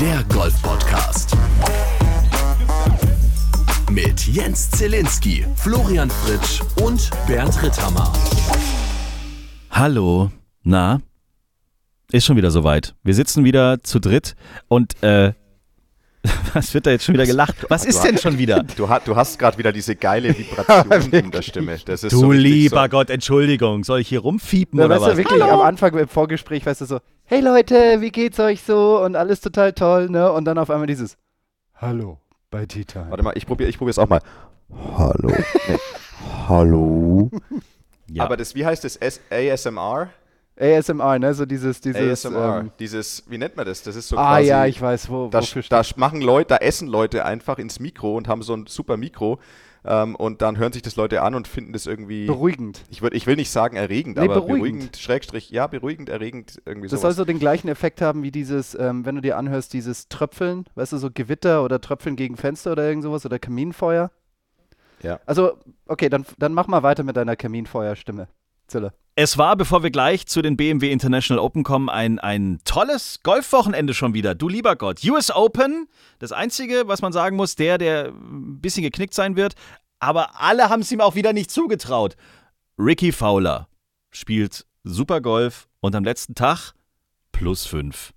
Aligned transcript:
der 0.00 0.24
Golf 0.32 0.54
Podcast. 0.62 1.36
Mit 3.90 4.26
Jens 4.26 4.70
Zielinski, 4.70 5.44
Florian 5.56 6.08
Fritsch 6.08 6.62
und 6.82 7.10
Bernd 7.26 7.62
Ritthammer. 7.62 8.10
Hallo, 9.70 10.30
na? 10.62 11.02
Ist 12.12 12.24
schon 12.24 12.38
wieder 12.38 12.50
soweit. 12.50 12.94
Wir 13.02 13.12
sitzen 13.12 13.44
wieder 13.44 13.82
zu 13.82 13.98
dritt 13.98 14.36
und 14.68 15.02
äh, 15.02 15.34
was 16.54 16.74
wird 16.74 16.86
da 16.86 16.90
jetzt 16.90 17.04
schon 17.04 17.14
wieder 17.14 17.26
gelacht? 17.26 17.66
Was 17.68 17.84
ist 17.84 18.02
denn 18.02 18.18
schon 18.18 18.36
wieder? 18.38 18.62
Du, 18.76 18.88
hast, 18.88 19.06
du 19.08 19.16
hast 19.16 19.38
gerade 19.38 19.56
wieder 19.58 19.72
diese 19.72 19.96
geile 19.96 20.36
Vibration 20.38 21.10
in 21.12 21.30
der 21.30 21.42
Stimme. 21.42 21.78
Das 21.84 22.04
ist 22.04 22.12
Du 22.12 22.18
so 22.18 22.32
lieber 22.32 22.82
so. 22.84 22.88
Gott, 22.88 23.10
Entschuldigung, 23.10 23.84
soll 23.84 24.00
ich 24.00 24.08
hier 24.08 24.20
rumfiepen 24.20 24.78
Na, 24.78 24.86
oder 24.86 24.96
weißt 24.96 25.02
was? 25.06 25.12
du, 25.12 25.16
wirklich 25.18 25.42
am 25.42 25.60
Anfang 25.60 25.96
im 25.96 26.08
Vorgespräch, 26.08 26.66
weißt 26.66 26.82
du 26.82 26.84
so, 26.84 27.00
hey 27.24 27.40
Leute, 27.40 28.00
wie 28.00 28.10
geht's 28.10 28.38
euch 28.38 28.62
so? 28.62 29.02
Und 29.02 29.16
alles 29.16 29.40
total 29.40 29.72
toll, 29.72 30.10
ne? 30.10 30.30
Und 30.32 30.44
dann 30.44 30.58
auf 30.58 30.70
einmal 30.70 30.86
dieses 30.86 31.16
Hallo 31.74 32.18
bei 32.50 32.66
Tea 32.66 32.84
Time. 32.84 33.06
Warte 33.08 33.22
mal, 33.22 33.32
ich 33.36 33.46
probiere 33.46 33.70
ich 33.70 33.78
probier's 33.78 33.98
auch 33.98 34.08
mal. 34.08 34.20
Hallo. 34.98 35.28
Nee. 35.68 35.76
Hallo. 36.48 37.30
Ja. 38.12 38.24
Aber 38.24 38.36
das, 38.36 38.54
wie 38.54 38.66
heißt 38.66 38.84
das? 38.84 38.96
S 38.96 39.20
ASMR? 39.30 40.10
ASMR, 40.60 41.18
ne? 41.18 41.34
So 41.34 41.46
dieses, 41.46 41.80
dieses. 41.80 42.26
ASMR. 42.26 42.60
Ähm, 42.60 42.70
dieses, 42.78 43.24
wie 43.28 43.38
nennt 43.38 43.56
man 43.56 43.66
das? 43.66 43.82
Das 43.82 43.96
ist 43.96 44.08
so 44.08 44.16
ah 44.16 44.36
quasi. 44.36 44.48
ja, 44.48 44.66
ich 44.66 44.80
weiß, 44.80 45.08
wo, 45.08 45.28
da, 45.28 45.40
wofür 45.40 45.62
da 45.68 45.82
machen 45.96 46.20
Leute, 46.20 46.48
da 46.48 46.56
essen 46.56 46.88
Leute 46.88 47.24
einfach 47.24 47.58
ins 47.58 47.80
Mikro 47.80 48.16
und 48.16 48.28
haben 48.28 48.42
so 48.42 48.54
ein 48.54 48.66
super 48.66 48.96
Mikro. 48.96 49.40
Ähm, 49.82 50.14
und 50.14 50.42
dann 50.42 50.58
hören 50.58 50.72
sich 50.72 50.82
das 50.82 50.96
Leute 50.96 51.22
an 51.22 51.34
und 51.34 51.48
finden 51.48 51.72
das 51.72 51.86
irgendwie. 51.86 52.26
Beruhigend. 52.26 52.84
ich, 52.90 53.00
würd, 53.00 53.14
ich 53.14 53.26
will 53.26 53.36
nicht 53.36 53.50
sagen 53.50 53.76
erregend, 53.76 54.18
Nee, 54.18 54.24
aber 54.24 54.34
beruhigend. 54.34 54.58
beruhigend, 54.58 54.96
Schrägstrich, 54.98 55.50
ja, 55.50 55.66
beruhigend, 55.66 56.10
erregend, 56.10 56.60
irgendwie 56.66 56.88
Das 56.88 57.00
sowas. 57.00 57.14
soll 57.16 57.24
so 57.24 57.24
den 57.24 57.38
gleichen 57.38 57.68
Effekt 57.68 58.02
haben 58.02 58.22
wie 58.22 58.30
dieses, 58.30 58.74
ähm, 58.74 59.06
wenn 59.06 59.14
du 59.14 59.22
dir 59.22 59.38
anhörst, 59.38 59.72
dieses 59.72 60.08
Tröpfeln, 60.08 60.66
weißt 60.74 60.92
du, 60.92 60.98
so 60.98 61.10
Gewitter 61.10 61.64
oder 61.64 61.80
Tröpfeln 61.80 62.16
gegen 62.16 62.36
Fenster 62.36 62.72
oder 62.72 62.86
irgend 62.86 63.04
sowas 63.04 63.24
oder 63.24 63.38
Kaminfeuer. 63.38 64.10
Ja. 65.02 65.18
Also, 65.24 65.52
okay, 65.86 66.10
dann, 66.10 66.26
dann 66.36 66.52
mach 66.52 66.66
mal 66.66 66.82
weiter 66.82 67.02
mit 67.02 67.16
deiner 67.16 67.36
Kaminfeuerstimme. 67.36 68.28
Zille. 68.66 68.92
Es 69.22 69.36
war, 69.36 69.54
bevor 69.54 69.82
wir 69.82 69.90
gleich 69.90 70.26
zu 70.26 70.40
den 70.40 70.56
BMW 70.56 70.90
International 70.90 71.44
Open 71.44 71.62
kommen, 71.62 71.90
ein, 71.90 72.18
ein 72.18 72.58
tolles 72.64 73.20
Golfwochenende 73.22 73.92
schon 73.92 74.14
wieder. 74.14 74.34
Du 74.34 74.48
lieber 74.48 74.76
Gott. 74.76 75.04
US 75.04 75.30
Open, 75.30 75.88
das 76.20 76.32
Einzige, 76.32 76.84
was 76.86 77.02
man 77.02 77.12
sagen 77.12 77.36
muss, 77.36 77.54
der, 77.54 77.76
der 77.76 78.14
ein 78.14 78.62
bisschen 78.62 78.82
geknickt 78.82 79.12
sein 79.12 79.36
wird. 79.36 79.56
Aber 79.98 80.40
alle 80.40 80.70
haben 80.70 80.80
es 80.80 80.90
ihm 80.90 81.02
auch 81.02 81.16
wieder 81.16 81.34
nicht 81.34 81.50
zugetraut. 81.50 82.16
Ricky 82.78 83.12
Fowler 83.12 83.68
spielt 84.10 84.64
super 84.84 85.20
Golf 85.20 85.68
und 85.80 85.94
am 85.94 86.04
letzten 86.04 86.34
Tag 86.34 86.72
plus 87.30 87.66
fünf. 87.66 88.14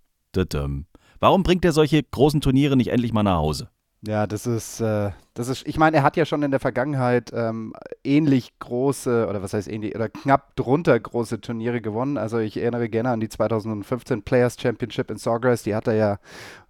Warum 1.20 1.44
bringt 1.44 1.66
er 1.66 1.73
solche 1.73 2.02
großen 2.02 2.40
Turniere 2.40 2.78
nicht 2.78 2.92
endlich 2.92 3.12
mal 3.12 3.23
nach 3.23 3.40
Hause? 3.40 3.73
Ja, 4.06 4.28
das 4.28 4.46
ist, 4.46 4.82
äh, 4.82 5.12
das 5.34 5.48
ist, 5.48 5.66
ich 5.66 5.78
meine, 5.78 5.96
er 5.96 6.04
hat 6.04 6.18
ja 6.18 6.26
schon 6.26 6.44
in 6.44 6.52
der 6.52 6.59
Vergangenheit 6.59 7.32
ähm, 7.34 7.73
ähnlich 8.04 8.52
große, 8.60 9.28
oder 9.30 9.42
was 9.42 9.54
heißt 9.54 9.70
ähnlich, 9.70 9.95
oder 9.95 10.10
knapp 10.10 10.58
drunter 10.58 11.00
große 11.00 11.40
Turniere 11.40 11.80
gewonnen. 11.80 12.18
Also 12.18 12.40
ich 12.40 12.58
erinnere 12.58 12.90
gerne 12.90 13.12
an 13.12 13.22
die 13.22 13.30
2015 13.30 14.23
Players 14.23 14.58
Championship 14.60 15.10
in 15.10 15.16
Sawgrass, 15.16 15.64
die 15.64 15.73
hat 15.73 15.88
er 15.88 15.94
ja 15.94 16.20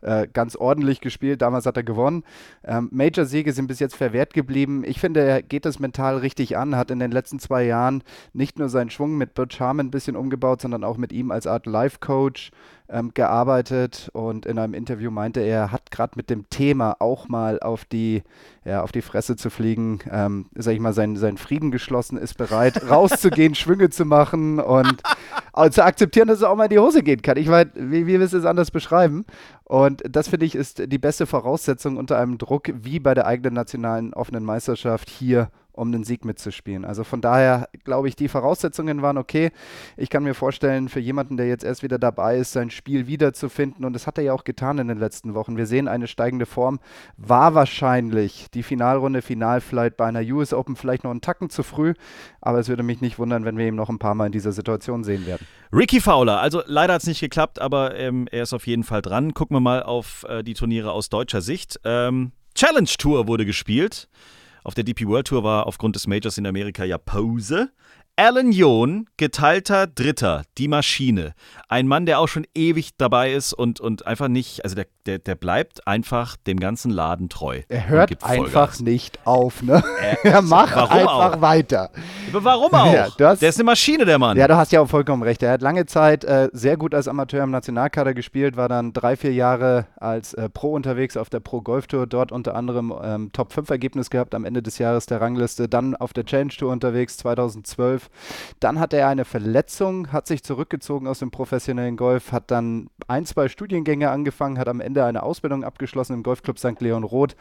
äh, 0.01 0.27
ganz 0.31 0.55
ordentlich 0.55 1.01
gespielt, 1.01 1.41
damals 1.41 1.65
hat 1.65 1.75
er 1.75 1.81
gewonnen. 1.81 2.23
Ähm, 2.63 2.89
Major-Siege 2.91 3.51
sind 3.51 3.65
bis 3.65 3.79
jetzt 3.79 3.95
verwehrt 3.95 4.35
geblieben. 4.35 4.83
Ich 4.85 4.99
finde, 4.99 5.21
er 5.21 5.41
geht 5.41 5.65
das 5.65 5.79
mental 5.79 6.17
richtig 6.17 6.55
an, 6.55 6.75
hat 6.75 6.91
in 6.91 6.99
den 6.99 7.11
letzten 7.11 7.39
zwei 7.39 7.63
Jahren 7.63 8.03
nicht 8.33 8.59
nur 8.59 8.69
seinen 8.69 8.91
Schwung 8.91 9.17
mit 9.17 9.33
Butch 9.33 9.59
Harmon 9.59 9.87
ein 9.87 9.91
bisschen 9.91 10.15
umgebaut, 10.15 10.61
sondern 10.61 10.83
auch 10.83 10.97
mit 10.97 11.11
ihm 11.11 11.31
als 11.31 11.47
Art 11.47 11.65
Life-Coach 11.65 12.51
ähm, 12.93 13.11
gearbeitet 13.13 14.09
und 14.13 14.45
in 14.45 14.59
einem 14.59 14.73
Interview 14.73 15.09
meinte 15.11 15.41
er, 15.41 15.53
er 15.53 15.71
hat 15.71 15.91
gerade 15.91 16.13
mit 16.15 16.29
dem 16.29 16.49
Thema 16.49 16.95
auch 16.99 17.27
mal 17.27 17.59
auf 17.59 17.85
die, 17.85 18.23
ja, 18.63 18.81
auf 18.81 18.91
die 18.91 19.01
Fresse 19.01 19.35
zu 19.35 19.49
fliegen, 19.49 19.99
ähm, 20.11 20.45
sag 20.55 20.73
ich 20.73 20.79
mal, 20.79 20.93
seinen, 20.93 21.17
seinen 21.17 21.37
Frieden 21.37 21.71
geschlossen, 21.71 22.17
ist 22.17 22.37
bereit, 22.37 22.81
rauszugehen, 22.89 23.55
Schwünge 23.55 23.89
zu 23.89 24.05
machen 24.05 24.59
und 24.59 25.01
auch 25.51 25.69
zu 25.69 25.83
akzeptieren, 25.83 26.27
dass 26.27 26.37
es 26.37 26.43
auch 26.43 26.55
mal 26.55 26.65
in 26.65 26.69
die 26.69 26.79
Hose 26.79 27.03
gehen 27.03 27.21
kann. 27.21 27.37
Ich 27.37 27.47
meine, 27.47 27.71
wie, 27.75 28.07
wie 28.07 28.19
willst 28.19 28.33
du 28.33 28.37
es 28.37 28.45
anders 28.45 28.71
beschreiben? 28.71 29.25
Und 29.63 30.03
das 30.07 30.27
finde 30.27 30.45
ich 30.45 30.55
ist 30.55 30.91
die 30.91 30.97
beste 30.99 31.25
Voraussetzung 31.25 31.97
unter 31.97 32.19
einem 32.19 32.37
Druck 32.37 32.69
wie 32.73 32.99
bei 32.99 33.13
der 33.13 33.25
eigenen 33.25 33.55
nationalen 33.55 34.13
offenen 34.13 34.43
Meisterschaft 34.43 35.09
hier 35.09 35.49
um 35.73 35.91
den 35.91 36.03
Sieg 36.03 36.23
mitzuspielen. 36.23 36.85
Also 36.85 37.03
von 37.03 37.19
daher 37.19 37.67
glaube 37.83 38.07
ich, 38.07 38.15
die 38.15 38.27
Voraussetzungen 38.27 39.01
waren 39.01 39.17
okay. 39.17 39.51
Ich 39.97 40.09
kann 40.09 40.23
mir 40.23 40.35
vorstellen, 40.35 40.87
für 40.87 40.99
jemanden, 40.99 41.35
der 41.35 41.47
jetzt 41.47 41.63
erst 41.63 41.83
wieder 41.83 41.99
dabei 41.99 42.37
ist, 42.37 42.53
sein 42.53 42.69
Spiel 42.69 43.07
wiederzufinden, 43.07 43.83
und 43.83 43.93
das 43.93 44.07
hat 44.07 44.17
er 44.17 44.23
ja 44.23 44.33
auch 44.33 44.43
getan 44.43 44.77
in 44.77 44.87
den 44.87 44.99
letzten 44.99 45.33
Wochen. 45.33 45.57
Wir 45.57 45.65
sehen 45.65 45.87
eine 45.87 46.07
steigende 46.07 46.45
Form. 46.45 46.79
War 47.17 47.55
wahrscheinlich 47.55 48.47
die 48.53 48.63
Finalrunde, 48.63 49.21
Finalflight 49.21 49.97
bei 49.97 50.05
einer 50.05 50.21
US 50.21 50.53
Open 50.53 50.75
vielleicht 50.75 51.03
noch 51.03 51.11
einen 51.11 51.21
Tacken 51.21 51.49
zu 51.49 51.63
früh, 51.63 51.93
aber 52.39 52.59
es 52.59 52.69
würde 52.69 52.83
mich 52.83 53.01
nicht 53.01 53.17
wundern, 53.19 53.43
wenn 53.45 53.57
wir 53.57 53.67
ihn 53.67 53.75
noch 53.75 53.89
ein 53.89 53.99
paar 53.99 54.15
Mal 54.15 54.27
in 54.27 54.31
dieser 54.31 54.51
Situation 54.51 55.03
sehen 55.03 55.25
werden. 55.25 55.45
Ricky 55.71 55.99
Fowler, 55.99 56.39
also 56.39 56.61
leider 56.67 56.93
hat 56.93 57.01
es 57.01 57.07
nicht 57.07 57.19
geklappt, 57.19 57.59
aber 57.59 57.95
ähm, 57.95 58.27
er 58.31 58.43
ist 58.43 58.53
auf 58.53 58.67
jeden 58.67 58.83
Fall 58.83 59.01
dran. 59.01 59.33
Gucken 59.33 59.55
wir 59.55 59.61
mal 59.61 59.81
auf 59.81 60.23
äh, 60.29 60.43
die 60.43 60.53
Turniere 60.53 60.91
aus 60.91 61.09
deutscher 61.09 61.41
Sicht. 61.41 61.79
Ähm, 61.83 62.31
Challenge 62.53 62.89
Tour 62.99 63.27
wurde 63.27 63.45
gespielt. 63.45 64.07
Auf 64.63 64.73
der 64.73 64.83
DP 64.83 65.07
World 65.07 65.27
Tour 65.27 65.43
war 65.43 65.67
aufgrund 65.67 65.95
des 65.95 66.07
Majors 66.07 66.37
in 66.37 66.47
Amerika 66.47 66.83
ja 66.83 66.97
Pause. 66.97 67.71
Alan 68.15 68.51
John, 68.51 69.07
geteilter 69.17 69.87
Dritter, 69.87 70.43
die 70.59 70.67
Maschine. 70.67 71.33
Ein 71.67 71.87
Mann, 71.87 72.05
der 72.05 72.19
auch 72.19 72.27
schon 72.27 72.45
ewig 72.53 72.91
dabei 72.95 73.33
ist 73.33 73.53
und, 73.53 73.79
und 73.79 74.05
einfach 74.05 74.27
nicht, 74.27 74.63
also 74.63 74.75
der, 74.75 74.85
der, 75.07 75.17
der 75.17 75.33
bleibt 75.33 75.87
einfach 75.87 76.37
dem 76.37 76.59
ganzen 76.59 76.91
Laden 76.91 77.27
treu. 77.29 77.61
Er 77.69 77.89
hört 77.89 78.23
einfach 78.23 78.79
nicht 78.81 79.17
auf, 79.25 79.63
ne? 79.63 79.83
er 80.21 80.41
macht 80.43 80.75
warum 80.75 80.91
einfach 80.95 81.33
auch? 81.37 81.41
weiter. 81.41 81.89
Aber 82.29 82.43
Warum 82.43 82.71
auch? 82.75 82.93
Ja, 82.93 83.07
du 83.17 83.25
hast- 83.25 83.41
der 83.41 83.49
ist 83.49 83.55
eine 83.57 83.63
Maschine, 83.63 84.05
der 84.05 84.19
Mann. 84.19 84.37
Ja, 84.37 84.47
du 84.47 84.57
hast 84.57 84.71
ja 84.71 84.81
auch 84.81 84.89
vollkommen 84.89 85.23
recht. 85.23 85.41
Er 85.41 85.51
hat 85.51 85.63
lange 85.63 85.87
Zeit 85.87 86.23
äh, 86.23 86.49
sehr 86.53 86.77
gut 86.77 86.93
als 86.93 87.07
Amateur 87.07 87.43
im 87.43 87.49
Nationalkader 87.49 88.13
gespielt, 88.13 88.55
war 88.57 88.69
dann 88.69 88.93
drei, 88.93 89.15
vier 89.15 89.33
Jahre 89.33 89.87
als 89.95 90.35
äh, 90.35 90.49
Pro 90.49 90.73
unterwegs 90.73 91.17
auf 91.17 91.31
der 91.31 91.39
Pro 91.39 91.61
Golf 91.61 91.87
Tour, 91.87 92.05
dort 92.05 92.31
unter 92.31 92.53
anderem 92.53 92.93
ähm, 93.03 93.31
Top 93.33 93.53
5 93.53 93.71
Ergebnis 93.71 94.11
gehabt 94.11 94.35
am 94.35 94.45
Ende 94.45 94.61
des 94.61 94.77
Jahres 94.77 95.07
der 95.07 95.19
Rangliste, 95.19 95.67
dann 95.67 95.95
auf 95.95 96.13
der 96.13 96.25
Challenge 96.25 96.53
Tour 96.55 96.71
unterwegs 96.71 97.17
2012. 97.17 98.02
Dann 98.59 98.79
hatte 98.79 98.97
er 98.97 99.07
eine 99.07 99.25
Verletzung, 99.25 100.11
hat 100.11 100.27
sich 100.27 100.43
zurückgezogen 100.43 101.07
aus 101.07 101.19
dem 101.19 101.31
professionellen 101.31 101.97
Golf, 101.97 102.31
hat 102.31 102.51
dann 102.51 102.89
ein, 103.07 103.25
zwei 103.25 103.47
Studiengänge 103.47 104.09
angefangen, 104.09 104.59
hat 104.59 104.67
am 104.67 104.81
Ende 104.81 105.05
eine 105.05 105.23
Ausbildung 105.23 105.63
abgeschlossen 105.63 106.13
im 106.13 106.23
Golfclub 106.23 106.59
St. 106.59 106.79
Leon 106.79 107.03
Roth 107.03 107.35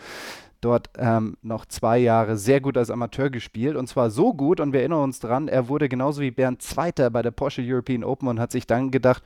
dort 0.63 0.91
ähm, 0.97 1.37
noch 1.43 1.67
zwei 1.67 1.99
Jahre 1.99 2.37
sehr 2.37 2.61
gut 2.61 2.79
als 2.79 2.91
Amateur 2.91 3.29
gespielt 3.31 3.77
und 3.77 3.89
zwar 3.89 4.11
so 4.11 4.33
gut 4.33 4.61
und 4.61 4.73
wir 4.73 4.81
erinnern 4.81 5.03
uns 5.03 5.21
dran, 5.21 5.49
er 5.49 5.69
wurde 5.69 5.89
genauso 5.89 6.23
wie 6.23 6.31
Bernd 6.31 6.63
Zweiter 6.63 7.11
bei 7.11 7.21
der 7.21 7.33
Porsche 7.33 7.63
European 7.65 8.05
Open 8.05 8.29
und 8.29 8.41
hat 8.41 8.53
sich 8.53 8.67
dann 8.67 8.91
gedacht, 8.91 9.23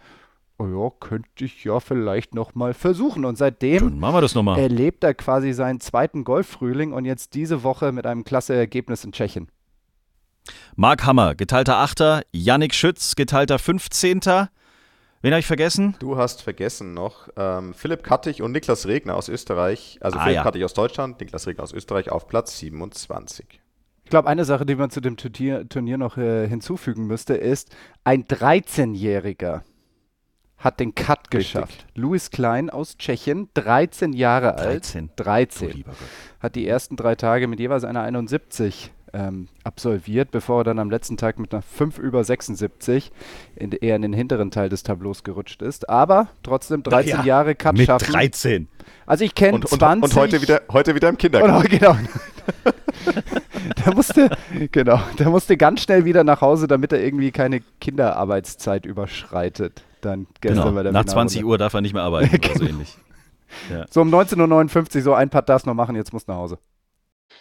oh 0.59 0.67
ja, 0.67 0.91
könnte 0.99 1.45
ich 1.45 1.63
ja 1.65 1.79
vielleicht 1.81 2.35
nochmal 2.35 2.75
versuchen 2.75 3.25
und 3.25 3.37
seitdem 3.37 3.85
nochmal. 4.35 4.59
erlebt 4.59 5.05
er 5.05 5.15
quasi 5.15 5.53
seinen 5.53 5.81
zweiten 5.81 6.25
Golffrühling 6.25 6.93
und 6.93 7.05
jetzt 7.05 7.35
diese 7.35 7.63
Woche 7.63 7.93
mit 7.93 8.07
einem 8.07 8.25
klasse 8.25 8.55
Ergebnis 8.55 9.05
in 9.05 9.13
Tschechien. 9.13 9.49
Mark 10.79 11.07
Hammer, 11.07 11.35
geteilter 11.35 11.79
Achter. 11.79 12.23
Yannick 12.33 12.75
Schütz, 12.75 13.17
geteilter 13.17 13.59
15. 13.59 14.21
Wen 15.23 15.33
habe 15.33 15.41
ich 15.41 15.47
vergessen? 15.47 15.97
Du 16.01 16.19
hast 16.19 16.43
vergessen 16.43 16.93
noch 16.93 17.29
ähm, 17.37 17.73
Philipp 17.73 18.03
Kattig 18.03 18.43
und 18.43 18.53
Niklas 18.53 18.87
Regner 18.87 19.15
aus 19.17 19.31
Österreich, 19.31 19.99
also 20.03 20.19
Ah, 20.19 20.25
Philipp 20.25 20.37
ja. 20.37 20.43
Kattig 20.43 20.65
aus 20.65 20.75
Deutschland, 20.75 21.19
Niklas 21.19 21.47
Regner 21.47 21.65
aus 21.65 21.73
Österreich 21.73 22.11
auf 22.13 22.29
Platz 22.29 22.59
27. 22.59 23.61
Ich 24.05 24.11
glaube, 24.11 24.29
eine 24.29 24.45
Sache, 24.45 24.67
die 24.67 24.75
man 24.75 24.91
zu 24.91 25.01
dem 25.01 25.17
Turnier, 25.17 25.67
Turnier 25.67 25.97
noch 25.97 26.19
äh, 26.19 26.47
hinzufügen 26.47 27.07
müsste, 27.07 27.35
ist, 27.35 27.75
ein 28.05 28.25
13-Jähriger 28.25 29.63
hat 30.59 30.79
den 30.79 30.95
Cut 30.95 31.21
Richtig. 31.21 31.53
geschafft. 31.55 31.87
Louis 31.95 32.31
Klein 32.31 32.69
aus 32.69 32.99
Tschechien, 32.99 33.49
13 33.55 34.13
Jahre 34.13 34.55
13. 34.57 35.09
alt. 35.09 35.27
13. 35.27 35.69
Du 35.71 35.75
lieber 35.75 35.91
Gott. 35.93 35.99
Hat 36.41 36.55
die 36.55 36.69
ersten 36.69 36.97
drei 36.97 37.15
Tage 37.15 37.47
mit 37.49 37.61
jeweils 37.61 37.85
einer 37.85 38.03
71 38.03 38.93
ähm, 39.17 39.49
absolviert, 39.65 40.31
bevor 40.31 40.61
er 40.61 40.65
dann 40.65 40.79
am 40.79 40.91
letzten 40.91 41.17
Tag 41.17 41.39
mit 41.39 41.53
einer 41.55 41.63
5 41.63 41.99
über 41.99 42.23
76 42.23 43.11
in, 43.57 43.73
eher 43.73 43.97
in 43.97 44.03
den 44.03 44.13
hinteren 44.13 44.51
Teil 44.51 44.69
des 44.69 44.83
Tableaus 44.83 45.25
gerutscht 45.25 45.63
ist. 45.63 45.89
Aber 45.89 46.29
trotzdem 46.43 46.83
13 46.83 47.11
Ja, 47.19 47.25
Jahre 47.25 47.55
Cut 47.55 47.77
Mit 47.77 47.87
schaffen. 47.87 48.13
13. 48.13 48.69
Also 49.07 49.25
ich 49.25 49.35
kenne 49.35 49.55
Und, 49.55 49.65
und, 49.73 49.79
20. 49.79 50.03
und 50.05 50.21
heute, 50.21 50.43
wieder, 50.43 50.61
heute 50.71 50.95
wieder 50.95 51.09
im 51.09 51.15
Und, 51.15 51.19
Kindergarten. 51.19 51.69
genau. 51.69 51.97
der 53.87 53.95
musste, 53.95 54.31
genau, 54.73 55.01
der 55.19 55.31
musste 55.31 55.57
ganz 55.57 55.83
schnell 55.83 56.05
wieder 56.05 56.23
nach 56.25 56.41
Hause, 56.41 56.67
damit 56.69 56.93
er 56.93 57.03
irgendwie 57.03 57.31
keine 57.33 57.61
Kinderarbeitszeit 57.81 58.87
überschreitet. 58.87 59.83
Dann 60.03 60.27
gestern 60.41 60.65
Genau. 60.65 60.75
bei 60.75 60.83
der 60.83 60.93
Nach 60.93 61.01
Finalrunde. 61.03 61.33
20 61.33 61.45
Uhr 61.45 61.59
darf 61.59 61.75
er 61.75 61.81
nicht 61.81 61.95
mehr 61.95 62.03
arbeiten 62.03 62.37
oder 62.37 62.49
so 62.49 62.55
Genau. 62.61 62.71
ähnlich. 62.71 62.97
So 63.91 64.01
um 64.03 64.13
19.59 64.15 64.97
Uhr, 64.97 65.03
so 65.03 65.15
ein 65.15 65.31
Part 65.31 65.49
darfst 65.49 65.67
du 65.67 65.71
noch 65.71 65.75
machen, 65.77 65.97
jetzt 65.97 66.13
musst 66.13 66.29
du 66.29 66.33
nach 66.33 66.39
Hause. 66.39 66.59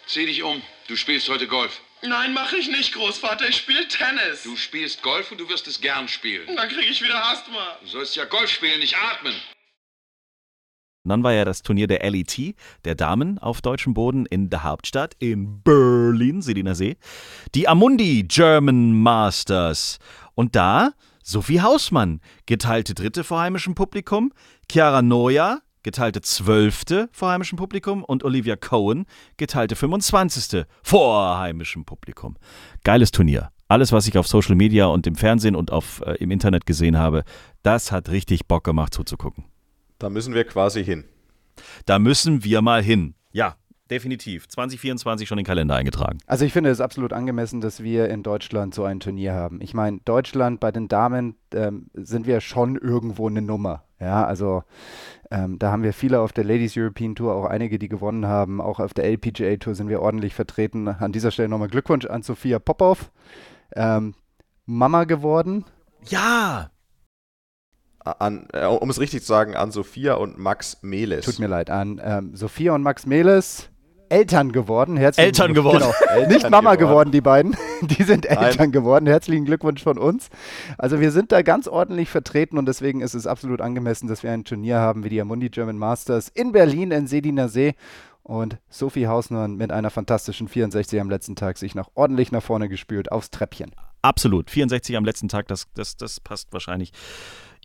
Zieh 0.06 0.26
dich 0.26 0.42
um. 0.42 0.62
Du 0.88 0.96
spielst 0.96 1.28
heute 1.28 1.46
Golf. 1.46 1.80
Nein, 2.02 2.32
mache 2.34 2.56
ich 2.56 2.68
nicht, 2.68 2.92
Großvater. 2.92 3.48
Ich 3.48 3.56
spiele 3.56 3.88
Tennis. 3.88 4.42
Du 4.44 4.56
spielst 4.56 5.02
Golf 5.02 5.32
und 5.32 5.38
du 5.38 5.48
wirst 5.48 5.66
es 5.66 5.80
gern 5.80 6.08
spielen. 6.08 6.54
Dann 6.54 6.68
kriege 6.68 6.90
ich 6.90 7.02
wieder 7.02 7.24
Asthma. 7.24 7.78
Du 7.80 7.88
sollst 7.88 8.14
ja 8.16 8.24
Golf 8.24 8.50
spielen, 8.50 8.80
nicht 8.80 8.96
atmen. 8.96 9.34
Und 11.04 11.10
dann 11.10 11.22
war 11.22 11.32
ja 11.32 11.44
das 11.44 11.62
Turnier 11.62 11.86
der 11.86 12.08
LET, 12.10 12.56
der 12.84 12.94
Damen 12.94 13.38
auf 13.38 13.62
deutschem 13.62 13.94
Boden 13.94 14.26
in 14.26 14.50
der 14.50 14.64
Hauptstadt 14.64 15.14
in 15.18 15.62
Berlin, 15.62 16.42
Selina 16.42 16.74
See. 16.74 16.96
Die 17.54 17.68
Amundi 17.68 18.24
German 18.24 18.92
Masters. 18.92 19.98
Und 20.34 20.56
da 20.56 20.92
Sophie 21.22 21.60
Hausmann, 21.60 22.20
geteilte 22.46 22.94
Dritte 22.94 23.24
vor 23.24 23.40
heimischem 23.40 23.74
Publikum, 23.74 24.32
Chiara 24.70 25.02
Noja, 25.02 25.60
geteilte 25.86 26.20
Zwölfte 26.20 27.08
vor 27.12 27.30
heimischem 27.30 27.56
Publikum 27.56 28.02
und 28.02 28.24
Olivia 28.24 28.56
Cohen, 28.56 29.06
geteilte 29.36 29.76
25. 29.76 30.64
vor 30.82 31.38
heimischem 31.38 31.84
Publikum. 31.84 32.36
Geiles 32.82 33.12
Turnier. 33.12 33.52
Alles, 33.68 33.92
was 33.92 34.08
ich 34.08 34.18
auf 34.18 34.26
Social 34.26 34.56
Media 34.56 34.86
und 34.86 35.06
im 35.06 35.14
Fernsehen 35.14 35.54
und 35.54 35.70
auf, 35.70 36.02
äh, 36.04 36.14
im 36.14 36.32
Internet 36.32 36.66
gesehen 36.66 36.98
habe, 36.98 37.22
das 37.62 37.92
hat 37.92 38.08
richtig 38.08 38.48
Bock 38.48 38.64
gemacht 38.64 38.94
zuzugucken. 38.94 39.44
Da 40.00 40.10
müssen 40.10 40.34
wir 40.34 40.42
quasi 40.42 40.84
hin. 40.84 41.04
Da 41.84 42.00
müssen 42.00 42.42
wir 42.42 42.62
mal 42.62 42.82
hin. 42.82 43.14
Ja, 43.30 43.54
definitiv. 43.90 44.48
2024 44.48 45.28
schon 45.28 45.38
in 45.38 45.44
den 45.44 45.46
Kalender 45.46 45.74
eingetragen. 45.74 46.18
Also 46.26 46.44
ich 46.44 46.52
finde 46.52 46.70
es 46.70 46.80
absolut 46.80 47.12
angemessen, 47.12 47.60
dass 47.60 47.82
wir 47.82 48.08
in 48.08 48.22
Deutschland 48.22 48.74
so 48.74 48.84
ein 48.84 49.00
Turnier 49.00 49.34
haben. 49.34 49.60
Ich 49.60 49.74
meine, 49.74 50.00
Deutschland 50.04 50.60
bei 50.60 50.72
den 50.72 50.88
Damen 50.88 51.36
ähm, 51.54 51.90
sind 51.94 52.26
wir 52.26 52.40
schon 52.40 52.76
irgendwo 52.76 53.28
eine 53.28 53.42
Nummer. 53.42 53.84
Ja, 53.98 54.26
also 54.26 54.62
ähm, 55.30 55.58
da 55.58 55.72
haben 55.72 55.82
wir 55.82 55.92
viele 55.92 56.20
auf 56.20 56.32
der 56.32 56.44
Ladies 56.44 56.76
European 56.76 57.14
Tour, 57.14 57.34
auch 57.34 57.46
einige, 57.46 57.78
die 57.78 57.88
gewonnen 57.88 58.26
haben. 58.26 58.60
Auch 58.60 58.78
auf 58.78 58.92
der 58.92 59.04
LPGA 59.04 59.56
Tour 59.56 59.74
sind 59.74 59.88
wir 59.88 60.02
ordentlich 60.02 60.34
vertreten. 60.34 60.88
An 60.88 61.12
dieser 61.12 61.30
Stelle 61.30 61.48
nochmal 61.48 61.68
Glückwunsch 61.68 62.06
an 62.06 62.22
Sophia 62.22 62.58
Popov. 62.58 63.10
Ähm, 63.74 64.14
Mama 64.66 65.04
geworden. 65.04 65.64
Ja! 66.06 66.70
An, 68.04 68.46
äh, 68.52 68.66
um 68.66 68.88
es 68.90 69.00
richtig 69.00 69.22
zu 69.22 69.26
sagen, 69.26 69.56
an 69.56 69.72
Sophia 69.72 70.14
und 70.14 70.38
Max 70.38 70.78
Meles. 70.82 71.24
Tut 71.24 71.40
mir 71.40 71.48
leid, 71.48 71.70
an 71.70 72.00
ähm, 72.04 72.36
Sophia 72.36 72.72
und 72.72 72.82
Max 72.82 73.04
Meles. 73.06 73.70
Eltern 74.08 74.52
geworden. 74.52 74.96
Herzlichen 74.96 75.26
Eltern 75.26 75.54
geworden. 75.54 75.78
Genau. 75.80 76.14
Eltern 76.14 76.32
Nicht 76.32 76.50
Mama 76.50 76.74
geworden. 76.74 77.10
geworden, 77.10 77.12
die 77.12 77.20
beiden. 77.20 77.56
Die 77.82 78.02
sind 78.04 78.26
Eltern 78.26 78.54
Nein. 78.58 78.72
geworden. 78.72 79.06
Herzlichen 79.06 79.44
Glückwunsch 79.44 79.82
von 79.82 79.98
uns. 79.98 80.28
Also 80.78 81.00
wir 81.00 81.10
sind 81.12 81.30
da 81.32 81.42
ganz 81.42 81.68
ordentlich 81.68 82.08
vertreten 82.08 82.56
und 82.58 82.66
deswegen 82.66 83.00
ist 83.00 83.14
es 83.14 83.26
absolut 83.26 83.60
angemessen, 83.60 84.06
dass 84.08 84.22
wir 84.22 84.32
ein 84.32 84.44
Turnier 84.44 84.78
haben 84.78 85.04
wie 85.04 85.08
die 85.10 85.20
Amundi 85.20 85.50
German 85.50 85.76
Masters 85.76 86.28
in 86.28 86.52
Berlin, 86.52 86.90
in 86.90 87.06
Sediner 87.06 87.48
See. 87.48 87.74
Und 88.22 88.58
Sophie 88.68 89.06
Hausmann 89.06 89.56
mit 89.56 89.70
einer 89.70 89.90
fantastischen 89.90 90.48
64 90.48 91.00
am 91.00 91.08
letzten 91.10 91.36
Tag 91.36 91.58
sich 91.58 91.74
noch 91.74 91.90
ordentlich 91.94 92.32
nach 92.32 92.42
vorne 92.42 92.68
gespült 92.68 93.12
aufs 93.12 93.30
Treppchen. 93.30 93.70
Absolut. 94.02 94.50
64 94.50 94.96
am 94.96 95.04
letzten 95.04 95.28
Tag, 95.28 95.46
das, 95.48 95.66
das, 95.74 95.96
das 95.96 96.18
passt 96.18 96.52
wahrscheinlich 96.52 96.92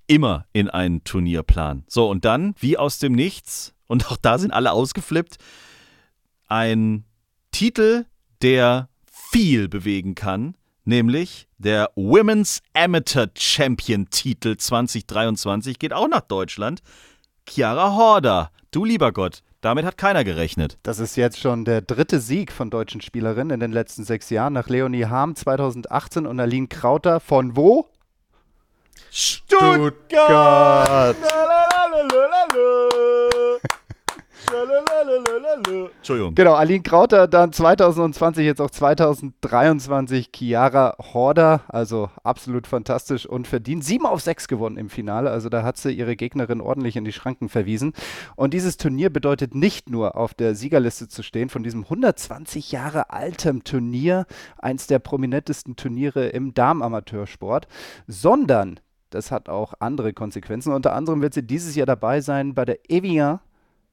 immer 0.07 0.45
in 0.53 0.69
einen 0.69 1.03
Turnierplan. 1.03 1.83
So, 1.87 2.09
und 2.09 2.25
dann, 2.25 2.53
wie 2.59 2.77
aus 2.77 2.99
dem 2.99 3.13
Nichts, 3.13 3.73
und 3.87 4.11
auch 4.11 4.17
da 4.17 4.37
sind 4.37 4.51
alle 4.51 4.71
ausgeflippt, 4.71 5.37
ein 6.51 7.05
Titel, 7.51 8.05
der 8.41 8.89
viel 9.09 9.69
bewegen 9.69 10.15
kann, 10.15 10.55
nämlich 10.83 11.47
der 11.57 11.91
Women's 11.95 12.61
Amateur 12.73 13.29
Champion 13.37 14.09
Titel 14.09 14.57
2023 14.57 15.79
geht 15.79 15.93
auch 15.93 16.09
nach 16.09 16.21
Deutschland. 16.21 16.81
Chiara 17.47 17.95
Horder, 17.95 18.51
du 18.71 18.83
lieber 18.83 19.13
Gott, 19.13 19.43
damit 19.61 19.85
hat 19.85 19.97
keiner 19.97 20.25
gerechnet. 20.25 20.77
Das 20.83 20.99
ist 20.99 21.15
jetzt 21.15 21.39
schon 21.39 21.63
der 21.63 21.81
dritte 21.81 22.19
Sieg 22.19 22.51
von 22.51 22.69
deutschen 22.69 22.99
Spielerinnen 22.99 23.51
in 23.51 23.61
den 23.61 23.71
letzten 23.71 24.03
sechs 24.03 24.29
Jahren. 24.29 24.51
Nach 24.51 24.67
Leonie 24.67 25.05
Harm 25.05 25.37
2018 25.37 26.27
und 26.27 26.37
Aline 26.37 26.67
Krauter 26.67 27.21
von 27.21 27.55
wo? 27.55 27.87
Stuttgart. 29.09 29.95
Entschuldigung. 35.97 36.35
Genau, 36.35 36.53
Aline 36.53 36.83
Krauter 36.83 37.27
dann 37.27 37.53
2020, 37.53 38.45
jetzt 38.45 38.61
auch 38.61 38.69
2023 38.69 40.29
Chiara 40.35 40.95
Horder, 41.13 41.61
also 41.67 42.09
absolut 42.23 42.67
fantastisch 42.67 43.25
und 43.25 43.47
verdient. 43.47 43.83
7 43.83 44.05
auf 44.05 44.21
6 44.21 44.47
gewonnen 44.47 44.77
im 44.77 44.89
Finale, 44.89 45.29
also 45.29 45.49
da 45.49 45.63
hat 45.63 45.77
sie 45.77 45.91
ihre 45.91 46.15
Gegnerin 46.15 46.61
ordentlich 46.61 46.95
in 46.95 47.05
die 47.05 47.13
Schranken 47.13 47.49
verwiesen. 47.49 47.93
Und 48.35 48.53
dieses 48.53 48.77
Turnier 48.77 49.09
bedeutet 49.09 49.55
nicht 49.55 49.89
nur 49.89 50.15
auf 50.17 50.33
der 50.33 50.55
Siegerliste 50.55 51.07
zu 51.07 51.23
stehen 51.23 51.49
von 51.49 51.63
diesem 51.63 51.83
120 51.83 52.71
Jahre 52.71 53.09
altem 53.11 53.63
Turnier, 53.63 54.25
eins 54.57 54.87
der 54.87 54.99
prominentesten 54.99 55.75
Turniere 55.75 56.27
im 56.27 56.53
Damenamateursport, 56.53 57.67
sondern 58.07 58.79
das 59.11 59.29
hat 59.29 59.49
auch 59.49 59.73
andere 59.79 60.13
Konsequenzen. 60.13 60.73
Unter 60.73 60.93
anderem 60.93 61.21
wird 61.21 61.33
sie 61.33 61.43
dieses 61.43 61.75
Jahr 61.75 61.85
dabei 61.85 62.21
sein 62.21 62.53
bei 62.55 62.65
der 62.65 62.89
Evian 62.89 63.39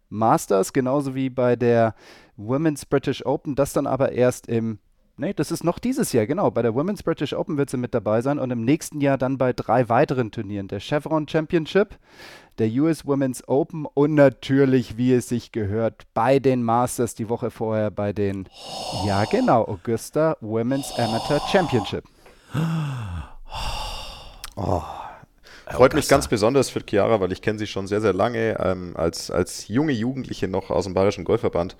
Masters, 0.09 0.73
genauso 0.73 1.15
wie 1.15 1.31
bei 1.31 1.57
der 1.57 1.95
Women's 2.37 2.87
British 2.87 3.25
Open, 3.27 3.55
das 3.55 3.73
dann 3.73 3.87
aber 3.87 4.13
erst 4.13 4.49
im, 4.49 4.79
nee, 5.17 5.35
das 5.35 5.51
ist 5.51 5.65
noch 5.65 5.79
dieses 5.79 6.13
Jahr, 6.13 6.27
genau, 6.27 6.51
bei 6.51 6.63
der 6.63 6.75
Women's 6.75 7.03
British 7.03 7.33
Open 7.33 7.59
wird 7.59 7.71
sie 7.71 7.77
mit 7.77 7.95
dabei 7.95 8.23
sein 8.23 8.39
und 8.39 8.51
im 8.51 8.65
nächsten 8.65 9.01
Jahr 9.01 9.19
dann 9.19 9.39
bei 9.39 9.53
drei 9.53 9.89
weiteren 9.89 10.31
Turnieren, 10.31 10.69
der 10.69 10.81
Chevron 10.81 11.29
Championship, 11.29 11.99
der 12.59 12.69
US 12.81 13.07
Women's 13.07 13.47
Open 13.49 13.87
und 13.87 14.15
natürlich, 14.15 14.97
wie 14.97 15.13
es 15.13 15.29
sich 15.29 15.53
gehört, 15.53 16.07
bei 16.15 16.39
den 16.39 16.63
Masters 16.63 17.15
die 17.15 17.29
Woche 17.29 17.51
vorher 17.51 17.91
bei 17.91 18.13
den, 18.13 18.49
ja 19.07 19.25
genau, 19.25 19.65
Augusta 19.65 20.37
Women's 20.41 20.93
Amateur 20.99 21.41
Championship. 21.51 22.05
Freut 25.79 25.95
mich 25.95 26.09
ganz 26.09 26.29
besonders 26.29 26.71
für 26.71 26.81
Chiara, 26.87 27.21
weil 27.21 27.33
ich 27.33 27.41
kenne 27.41 27.59
sie 27.59 27.67
schon 27.67 27.87
sehr, 27.87 28.01
sehr 28.01 28.13
lange 28.13 28.59
ähm, 28.61 28.93
als, 28.97 29.31
als 29.31 29.69
junge 29.69 29.93
Jugendliche 29.93 30.49
noch 30.49 30.71
aus 30.71 30.85
dem 30.85 30.95
Bayerischen 30.95 31.25
Golfverband 31.25 31.77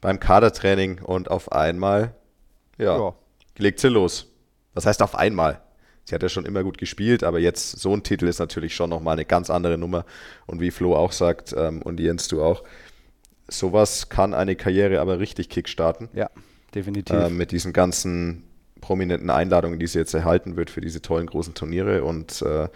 beim 0.00 0.20
Kadertraining 0.20 1.00
und 1.02 1.30
auf 1.30 1.50
einmal, 1.50 2.14
ja, 2.76 2.96
Ja. 2.96 3.14
legt 3.56 3.80
sie 3.80 3.88
los. 3.88 4.26
Das 4.74 4.86
heißt 4.86 5.02
auf 5.02 5.14
einmal. 5.16 5.60
Sie 6.04 6.14
hat 6.14 6.22
ja 6.22 6.28
schon 6.28 6.46
immer 6.46 6.62
gut 6.62 6.78
gespielt, 6.78 7.24
aber 7.24 7.38
jetzt 7.38 7.78
so 7.78 7.92
ein 7.94 8.02
Titel 8.02 8.28
ist 8.28 8.38
natürlich 8.38 8.74
schon 8.74 8.88
nochmal 8.90 9.14
eine 9.14 9.24
ganz 9.24 9.50
andere 9.50 9.76
Nummer. 9.76 10.04
Und 10.46 10.60
wie 10.60 10.70
Flo 10.70 10.94
auch 10.94 11.12
sagt 11.12 11.54
ähm, 11.56 11.82
und 11.82 12.00
Jens, 12.00 12.28
du 12.28 12.42
auch, 12.42 12.64
sowas 13.48 14.08
kann 14.08 14.34
eine 14.34 14.56
Karriere 14.56 15.00
aber 15.00 15.18
richtig 15.18 15.48
kickstarten. 15.48 16.08
Ja, 16.12 16.30
definitiv. 16.74 17.16
äh, 17.16 17.28
mit 17.30 17.50
diesen 17.52 17.72
ganzen 17.72 18.44
prominenten 18.80 19.30
Einladungen, 19.30 19.78
die 19.78 19.86
sie 19.86 19.98
jetzt 19.98 20.14
erhalten 20.14 20.56
wird 20.56 20.70
für 20.70 20.80
diese 20.80 21.02
tollen 21.02 21.26
großen 21.26 21.54
Turniere. 21.54 22.04
Und 22.04 22.40
äh, 22.42 22.68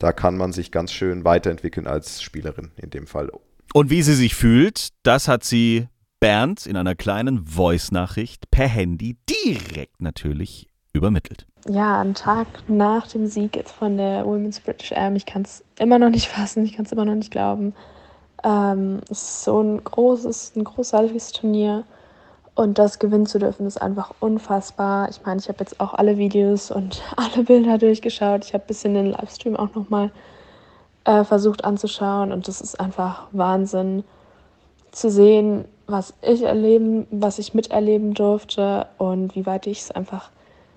da 0.00 0.12
kann 0.12 0.36
man 0.36 0.52
sich 0.52 0.72
ganz 0.72 0.92
schön 0.92 1.24
weiterentwickeln 1.24 1.86
als 1.86 2.22
Spielerin 2.22 2.72
in 2.76 2.90
dem 2.90 3.06
Fall. 3.06 3.30
Und 3.72 3.90
wie 3.90 4.02
sie 4.02 4.14
sich 4.14 4.34
fühlt, 4.34 4.88
das 5.04 5.28
hat 5.28 5.44
sie 5.44 5.86
Bernd 6.18 6.66
in 6.66 6.76
einer 6.76 6.96
kleinen 6.96 7.46
Voice-Nachricht 7.46 8.50
per 8.50 8.66
Handy 8.66 9.16
direkt 9.28 10.00
natürlich 10.00 10.68
übermittelt. 10.92 11.46
Ja, 11.68 12.00
einen 12.00 12.14
Tag 12.14 12.46
nach 12.66 13.06
dem 13.06 13.26
Sieg 13.26 13.54
jetzt 13.54 13.72
von 13.72 13.96
der 13.96 14.24
Women's 14.26 14.60
British 14.60 14.92
Am, 14.92 15.14
ich 15.14 15.26
kann 15.26 15.42
es 15.42 15.62
immer 15.78 15.98
noch 15.98 16.10
nicht 16.10 16.26
fassen, 16.28 16.64
ich 16.64 16.74
kann 16.74 16.86
es 16.86 16.92
immer 16.92 17.04
noch 17.04 17.14
nicht 17.14 17.30
glauben. 17.30 17.74
Ähm, 18.42 19.00
es 19.10 19.22
ist 19.22 19.44
so 19.44 19.62
ein 19.62 19.84
großes, 19.84 20.56
ein 20.56 20.64
großartiges 20.64 21.32
Turnier 21.32 21.84
und 22.54 22.78
das 22.78 22.98
gewinnen 22.98 23.26
zu 23.26 23.38
dürfen, 23.38 23.66
ist 23.66 23.80
einfach 23.80 24.12
unfassbar. 24.20 25.08
Ich 25.08 25.24
meine, 25.24 25.40
ich 25.40 25.48
habe 25.48 25.58
jetzt 25.60 25.80
auch 25.80 25.94
alle 25.94 26.18
Videos 26.18 26.70
und 26.70 27.02
alle 27.16 27.44
Bilder 27.44 27.78
durchgeschaut. 27.78 28.44
Ich 28.44 28.54
habe 28.54 28.64
ein 28.64 28.66
bisschen 28.66 28.94
den 28.94 29.06
Livestream 29.06 29.56
auch 29.56 29.74
nochmal 29.74 30.10
äh, 31.04 31.24
versucht 31.24 31.64
anzuschauen 31.64 32.32
und 32.32 32.48
das 32.48 32.60
ist 32.60 32.78
einfach 32.78 33.28
Wahnsinn 33.32 34.04
zu 34.92 35.10
sehen, 35.10 35.64
was 35.86 36.14
ich 36.22 36.42
erleben, 36.42 37.06
was 37.10 37.38
ich 37.38 37.54
miterleben 37.54 38.14
durfte 38.14 38.86
und 38.98 39.34
wie 39.34 39.46
weit 39.46 39.66
ich 39.66 39.80
es 39.80 39.90
einfach 39.90 40.30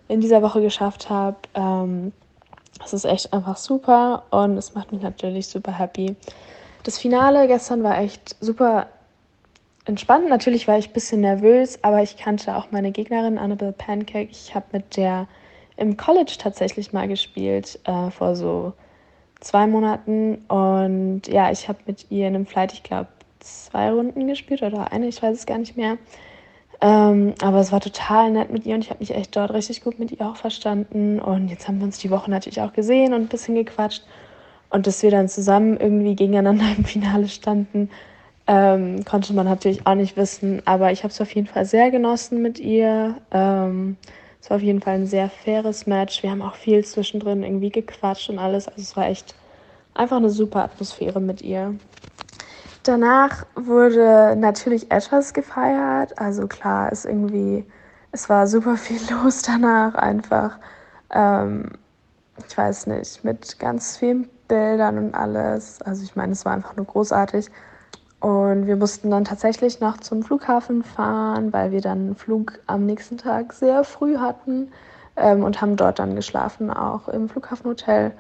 in 0.08 0.22
dieser 0.22 0.42
Woche 0.42 0.62
geschafft 0.62 1.10
habe. 1.10 1.38
Ähm, 1.54 2.14
es 2.84 2.94
ist 2.94 3.06
echt 3.06 3.34
einfach 3.34 3.58
super 3.58 4.24
und 4.32 4.58
es 4.58 4.74
macht 4.74 4.92
mich 4.92 5.02
natürlich 5.02 5.48
super 5.48 5.72
happy. 5.72 6.16
Das 6.84 6.98
Finale 6.98 7.48
gestern 7.48 7.84
war 7.84 7.98
echt 7.98 8.36
super 8.42 8.88
entspannt. 9.86 10.30
Natürlich 10.30 10.68
war 10.68 10.78
ich 10.78 10.90
ein 10.90 10.94
bisschen 10.94 11.22
nervös, 11.22 11.80
aber 11.84 12.02
ich 12.02 12.18
kannte 12.18 12.56
auch 12.56 12.72
meine 12.72 12.92
Gegnerin 12.92 13.38
Annabelle 13.38 13.74
Pancake. 13.74 14.30
Ich 14.32 14.56
habe 14.56 14.66
mit 14.72 14.98
der 14.98 15.28
im 15.76 15.98
College 15.98 16.36
tatsächlich 16.38 16.94
mal 16.94 17.08
gespielt, 17.08 17.80
äh, 17.86 18.12
vor 18.12 18.36
so 18.36 18.74
zwei 19.40 19.68
Monaten. 19.68 20.46
Und 20.48 21.28
ja, 21.28 21.52
ich 21.52 21.68
habe 21.68 21.80
mit 21.86 22.08
ihr 22.10 22.28
in 22.28 22.36
einem 22.36 22.46
Flight, 22.46 22.74
ich 22.74 22.84
glaube, 22.84 23.10
zwei 23.40 23.92
Runden 23.92 24.28
gespielt 24.28 24.62
oder 24.62 24.92
eine, 24.92 25.08
ich 25.08 25.22
weiß 25.22 25.38
es 25.38 25.46
gar 25.46 25.58
nicht 25.58 25.76
mehr. 25.76 25.98
Ähm, 26.82 27.34
aber 27.42 27.60
es 27.60 27.72
war 27.72 27.80
total 27.80 28.32
nett 28.32 28.52
mit 28.52 28.66
ihr 28.66 28.76
und 28.76 28.82
ich 28.82 28.90
habe 28.90 29.00
mich 29.00 29.16
echt 29.16 29.36
dort 29.36 29.54
richtig 29.54 29.84
gut 29.84 30.00
mit 30.00 30.12
ihr 30.12 30.22
auch 30.22 30.36
verstanden. 30.36 31.20
Und 31.20 31.50
jetzt 31.50 31.68
haben 31.68 31.80
wir 31.80 31.86
uns 31.86 32.00
die 32.00 32.12
Woche 32.12 32.30
natürlich 32.30 32.62
auch 32.62 32.74
gesehen 32.74 33.14
und 33.14 33.22
ein 33.22 33.28
bisschen 33.28 33.56
gequatscht. 33.56 34.04
Und 34.70 34.88
dass 34.88 35.04
wir 35.04 35.12
dann 35.12 35.30
zusammen 35.30 35.78
irgendwie 35.78 36.16
gegeneinander 36.16 36.66
im 36.78 36.84
Finale 36.86 37.28
standen, 37.28 37.90
ähm, 38.48 39.06
konnte 39.06 39.34
man 39.34 39.46
natürlich 39.46 39.86
auch 39.88 39.96
nicht 39.96 40.18
wissen. 40.18 40.62
Aber 40.66 40.92
ich 40.92 41.04
habe 41.04 41.12
es 41.12 41.22
auf 41.22 41.34
jeden 41.34 41.48
Fall 41.48 41.66
sehr 41.66 41.92
genossen 41.92 42.42
mit 42.42 42.60
ihr. 42.60 43.16
Ähm, 43.32 43.98
es 44.42 44.50
war 44.50 44.58
auf 44.58 44.64
jeden 44.64 44.82
Fall 44.82 44.96
ein 44.96 45.08
sehr 45.08 45.30
faires 45.30 45.88
Match. 45.88 46.22
Wir 46.24 46.32
haben 46.32 46.42
auch 46.42 46.56
viel 46.56 46.84
zwischendrin 46.84 47.44
irgendwie 47.44 47.70
gequatscht 47.70 48.30
und 48.30 48.40
alles. 48.40 48.68
Also 48.68 48.82
es 48.82 48.96
war 48.98 49.08
echt 49.08 49.36
einfach 49.94 50.18
eine 50.18 50.30
super 50.30 50.64
Atmosphäre 50.64 51.22
mit 51.22 51.42
ihr. 51.42 51.76
Danach 52.84 53.46
wurde 53.56 54.36
natürlich 54.38 54.92
etwas 54.92 55.34
gefeiert. 55.34 56.20
Also 56.20 56.48
klar, 56.48 56.92
ist 56.92 57.06
irgendwie, 57.06 57.66
es 58.12 58.28
war 58.28 58.48
super 58.48 58.76
viel 58.76 59.00
los 59.24 59.44
danach 59.44 59.96
einfach. 59.96 60.60
Ähm, 61.10 61.72
ich 62.48 62.58
weiß 62.58 62.88
nicht, 62.88 63.24
mit 63.24 63.60
ganz 63.60 63.98
vielen 63.98 64.28
Bildern 64.50 64.98
und 64.98 65.16
alles. 65.16 65.82
Also 65.84 66.04
ich 66.04 66.18
meine, 66.18 66.34
es 66.34 66.44
war 66.44 66.54
einfach 66.54 66.76
nur 66.76 66.86
großartig. 66.86 67.50
Und 68.24 68.68
wir 68.68 68.78
mussten 68.78 69.12
dann 69.12 69.26
tatsächlich 69.26 69.82
noch 69.82 69.98
zum 69.98 70.24
Flughafen 70.24 70.82
fahren, 70.82 71.52
weil 71.52 71.72
wir 71.72 71.82
dann 71.82 71.98
einen 71.98 72.16
Flug 72.16 72.58
am 72.68 72.86
nächsten 72.86 73.18
Tag 73.18 73.52
sehr 73.52 73.84
früh 73.84 74.18
hatten 74.18 74.72
ähm, 75.18 75.44
und 75.44 75.60
haben 75.60 75.76
dort 75.76 76.00
dann 76.00 76.16
geschlafen, 76.16 76.72
auch 76.72 77.10
im 77.10 77.28
Flughafenhotel. 77.28 78.14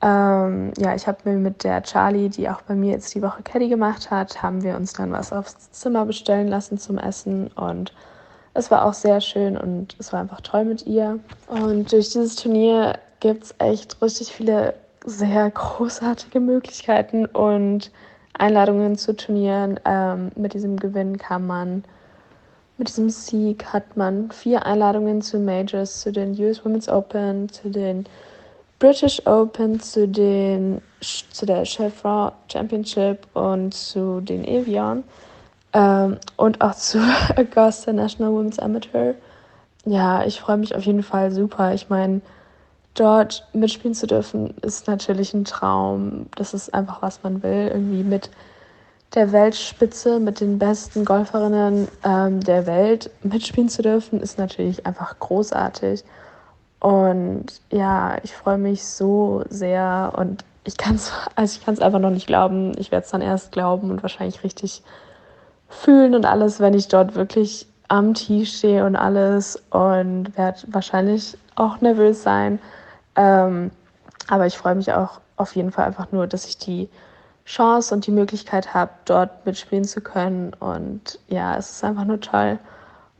Ähm, 0.00 0.72
ja, 0.78 0.94
ich 0.94 1.08
habe 1.08 1.18
mir 1.24 1.38
mit 1.38 1.64
der 1.64 1.82
Charlie, 1.82 2.28
die 2.28 2.48
auch 2.48 2.62
bei 2.62 2.76
mir 2.76 2.92
jetzt 2.92 3.16
die 3.16 3.22
Woche 3.22 3.42
Caddy 3.42 3.68
gemacht 3.68 4.12
hat, 4.12 4.44
haben 4.44 4.62
wir 4.62 4.76
uns 4.76 4.92
dann 4.92 5.10
was 5.10 5.32
aufs 5.32 5.72
Zimmer 5.72 6.06
bestellen 6.06 6.46
lassen 6.46 6.78
zum 6.78 6.96
Essen 6.96 7.48
und 7.56 7.92
es 8.54 8.70
war 8.70 8.84
auch 8.84 8.94
sehr 8.94 9.20
schön 9.20 9.56
und 9.56 9.96
es 9.98 10.12
war 10.12 10.20
einfach 10.20 10.40
toll 10.40 10.64
mit 10.64 10.86
ihr. 10.86 11.18
Und 11.48 11.90
durch 11.90 12.10
dieses 12.10 12.36
Turnier 12.36 13.00
gibt 13.18 13.42
es 13.42 13.54
echt 13.58 14.00
richtig 14.00 14.32
viele 14.32 14.74
sehr 15.04 15.50
großartige 15.54 16.38
Möglichkeiten 16.38 17.26
und 17.26 17.90
Einladungen 18.40 18.96
zu 18.96 19.16
Turnieren. 19.16 19.80
Ähm, 19.84 20.30
mit 20.36 20.54
diesem 20.54 20.78
Gewinn 20.78 21.18
kann 21.18 21.46
man, 21.46 21.84
mit 22.78 22.88
diesem 22.88 23.10
Sieg 23.10 23.66
hat 23.72 23.96
man 23.96 24.30
vier 24.30 24.66
Einladungen 24.66 25.22
zu 25.22 25.38
Majors, 25.38 26.00
zu 26.00 26.12
den 26.12 26.38
US 26.40 26.64
Women's 26.64 26.88
Open, 26.88 27.48
zu 27.48 27.70
den 27.70 28.06
British 28.78 29.26
Open, 29.26 29.80
zu, 29.80 30.06
den, 30.06 30.82
zu 31.00 31.46
der 31.46 31.64
Chevron 31.64 32.32
Championship 32.52 33.26
und 33.34 33.72
zu 33.72 34.20
den 34.20 34.44
Evian 34.44 35.02
ähm, 35.72 36.18
und 36.36 36.60
auch 36.60 36.74
zu 36.74 36.98
Augusta 37.36 37.92
National 37.92 38.32
Women's 38.32 38.58
Amateur. 38.58 39.14
Ja, 39.84 40.24
ich 40.24 40.40
freue 40.40 40.56
mich 40.56 40.74
auf 40.74 40.82
jeden 40.82 41.02
Fall 41.02 41.30
super. 41.30 41.72
Ich 41.72 41.88
meine, 41.88 42.20
dort 42.96 43.46
mitspielen 43.52 43.94
zu 43.94 44.06
dürfen, 44.06 44.54
ist 44.62 44.86
natürlich 44.86 45.34
ein 45.34 45.44
Traum. 45.44 46.26
Das 46.34 46.54
ist 46.54 46.74
einfach, 46.74 47.02
was 47.02 47.22
man 47.22 47.42
will. 47.42 47.70
Irgendwie 47.72 48.02
mit 48.02 48.30
der 49.14 49.32
Weltspitze, 49.32 50.18
mit 50.18 50.40
den 50.40 50.58
besten 50.58 51.04
Golferinnen 51.04 51.88
ähm, 52.04 52.40
der 52.40 52.66
Welt 52.66 53.10
mitspielen 53.22 53.68
zu 53.68 53.82
dürfen, 53.82 54.20
ist 54.20 54.38
natürlich 54.38 54.86
einfach 54.86 55.18
großartig. 55.18 56.04
Und 56.80 57.46
ja, 57.70 58.16
ich 58.22 58.34
freue 58.34 58.58
mich 58.58 58.86
so 58.86 59.44
sehr 59.48 60.12
und 60.16 60.44
ich 60.64 60.76
kann 60.76 60.96
es 60.96 61.12
also 61.34 61.60
einfach 61.66 62.00
noch 62.00 62.10
nicht 62.10 62.26
glauben. 62.26 62.72
Ich 62.78 62.90
werde 62.90 63.04
es 63.04 63.10
dann 63.10 63.22
erst 63.22 63.52
glauben 63.52 63.90
und 63.90 64.02
wahrscheinlich 64.02 64.42
richtig 64.42 64.82
fühlen 65.68 66.14
und 66.14 66.26
alles, 66.26 66.60
wenn 66.60 66.74
ich 66.74 66.88
dort 66.88 67.14
wirklich 67.14 67.66
am 67.88 68.14
Tee 68.14 68.44
stehe 68.46 68.84
und 68.84 68.96
alles 68.96 69.62
und 69.70 70.36
werde 70.36 70.60
wahrscheinlich 70.68 71.38
auch 71.54 71.80
nervös 71.80 72.22
sein. 72.22 72.58
Ähm, 73.16 73.70
aber 74.28 74.46
ich 74.46 74.56
freue 74.56 74.74
mich 74.74 74.92
auch 74.92 75.20
auf 75.36 75.54
jeden 75.56 75.72
Fall 75.72 75.86
einfach 75.86 76.12
nur, 76.12 76.26
dass 76.26 76.46
ich 76.46 76.58
die 76.58 76.88
Chance 77.44 77.94
und 77.94 78.06
die 78.06 78.10
Möglichkeit 78.10 78.74
habe, 78.74 78.90
dort 79.04 79.46
mitspielen 79.46 79.84
zu 79.84 80.00
können. 80.00 80.52
Und 80.54 81.18
ja, 81.28 81.56
es 81.56 81.70
ist 81.70 81.84
einfach 81.84 82.04
nur 82.04 82.20
toll. 82.20 82.58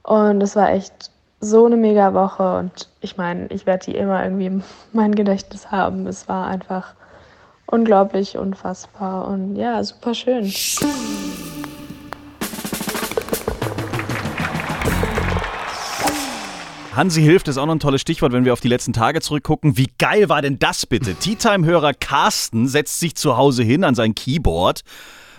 Und 0.03 0.43
es 0.43 0.57
war 0.57 0.71
echt 0.71 1.11
so 1.41 1.67
eine 1.67 1.76
mega 1.76 2.15
Woche 2.15 2.59
und 2.59 2.88
ich 3.00 3.17
meine, 3.17 3.47
ich 3.49 3.67
werde 3.67 3.87
die 3.87 3.97
immer 3.97 4.23
irgendwie 4.23 4.47
in 4.47 4.65
mein 4.93 5.15
Gedächtnis 5.15 5.71
haben. 5.71 6.07
Es 6.07 6.29
war 6.29 6.47
einfach 6.47 6.95
unglaublich, 7.67 8.38
unfassbar 8.38 9.29
und 9.29 9.57
ja, 9.57 9.83
super 9.83 10.15
schön. 10.15 10.53
Hansi 16.97 17.21
hilft 17.21 17.47
ist 17.49 17.59
auch 17.59 17.67
noch 17.67 17.75
ein 17.75 17.81
tolles 17.81 18.00
Stichwort, 18.00 18.33
wenn 18.33 18.47
wir 18.47 18.55
auf 18.55 18.61
die 18.61 18.69
letzten 18.69 18.95
Tage 18.95 19.21
zurückgucken. 19.21 19.76
Wie 19.76 19.91
geil 19.99 20.31
war 20.31 20.41
denn 20.41 20.59
das 20.59 20.87
bitte? 20.87 21.15
Tea 21.21 21.37
Time-Hörer 21.37 21.93
Carsten 21.93 22.69
setzt 22.69 23.00
sich 23.00 23.15
zu 23.15 23.37
Hause 23.37 23.62
hin 23.62 23.85
an 23.85 23.95
sein 23.95 24.15
Keyboard 24.15 24.81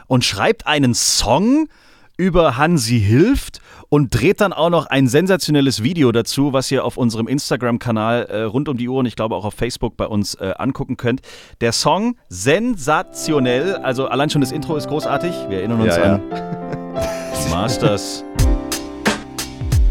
und 0.06 0.24
schreibt 0.24 0.68
einen 0.68 0.94
Song 0.94 1.68
über 2.16 2.58
Hansi 2.58 3.00
hilft 3.00 3.60
und 3.90 4.14
dreht 4.14 4.42
dann 4.42 4.54
auch 4.54 4.70
noch 4.70 4.86
ein 4.86 5.08
sensationelles 5.08 5.82
Video 5.82 6.12
dazu, 6.12 6.54
was 6.54 6.70
ihr 6.72 6.86
auf 6.86 6.96
unserem 6.96 7.28
Instagram-Kanal 7.28 8.26
äh, 8.26 8.42
rund 8.44 8.70
um 8.70 8.78
die 8.78 8.88
Uhr 8.88 9.00
und 9.00 9.08
ich 9.08 9.16
glaube 9.16 9.36
auch 9.36 9.46
auf 9.46 9.54
Facebook 9.56 9.98
bei 9.98 10.06
uns 10.06 10.36
äh, 10.36 10.54
angucken 10.58 10.96
könnt. 10.96 11.22
Der 11.62 11.72
Song 11.72 12.18
sensationell, 12.30 13.76
also 13.78 14.08
allein 14.08 14.30
schon 14.30 14.42
das 14.42 14.52
Intro 14.52 14.76
ist 14.76 14.88
großartig. 14.90 15.34
Wir 15.50 15.60
erinnern 15.60 15.82
uns 15.82 15.96
Ja, 15.96 16.06
ja. 16.06 16.14
an 16.16 16.22
Masters. 17.50 18.24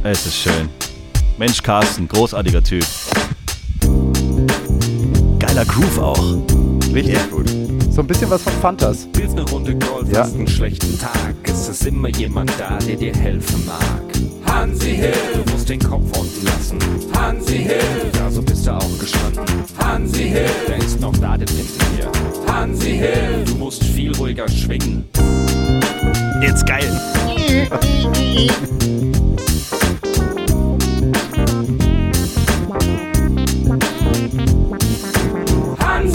Es 0.04 0.26
ist 0.26 0.36
schön. 0.36 0.68
Mensch, 1.38 1.62
Carsten, 1.62 2.08
großartiger 2.08 2.62
Typ. 2.62 2.84
Geiler 5.38 5.64
Groove 5.66 5.98
auch. 5.98 6.36
Richtig 6.94 7.30
gut. 7.30 7.48
So 7.90 8.00
ein 8.00 8.06
bisschen 8.06 8.30
was 8.30 8.42
von 8.42 8.52
Fantas. 8.54 9.06
Willst 9.14 9.36
eine 9.38 9.48
Runde 9.50 9.74
Golf, 9.76 10.10
Ja. 10.10 10.20
hast 10.20 10.34
einen 10.34 10.48
schlechten 10.48 10.98
Tag, 10.98 11.34
es 11.44 11.68
ist 11.68 11.84
immer 11.86 12.08
jemand 12.08 12.50
da, 12.58 12.78
der 12.78 12.96
dir 12.96 13.14
helfen 13.14 13.66
mag. 13.66 14.02
Hansi 14.46 14.94
Hill, 14.96 15.12
du 15.34 15.52
musst 15.52 15.68
den 15.68 15.80
Kopf 15.80 16.18
unten 16.18 16.46
lassen. 16.46 16.78
Hansi 17.14 17.58
Hill, 17.58 18.10
ja, 18.18 18.30
so 18.30 18.40
bist 18.42 18.66
du 18.66 18.72
auch 18.74 18.98
gestanden. 18.98 19.44
Hansi 19.78 20.24
Hill, 20.28 20.48
der 20.68 20.78
ist 20.78 21.00
noch 21.00 21.16
da, 21.18 21.36
der 21.36 21.48
nimmt 21.54 21.70
dir. 21.98 22.10
Hansi 22.52 22.92
Hill, 22.92 23.44
du 23.46 23.54
musst 23.56 23.84
viel 23.84 24.14
ruhiger 24.16 24.48
schwingen. 24.48 25.04
Jetzt 26.42 26.64
geil. 26.66 26.90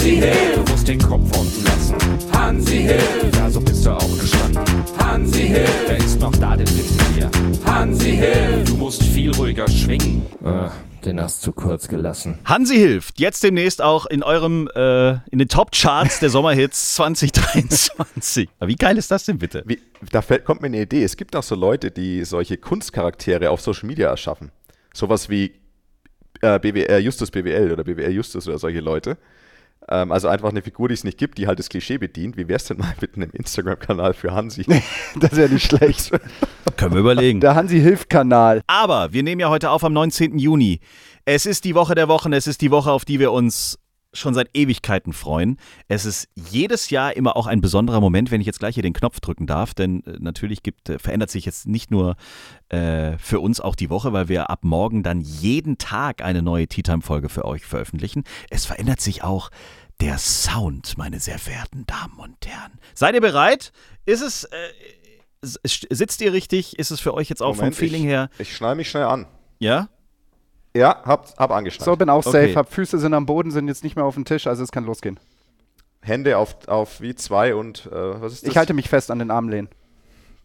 Hansi 0.02 0.16
Hill, 0.16 0.54
du 0.56 0.72
musst 0.72 0.88
den 0.88 0.98
Kopf 0.98 1.38
unten 1.38 1.64
lassen. 1.64 1.94
Hansi 2.32 2.78
Hill, 2.78 3.30
ja, 3.36 3.48
so 3.48 3.60
bist 3.60 3.86
du 3.86 3.90
auch 3.90 4.18
gestanden. 4.18 4.64
Hansi 4.98 5.42
Hill, 5.42 5.68
der 5.88 5.96
ist 5.96 6.18
noch 6.18 6.32
da, 6.32 6.56
der 6.56 6.66
nimmt 6.66 7.16
dir. 7.16 7.30
Hansi 7.64 8.10
Hill, 8.10 8.64
du 8.66 8.74
musst 8.74 9.00
viel 9.00 9.30
ruhiger 9.30 9.68
schwingen. 9.68 10.26
Ah, 10.42 10.72
den 11.04 11.20
hast 11.20 11.46
du 11.46 11.52
kurz 11.52 11.86
gelassen. 11.86 12.36
Hansi 12.44 12.74
hilft 12.74 13.20
jetzt 13.20 13.44
demnächst 13.44 13.80
auch 13.80 14.06
in 14.06 14.24
eurem 14.24 14.68
äh, 14.74 15.12
in 15.30 15.38
den 15.38 15.46
Top 15.46 15.70
Charts 15.70 16.18
der 16.18 16.30
Sommerhits 16.30 16.94
2023. 16.96 18.48
Aber 18.58 18.68
wie 18.68 18.74
geil 18.74 18.98
ist 18.98 19.12
das 19.12 19.24
denn 19.26 19.38
bitte? 19.38 19.62
Wie, 19.66 19.78
da 20.10 20.20
fällt, 20.20 20.44
kommt 20.44 20.62
mir 20.62 20.66
eine 20.66 20.82
Idee. 20.82 21.04
Es 21.04 21.16
gibt 21.16 21.36
auch 21.36 21.44
so 21.44 21.54
Leute, 21.54 21.92
die 21.92 22.24
solche 22.24 22.56
Kunstcharaktere 22.56 23.50
auf 23.50 23.60
Social 23.60 23.86
Media 23.86 24.08
erschaffen. 24.08 24.50
Sowas 24.92 25.28
wie 25.28 25.52
äh, 26.40 26.58
BWR 26.58 26.98
Justus 26.98 27.30
BWL 27.30 27.70
oder 27.70 27.84
BWR 27.84 28.10
Justus 28.10 28.48
oder 28.48 28.58
solche 28.58 28.80
Leute. 28.80 29.16
Ähm, 29.88 30.12
also 30.12 30.28
einfach 30.28 30.50
eine 30.50 30.62
Figur, 30.62 30.88
die 30.88 30.94
es 30.94 31.04
nicht 31.04 31.18
gibt, 31.18 31.38
die 31.38 31.46
halt 31.46 31.58
das 31.58 31.68
Klischee 31.68 31.98
bedient. 31.98 32.36
Wie 32.36 32.48
wär's 32.48 32.64
denn 32.64 32.78
mal 32.78 32.94
mit 33.00 33.16
einem 33.16 33.30
Instagram-Kanal 33.30 34.14
für 34.14 34.32
Hansi? 34.32 34.64
Das 35.16 35.36
wäre 35.36 35.52
nicht 35.52 35.66
schlecht. 35.66 36.10
Können 36.76 36.94
wir 36.94 37.00
überlegen. 37.00 37.40
Der 37.40 37.54
Hansi-Hilft-Kanal. 37.54 38.62
Aber 38.66 39.12
wir 39.12 39.22
nehmen 39.22 39.40
ja 39.40 39.50
heute 39.50 39.70
auf 39.70 39.84
am 39.84 39.92
19. 39.92 40.38
Juni. 40.38 40.80
Es 41.24 41.46
ist 41.46 41.64
die 41.64 41.74
Woche 41.74 41.94
der 41.94 42.08
Wochen, 42.08 42.32
es 42.32 42.46
ist 42.46 42.60
die 42.62 42.70
Woche, 42.70 42.90
auf 42.90 43.04
die 43.04 43.20
wir 43.20 43.30
uns 43.30 43.78
schon 44.12 44.34
seit 44.34 44.50
Ewigkeiten 44.54 45.12
freuen. 45.12 45.58
Es 45.88 46.04
ist 46.04 46.28
jedes 46.34 46.90
Jahr 46.90 47.16
immer 47.16 47.36
auch 47.36 47.46
ein 47.46 47.60
besonderer 47.60 48.00
Moment, 48.00 48.30
wenn 48.30 48.40
ich 48.40 48.46
jetzt 48.46 48.58
gleich 48.58 48.74
hier 48.74 48.82
den 48.82 48.92
Knopf 48.92 49.20
drücken 49.20 49.46
darf, 49.46 49.74
denn 49.74 50.04
äh, 50.04 50.16
natürlich 50.18 50.62
gibt, 50.62 50.88
äh, 50.88 50.98
verändert 50.98 51.30
sich 51.30 51.44
jetzt 51.44 51.66
nicht 51.66 51.90
nur 51.90 52.16
äh, 52.68 53.16
für 53.18 53.40
uns 53.40 53.60
auch 53.60 53.74
die 53.74 53.90
Woche, 53.90 54.12
weil 54.12 54.28
wir 54.28 54.50
ab 54.50 54.64
morgen 54.64 55.02
dann 55.02 55.20
jeden 55.20 55.78
Tag 55.78 56.22
eine 56.22 56.42
neue 56.42 56.66
Tea 56.68 56.82
Time 56.82 57.02
Folge 57.02 57.28
für 57.28 57.44
euch 57.44 57.64
veröffentlichen. 57.64 58.24
Es 58.50 58.66
verändert 58.66 59.00
sich 59.00 59.22
auch 59.24 59.50
der 60.00 60.18
Sound, 60.18 60.98
meine 60.98 61.20
sehr 61.20 61.38
verehrten 61.38 61.86
Damen 61.86 62.18
und 62.18 62.46
Herren. 62.46 62.72
Seid 62.94 63.14
ihr 63.14 63.20
bereit? 63.20 63.72
Ist 64.04 64.20
es, 64.20 64.44
äh, 64.44 65.48
sitzt 65.64 66.20
ihr 66.20 66.32
richtig? 66.32 66.78
Ist 66.78 66.90
es 66.90 67.00
für 67.00 67.14
euch 67.14 67.28
jetzt 67.28 67.42
auch 67.42 67.56
Moment, 67.56 67.74
vom 67.74 67.86
Feeling 67.86 68.02
ich, 68.02 68.08
her? 68.08 68.30
Ich 68.38 68.54
schnall 68.54 68.74
mich 68.74 68.90
schnell 68.90 69.04
an. 69.04 69.26
Ja? 69.58 69.88
Ja, 70.74 71.02
hab, 71.04 71.36
hab 71.36 71.50
angeschnallt. 71.50 71.84
So, 71.84 71.96
bin 71.96 72.08
auch 72.08 72.24
Okay. 72.26 72.46
safe. 72.48 72.56
Hab 72.56 72.72
Füße 72.72 72.98
sind 72.98 73.12
am 73.14 73.26
Boden, 73.26 73.50
sind 73.50 73.68
jetzt 73.68 73.84
nicht 73.84 73.96
mehr 73.96 74.04
auf 74.04 74.14
dem 74.14 74.24
Tisch, 74.24 74.46
also 74.46 74.62
es 74.62 74.72
kann 74.72 74.84
losgehen. 74.84 75.18
Hände 76.00 76.38
auf, 76.38 76.56
auf 76.66 77.00
wie 77.00 77.14
zwei 77.14 77.54
und 77.54 77.86
äh, 77.86 78.20
was 78.20 78.32
ist 78.32 78.42
das? 78.42 78.50
Ich 78.50 78.56
halte 78.56 78.74
mich 78.74 78.88
fest 78.88 79.10
an 79.10 79.18
den 79.18 79.30
Armlehnen. 79.30 79.68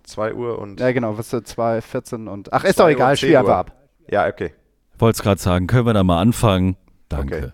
2 0.04 0.34
Uhr 0.36 0.58
und. 0.60 0.80
Ja, 0.80 0.92
genau, 0.94 1.18
was 1.18 1.34
ist 1.34 1.48
2, 1.48 1.82
14 1.82 2.28
und. 2.28 2.54
Ach, 2.54 2.64
ist 2.64 2.78
zwei 2.78 2.84
doch 2.84 2.90
egal, 2.90 3.12
und 3.12 3.18
spiel 3.18 3.30
10 3.32 3.38
einfach 3.40 3.58
ab. 3.58 3.72
Ja, 4.10 4.28
okay. 4.28 4.54
Wollte 4.98 5.18
es 5.18 5.22
gerade 5.24 5.42
sagen, 5.42 5.68
können 5.68 5.86
wir 5.86 5.94
da 5.94 6.04
mal 6.04 6.22
anfangen? 6.22 6.78
Danke. 7.10 7.54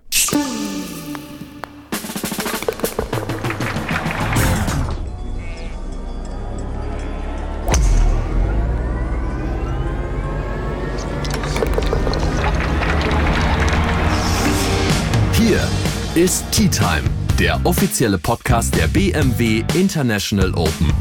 Hier 15.54 16.24
ist 16.24 16.52
Tea 16.52 16.68
Time, 16.68 17.04
der 17.38 17.64
offizielle 17.64 18.18
Podcast 18.18 18.76
der 18.76 18.88
BMW 18.88 19.64
International 19.76 20.52
Open. 20.56 20.92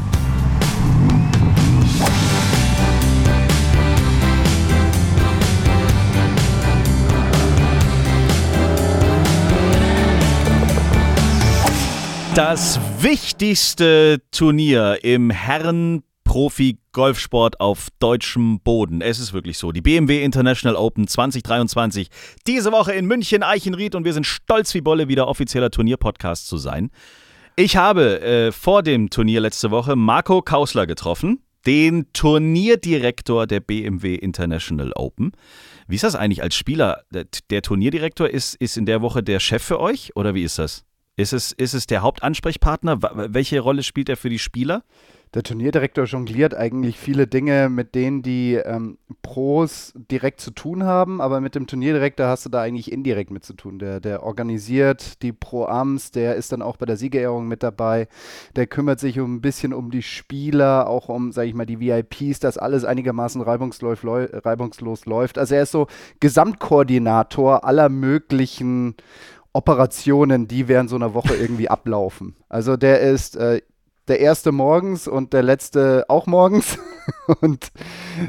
Das 12.35 12.79
wichtigste 12.99 14.21
Turnier 14.29 14.99
im 15.03 15.31
Herren 15.31 16.03
Profi-Golfsport 16.33 17.59
auf 17.59 17.89
deutschem 17.99 18.59
Boden. 18.59 19.01
Es 19.01 19.19
ist 19.19 19.33
wirklich 19.33 19.59
so. 19.59 19.71
Die 19.71 19.81
BMW 19.81 20.23
International 20.23 20.75
Open 20.75 21.07
2023. 21.07 22.07
Diese 22.47 22.71
Woche 22.71 22.91
in 22.93 23.05
München, 23.05 23.43
Eichenried 23.43 23.93
und 23.93 24.03
wir 24.03 24.13
sind 24.13 24.25
stolz 24.25 24.73
wie 24.73 24.81
Bolle, 24.81 25.07
wieder 25.07 25.27
offizieller 25.27 25.69
Turnierpodcast 25.69 26.47
zu 26.47 26.57
sein. 26.57 26.89
Ich 27.55 27.77
habe 27.77 28.19
äh, 28.21 28.51
vor 28.51 28.81
dem 28.81 29.11
Turnier 29.11 29.41
letzte 29.41 29.69
Woche 29.69 29.95
Marco 29.95 30.41
Kausler 30.41 30.87
getroffen, 30.87 31.43
den 31.67 32.11
Turnierdirektor 32.13 33.45
der 33.45 33.59
BMW 33.59 34.15
International 34.15 34.91
Open. 34.95 35.33
Wie 35.87 35.97
ist 35.97 36.03
das 36.03 36.15
eigentlich 36.15 36.41
als 36.41 36.55
Spieler? 36.55 37.03
Der, 37.11 37.61
Turnierdirektor 37.61 38.27
ist, 38.27 38.55
ist 38.55 38.75
in 38.75 38.87
der 38.87 39.03
Woche 39.03 39.21
der 39.21 39.39
Chef 39.39 39.61
für 39.61 39.79
euch 39.79 40.15
oder 40.15 40.33
wie 40.33 40.41
ist 40.41 40.57
das? 40.57 40.83
Ist 41.15 41.31
es, 41.31 41.51
ist 41.51 41.75
es 41.75 41.85
der 41.85 42.01
Hauptansprechpartner? 42.01 42.97
Welche 43.31 43.59
Rolle 43.59 43.83
spielt 43.83 44.09
er 44.09 44.17
für 44.17 44.29
die 44.29 44.39
Spieler? 44.39 44.83
Der 45.33 45.41
Turnierdirektor 45.41 46.05
jongliert 46.05 46.55
eigentlich 46.55 46.99
viele 46.99 47.25
Dinge, 47.25 47.67
mit 47.67 47.95
denen 47.95 48.21
die 48.21 48.53
ähm, 48.53 48.99
Pros 49.23 49.91
direkt 49.95 50.39
zu 50.39 50.51
tun 50.51 50.83
haben, 50.83 51.21
aber 51.21 51.41
mit 51.41 51.55
dem 51.55 51.65
Turnierdirektor 51.65 52.27
hast 52.27 52.45
du 52.45 52.49
da 52.49 52.61
eigentlich 52.61 52.91
indirekt 52.91 53.31
mit 53.31 53.43
zu 53.43 53.53
tun. 53.53 53.79
Der, 53.79 53.99
der 53.99 54.21
organisiert 54.21 55.23
die 55.23 55.31
Pro-Ams, 55.31 56.11
der 56.11 56.35
ist 56.35 56.51
dann 56.51 56.61
auch 56.61 56.77
bei 56.77 56.85
der 56.85 56.97
Siegerehrung 56.97 57.47
mit 57.47 57.63
dabei, 57.63 58.07
der 58.55 58.67
kümmert 58.67 58.99
sich 58.99 59.19
um 59.19 59.35
ein 59.35 59.41
bisschen 59.41 59.73
um 59.73 59.89
die 59.89 60.03
Spieler, 60.03 60.87
auch 60.87 61.09
um, 61.09 61.31
sag 61.31 61.47
ich 61.47 61.55
mal, 61.55 61.65
die 61.65 61.79
VIPs, 61.79 62.39
dass 62.39 62.59
alles 62.59 62.85
einigermaßen 62.85 63.41
reibungslos, 63.41 63.99
reibungslos 64.03 65.07
läuft. 65.07 65.39
Also 65.39 65.55
er 65.55 65.63
ist 65.63 65.71
so 65.71 65.87
Gesamtkoordinator 66.19 67.65
aller 67.65 67.89
möglichen 67.89 68.95
Operationen, 69.51 70.47
die 70.47 70.67
während 70.67 70.91
so 70.91 70.95
einer 70.95 71.15
Woche 71.15 71.35
irgendwie 71.35 71.69
ablaufen. 71.69 72.35
Also 72.49 72.77
der 72.77 73.01
ist 73.01 73.35
äh, 73.35 73.61
der 74.07 74.19
erste 74.19 74.51
morgens 74.51 75.07
und 75.07 75.33
der 75.33 75.43
letzte 75.43 76.05
auch 76.09 76.27
morgens. 76.27 76.77
und 77.41 77.71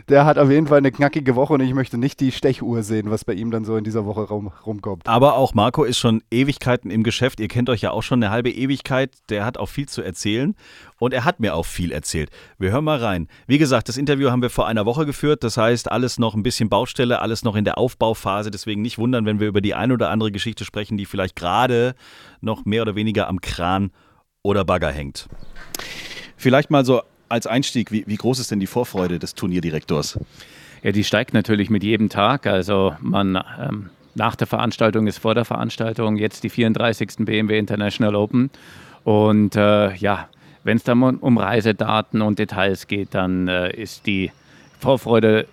der 0.09 0.25
hat 0.25 0.39
auf 0.39 0.51
jeden 0.51 0.67
Fall 0.67 0.79
eine 0.79 0.93
knackige 0.93 1.37
Woche 1.37 1.55
und 1.55 1.61
ich 1.61 1.75
möchte 1.75 1.99
nicht 1.99 2.21
die 2.21 2.33
Stechuhr 2.33 2.83
sehen, 2.83 3.11
was 3.11 3.25
bei 3.25 3.35
ihm 3.35 3.51
dann 3.51 3.65
so 3.65 3.77
in 3.77 3.85
dieser 3.85 4.05
Woche 4.05 4.23
rum, 4.23 4.53
rumkommt. 4.65 5.07
Aber 5.07 5.35
auch 5.37 5.55
Marco 5.55 5.85
ist 5.85 5.99
schon 5.99 6.23
Ewigkeiten 6.31 6.91
im 6.91 7.03
Geschäft. 7.03 7.41
Ihr 7.41 7.49
kennt 7.49 7.71
euch 7.71 7.83
ja 7.83 7.91
auch 7.91 8.03
schon 8.03 8.23
eine 8.23 8.31
halbe 8.31 8.51
Ewigkeit. 8.51 9.15
Der 9.29 9.45
hat 9.45 9.59
auch 9.59 9.69
viel 9.69 9.89
zu 9.89 10.03
erzählen 10.03 10.55
und 10.99 11.13
er 11.13 11.25
hat 11.25 11.41
mir 11.41 11.55
auch 11.55 11.67
viel 11.67 11.93
erzählt. 11.93 12.31
Wir 12.59 12.71
hören 12.71 12.85
mal 12.85 12.99
rein. 12.99 13.29
Wie 13.47 13.59
gesagt, 13.59 13.89
das 13.89 13.97
Interview 13.97 14.31
haben 14.31 14.43
wir 14.43 14.51
vor 14.51 14.67
einer 14.67 14.87
Woche 14.87 15.07
geführt. 15.07 15.45
Das 15.45 15.57
heißt, 15.57 15.91
alles 15.91 16.19
noch 16.19 16.35
ein 16.35 16.43
bisschen 16.43 16.69
Baustelle, 16.69 17.21
alles 17.21 17.45
noch 17.45 17.57
in 17.57 17.65
der 17.65 17.79
Aufbauphase. 17.79 18.51
Deswegen 18.51 18.83
nicht 18.83 18.99
wundern, 18.99 19.27
wenn 19.27 19.41
wir 19.41 19.49
über 19.49 19.61
die 19.61 19.75
eine 19.75 19.95
oder 19.95 20.11
andere 20.11 20.31
Geschichte 20.33 20.65
sprechen, 20.65 20.97
die 20.97 21.07
vielleicht 21.07 21.37
gerade 21.37 21.95
noch 22.41 22.65
mehr 22.65 22.83
oder 22.83 22.95
weniger 22.95 23.29
am 23.29 23.41
Kran 23.41 23.91
oder 24.45 24.65
Bagger 24.65 24.93
hängt. 24.93 25.27
Vielleicht 26.37 26.71
mal 26.71 26.85
so 26.85 27.03
als 27.29 27.49
Einstieg, 27.49 27.91
wie, 27.91 28.05
wie 28.07 28.17
groß 28.17 28.39
ist 28.39 28.53
denn 28.53 28.61
die 28.61 28.69
Vorfreude 28.69 29.19
des 29.19 29.35
Turnierdirektors? 29.35 30.21
Ja, 30.85 30.93
die 30.93 31.03
steigt 31.03 31.35
natürlich 31.35 31.71
mit 31.71 31.83
jedem 31.83 32.11
Tag. 32.11 32.47
Also 32.47 32.95
man 33.01 33.43
ähm, 33.59 33.91
nach 34.15 34.37
der 34.37 34.47
Veranstaltung 34.47 35.07
ist 35.07 35.19
vor 35.19 35.35
der 35.35 35.45
Veranstaltung 35.45 36.17
jetzt 36.17 36.45
die 36.45 36.51
34. 36.51 37.17
BMW 37.21 37.59
International 37.59 38.15
Open. 38.15 38.51
Und 39.03 39.57
äh, 39.57 39.95
ja, 39.97 40.29
wenn 40.63 40.77
es 40.77 40.85
dann 40.85 41.03
um 41.03 41.39
Reisedaten 41.39 42.23
und 42.23 42.39
Details 42.39 42.87
geht, 42.87 43.15
dann 43.15 43.49
äh, 43.49 43.75
ist 43.75 44.07
die 44.07 44.31
Vorfreude 44.79 45.47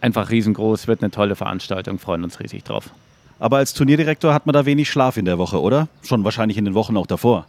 einfach 0.00 0.30
riesengroß, 0.30 0.86
wird 0.86 1.02
eine 1.02 1.10
tolle 1.10 1.34
Veranstaltung, 1.34 1.98
freuen 1.98 2.24
uns 2.24 2.38
riesig 2.38 2.62
drauf. 2.64 2.90
Aber 3.40 3.58
als 3.58 3.72
Turnierdirektor 3.72 4.34
hat 4.34 4.46
man 4.46 4.52
da 4.52 4.66
wenig 4.66 4.90
Schlaf 4.90 5.16
in 5.16 5.24
der 5.24 5.38
Woche, 5.38 5.60
oder? 5.60 5.88
Schon 6.02 6.24
wahrscheinlich 6.24 6.58
in 6.58 6.64
den 6.64 6.74
Wochen 6.74 6.96
auch 6.96 7.06
davor. 7.06 7.46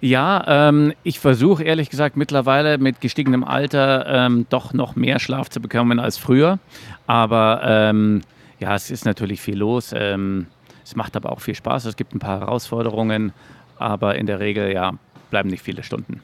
Ja, 0.00 0.68
ähm, 0.68 0.92
ich 1.02 1.18
versuche 1.18 1.64
ehrlich 1.64 1.90
gesagt 1.90 2.16
mittlerweile 2.16 2.78
mit 2.78 3.00
gestiegenem 3.00 3.42
Alter 3.42 4.06
ähm, 4.06 4.46
doch 4.48 4.72
noch 4.72 4.94
mehr 4.94 5.18
Schlaf 5.18 5.48
zu 5.50 5.60
bekommen 5.60 5.98
als 5.98 6.18
früher. 6.18 6.60
Aber 7.06 7.60
ähm, 7.64 8.22
ja, 8.60 8.74
es 8.74 8.90
ist 8.90 9.04
natürlich 9.04 9.40
viel 9.40 9.58
los. 9.58 9.92
Ähm, 9.94 10.46
es 10.84 10.94
macht 10.94 11.16
aber 11.16 11.32
auch 11.32 11.40
viel 11.40 11.54
Spaß. 11.54 11.84
Es 11.86 11.96
gibt 11.96 12.14
ein 12.14 12.20
paar 12.20 12.40
Herausforderungen, 12.40 13.32
aber 13.76 14.14
in 14.14 14.26
der 14.26 14.40
Regel 14.40 14.72
ja, 14.72 14.92
bleiben 15.30 15.50
nicht 15.50 15.62
viele 15.62 15.82
Stunden. 15.82 16.22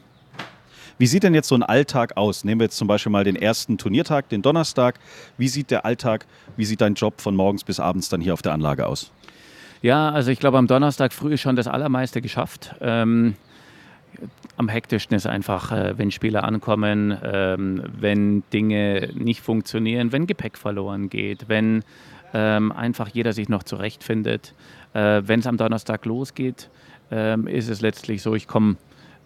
Wie 0.96 1.06
sieht 1.06 1.24
denn 1.24 1.34
jetzt 1.34 1.48
so 1.48 1.56
ein 1.56 1.64
Alltag 1.64 2.16
aus? 2.16 2.44
Nehmen 2.44 2.60
wir 2.60 2.66
jetzt 2.66 2.76
zum 2.76 2.86
Beispiel 2.86 3.10
mal 3.10 3.24
den 3.24 3.34
ersten 3.34 3.78
Turniertag, 3.78 4.28
den 4.28 4.42
Donnerstag. 4.42 5.00
Wie 5.36 5.48
sieht 5.48 5.72
der 5.72 5.84
Alltag, 5.84 6.26
wie 6.56 6.64
sieht 6.64 6.80
dein 6.80 6.94
Job 6.94 7.20
von 7.20 7.34
morgens 7.34 7.64
bis 7.64 7.80
abends 7.80 8.08
dann 8.08 8.20
hier 8.20 8.32
auf 8.32 8.42
der 8.42 8.52
Anlage 8.52 8.86
aus? 8.86 9.10
Ja, 9.82 10.10
also 10.10 10.30
ich 10.30 10.38
glaube, 10.38 10.56
am 10.56 10.68
Donnerstag 10.68 11.12
früh 11.12 11.34
ist 11.34 11.40
schon 11.40 11.56
das 11.56 11.66
Allermeiste 11.66 12.22
geschafft. 12.22 12.76
Ähm, 12.80 13.34
am 14.56 14.68
hektischsten 14.68 15.16
ist 15.16 15.26
einfach, 15.26 15.72
äh, 15.72 15.98
wenn 15.98 16.10
Spieler 16.10 16.44
ankommen, 16.44 17.16
ähm, 17.22 17.82
wenn 17.98 18.42
Dinge 18.52 19.10
nicht 19.14 19.40
funktionieren, 19.40 20.12
wenn 20.12 20.26
Gepäck 20.26 20.56
verloren 20.58 21.10
geht, 21.10 21.48
wenn 21.48 21.82
ähm, 22.32 22.72
einfach 22.72 23.08
jeder 23.08 23.32
sich 23.32 23.48
noch 23.48 23.62
zurechtfindet. 23.62 24.54
Äh, 24.92 25.22
wenn 25.24 25.40
es 25.40 25.46
am 25.46 25.56
Donnerstag 25.56 26.04
losgeht, 26.04 26.70
ähm, 27.10 27.46
ist 27.46 27.68
es 27.68 27.80
letztlich 27.80 28.22
so, 28.22 28.34
ich 28.34 28.46
komme 28.46 28.76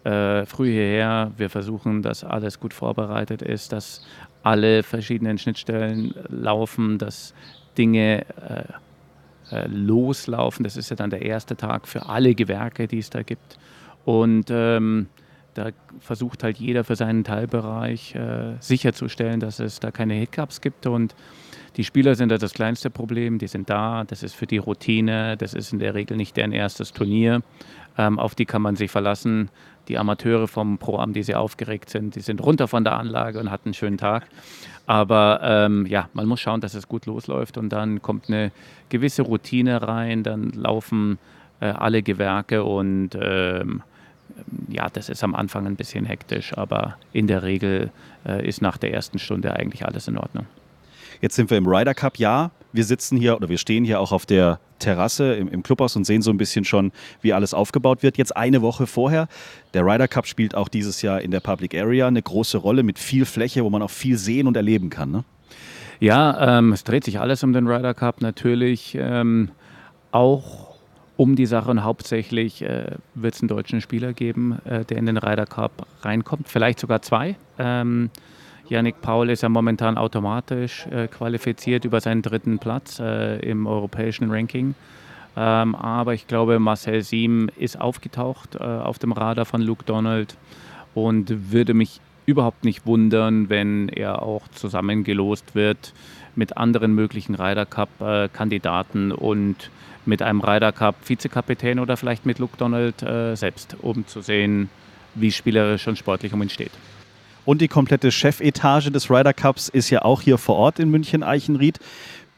äh, 0.03 0.45
früh 0.45 0.71
hierher, 0.71 1.31
wir 1.37 1.49
versuchen, 1.49 2.01
dass 2.01 2.23
alles 2.23 2.59
gut 2.59 2.73
vorbereitet 2.73 3.41
ist, 3.41 3.71
dass 3.71 4.05
alle 4.43 4.83
verschiedenen 4.83 5.37
Schnittstellen 5.37 6.13
laufen, 6.29 6.97
dass 6.97 7.33
Dinge 7.77 8.25
loslaufen. 9.65 10.63
Das 10.63 10.77
ist 10.77 10.89
ja 10.89 10.95
dann 10.95 11.09
der 11.09 11.23
erste 11.23 11.57
Tag 11.57 11.87
für 11.87 12.07
alle 12.07 12.35
Gewerke, 12.35 12.87
die 12.87 12.99
es 12.99 13.09
da 13.09 13.23
gibt. 13.23 13.57
Und 14.09 14.45
ähm, 14.49 15.05
da 15.53 15.69
versucht 15.99 16.43
halt 16.43 16.57
jeder 16.57 16.83
für 16.83 16.95
seinen 16.95 17.23
Teilbereich 17.23 18.15
äh, 18.15 18.55
sicherzustellen, 18.59 19.39
dass 19.39 19.59
es 19.59 19.79
da 19.79 19.91
keine 19.91 20.15
Hiccups 20.15 20.61
gibt. 20.61 20.87
Und 20.87 21.13
die 21.75 21.83
Spieler 21.83 22.15
sind 22.15 22.29
da 22.29 22.39
das 22.39 22.55
kleinste 22.55 22.89
Problem. 22.89 23.37
Die 23.37 23.45
sind 23.45 23.69
da, 23.69 24.05
das 24.05 24.23
ist 24.23 24.33
für 24.33 24.47
die 24.47 24.57
Routine, 24.57 25.37
das 25.37 25.53
ist 25.53 25.73
in 25.73 25.77
der 25.77 25.93
Regel 25.93 26.17
nicht 26.17 26.35
deren 26.37 26.53
erstes 26.53 26.91
Turnier. 26.91 27.43
Ähm, 27.99 28.17
auf 28.17 28.33
die 28.33 28.47
kann 28.47 28.63
man 28.63 28.75
sich 28.75 28.89
verlassen. 28.89 29.51
Die 29.89 29.99
Amateure 29.99 30.47
vom 30.47 30.79
Pro-Am, 30.79 31.13
die 31.13 31.21
sehr 31.21 31.39
aufgeregt 31.39 31.91
sind, 31.91 32.15
die 32.15 32.21
sind 32.21 32.41
runter 32.41 32.67
von 32.67 32.83
der 32.83 32.97
Anlage 32.97 33.39
und 33.39 33.51
hatten 33.51 33.67
einen 33.67 33.73
schönen 33.75 33.99
Tag. 33.99 34.25
Aber 34.87 35.39
ähm, 35.43 35.85
ja, 35.85 36.09
man 36.13 36.25
muss 36.25 36.39
schauen, 36.39 36.61
dass 36.61 36.73
es 36.73 36.87
gut 36.87 37.05
losläuft 37.05 37.59
und 37.59 37.69
dann 37.69 38.01
kommt 38.01 38.27
eine 38.27 38.51
gewisse 38.89 39.21
Routine 39.21 39.83
rein, 39.83 40.23
dann 40.23 40.49
laufen 40.49 41.19
äh, 41.59 41.67
alle 41.67 42.01
Gewerke 42.01 42.63
und 42.63 43.11
ähm, 43.21 43.83
ja, 44.67 44.89
das 44.89 45.09
ist 45.09 45.23
am 45.23 45.35
Anfang 45.35 45.67
ein 45.67 45.75
bisschen 45.75 46.05
hektisch, 46.05 46.57
aber 46.57 46.97
in 47.13 47.27
der 47.27 47.43
Regel 47.43 47.91
äh, 48.25 48.47
ist 48.47 48.61
nach 48.61 48.77
der 48.77 48.93
ersten 48.93 49.19
Stunde 49.19 49.53
eigentlich 49.53 49.85
alles 49.85 50.07
in 50.07 50.17
Ordnung. 50.17 50.45
Jetzt 51.21 51.35
sind 51.35 51.49
wir 51.49 51.57
im 51.57 51.67
Ryder 51.67 51.93
Cup, 51.93 52.17
ja. 52.17 52.51
Wir 52.71 52.83
sitzen 52.83 53.17
hier 53.17 53.35
oder 53.35 53.49
wir 53.49 53.57
stehen 53.57 53.83
hier 53.83 53.99
auch 53.99 54.11
auf 54.11 54.25
der 54.25 54.59
Terrasse 54.77 55.33
im, 55.33 55.49
im 55.49 55.63
Clubhaus 55.63 55.95
und 55.95 56.05
sehen 56.05 56.21
so 56.21 56.31
ein 56.31 56.37
bisschen 56.37 56.63
schon, 56.63 56.91
wie 57.21 57.33
alles 57.33 57.53
aufgebaut 57.53 58.03
wird. 58.03 58.17
Jetzt 58.17 58.35
eine 58.37 58.61
Woche 58.61 58.87
vorher. 58.87 59.27
Der 59.73 59.83
Ryder 59.85 60.07
Cup 60.07 60.27
spielt 60.27 60.55
auch 60.55 60.69
dieses 60.69 61.01
Jahr 61.01 61.19
in 61.21 61.31
der 61.31 61.39
Public 61.39 61.75
Area 61.75 62.07
eine 62.07 62.21
große 62.21 62.57
Rolle 62.57 62.83
mit 62.83 62.99
viel 62.99 63.25
Fläche, 63.25 63.63
wo 63.63 63.69
man 63.69 63.81
auch 63.81 63.89
viel 63.89 64.17
sehen 64.17 64.47
und 64.47 64.55
erleben 64.55 64.89
kann. 64.89 65.11
Ne? 65.11 65.23
Ja, 65.99 66.59
ähm, 66.59 66.71
es 66.71 66.83
dreht 66.83 67.03
sich 67.03 67.19
alles 67.19 67.43
um 67.43 67.53
den 67.53 67.67
Ryder 67.67 67.93
Cup 67.93 68.21
natürlich. 68.21 68.95
Ähm, 68.97 69.49
auch 70.11 70.68
um 71.19 71.35
die 71.35 71.47
Sache 71.47 71.69
und 71.69 71.83
hauptsächlich 71.83 72.61
äh, 72.61 72.91
wird 73.13 73.35
es 73.35 73.41
einen 73.41 73.49
deutschen 73.49 73.81
Spieler 73.81 74.13
geben, 74.13 74.57
äh, 74.63 74.85
der 74.85 74.95
in 74.95 75.05
den 75.05 75.17
Ryder 75.17 75.45
Cup 75.45 75.85
reinkommt, 76.01 76.47
vielleicht 76.47 76.79
sogar 76.79 77.01
zwei. 77.01 77.35
Ähm, 77.57 78.09
Yannick 78.69 79.01
Paul 79.01 79.29
ist 79.29 79.43
ja 79.43 79.49
momentan 79.49 79.97
automatisch 79.97 80.87
äh, 80.87 81.09
qualifiziert 81.09 81.83
über 81.83 81.99
seinen 81.99 82.21
dritten 82.21 82.57
Platz 82.57 83.01
äh, 83.01 83.37
im 83.39 83.67
europäischen 83.67 84.31
Ranking. 84.31 84.75
Ähm, 85.35 85.75
aber 85.75 86.13
ich 86.13 86.25
glaube, 86.25 86.57
Marcel 86.57 87.01
Siem 87.01 87.49
ist 87.57 87.81
aufgetaucht 87.81 88.55
äh, 88.55 88.63
auf 88.63 88.97
dem 88.97 89.11
Radar 89.11 89.43
von 89.43 89.61
Luke 89.61 89.83
Donald 89.83 90.37
und 90.95 91.51
würde 91.51 91.73
mich 91.73 91.99
überhaupt 92.27 92.63
nicht 92.63 92.85
wundern, 92.85 93.49
wenn 93.49 93.89
er 93.89 94.21
auch 94.21 94.47
zusammengelost 94.47 95.53
wird 95.53 95.91
mit 96.39 96.57
anderen 96.57 96.95
möglichen 96.95 97.35
Ryder 97.35 97.67
Cup-Kandidaten 97.67 99.11
äh, 99.11 99.13
und 99.13 99.69
mit 100.05 100.23
einem 100.23 100.41
Ryder 100.41 100.71
Cup 100.71 100.95
Vizekapitän 101.05 101.77
oder 101.77 101.97
vielleicht 101.97 102.25
mit 102.25 102.39
Luke 102.39 102.57
Donald 102.57 103.03
äh, 103.03 103.35
selbst, 103.35 103.75
um 103.81 104.07
zu 104.07 104.21
sehen, 104.21 104.69
wie 105.13 105.31
spielerisch 105.31 105.87
und 105.87 105.97
sportlich 105.97 106.33
um 106.33 106.41
ihn 106.41 106.49
steht. 106.49 106.71
Und 107.45 107.61
die 107.61 107.67
komplette 107.67 108.11
Chefetage 108.11 108.91
des 108.91 109.11
Ryder 109.11 109.33
Cups 109.33 109.69
ist 109.69 109.89
ja 109.89 110.01
auch 110.03 110.21
hier 110.21 110.37
vor 110.37 110.55
Ort 110.55 110.79
in 110.79 110.89
München 110.89 111.23
Eichenried. 111.23 111.79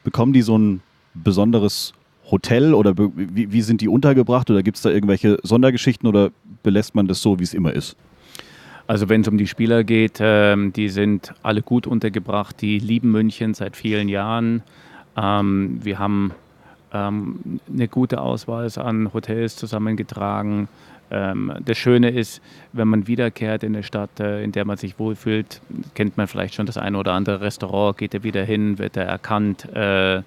Bekommen 0.03 0.33
die 0.33 0.41
so 0.41 0.57
ein 0.57 0.81
besonderes 1.13 1.93
Hotel 2.29 2.73
oder 2.73 2.97
wie, 2.97 3.51
wie 3.51 3.61
sind 3.61 3.81
die 3.81 3.87
untergebracht 3.87 4.49
oder 4.49 4.63
gibt 4.63 4.77
es 4.77 4.83
da 4.83 4.89
irgendwelche 4.89 5.37
Sondergeschichten 5.43 6.07
oder 6.07 6.31
belässt 6.63 6.95
man 6.95 7.07
das 7.07 7.21
so, 7.21 7.39
wie 7.39 7.43
es 7.43 7.53
immer 7.53 7.73
ist? 7.73 7.95
Also 8.91 9.07
wenn 9.07 9.21
es 9.21 9.29
um 9.29 9.37
die 9.37 9.47
Spieler 9.47 9.85
geht, 9.85 10.17
ähm, 10.19 10.73
die 10.73 10.89
sind 10.89 11.33
alle 11.43 11.61
gut 11.61 11.87
untergebracht, 11.87 12.59
die 12.59 12.77
lieben 12.77 13.09
München 13.09 13.53
seit 13.53 13.77
vielen 13.77 14.09
Jahren. 14.09 14.63
Ähm, 15.15 15.79
wir 15.81 15.97
haben 15.97 16.33
ähm, 16.91 17.61
eine 17.73 17.87
gute 17.87 18.19
Auswahl 18.19 18.69
an 18.75 19.13
Hotels 19.13 19.55
zusammengetragen. 19.55 20.67
Ähm, 21.09 21.53
das 21.63 21.77
Schöne 21.77 22.09
ist, 22.09 22.41
wenn 22.73 22.89
man 22.89 23.07
wiederkehrt 23.07 23.63
in 23.63 23.75
eine 23.75 23.83
Stadt, 23.83 24.19
äh, 24.19 24.43
in 24.43 24.51
der 24.51 24.65
man 24.65 24.75
sich 24.75 24.99
wohlfühlt, 24.99 25.61
kennt 25.95 26.17
man 26.17 26.27
vielleicht 26.27 26.55
schon 26.55 26.65
das 26.65 26.77
eine 26.77 26.97
oder 26.97 27.13
andere 27.13 27.39
Restaurant, 27.39 27.97
geht 27.97 28.13
er 28.13 28.23
wieder 28.23 28.43
hin, 28.43 28.77
wird 28.77 28.97
er 28.97 29.05
erkannt, 29.05 29.73
äh, 29.73 30.17
äh, 30.17 30.21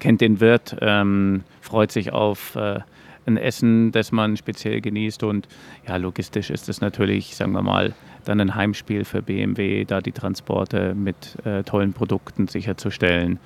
kennt 0.00 0.20
den 0.20 0.40
Wirt, 0.40 0.76
ähm, 0.82 1.44
freut 1.62 1.92
sich 1.92 2.12
auf 2.12 2.56
äh, 2.56 2.80
ein 3.26 3.36
Essen, 3.36 3.92
das 3.92 4.12
man 4.12 4.36
speziell 4.36 4.80
genießt. 4.80 5.22
Und 5.22 5.48
ja, 5.86 5.96
logistisch 5.96 6.50
ist 6.50 6.68
es 6.68 6.80
natürlich, 6.80 7.36
sagen 7.36 7.52
wir 7.52 7.62
mal, 7.62 7.94
dann 8.24 8.40
ein 8.40 8.54
Heimspiel 8.54 9.04
für 9.04 9.22
BMW, 9.22 9.84
da 9.84 10.00
die 10.00 10.12
Transporte 10.12 10.94
mit 10.94 11.36
äh, 11.44 11.62
tollen 11.62 11.92
Produkten 11.92 12.48
sicherzustellen. 12.48 13.38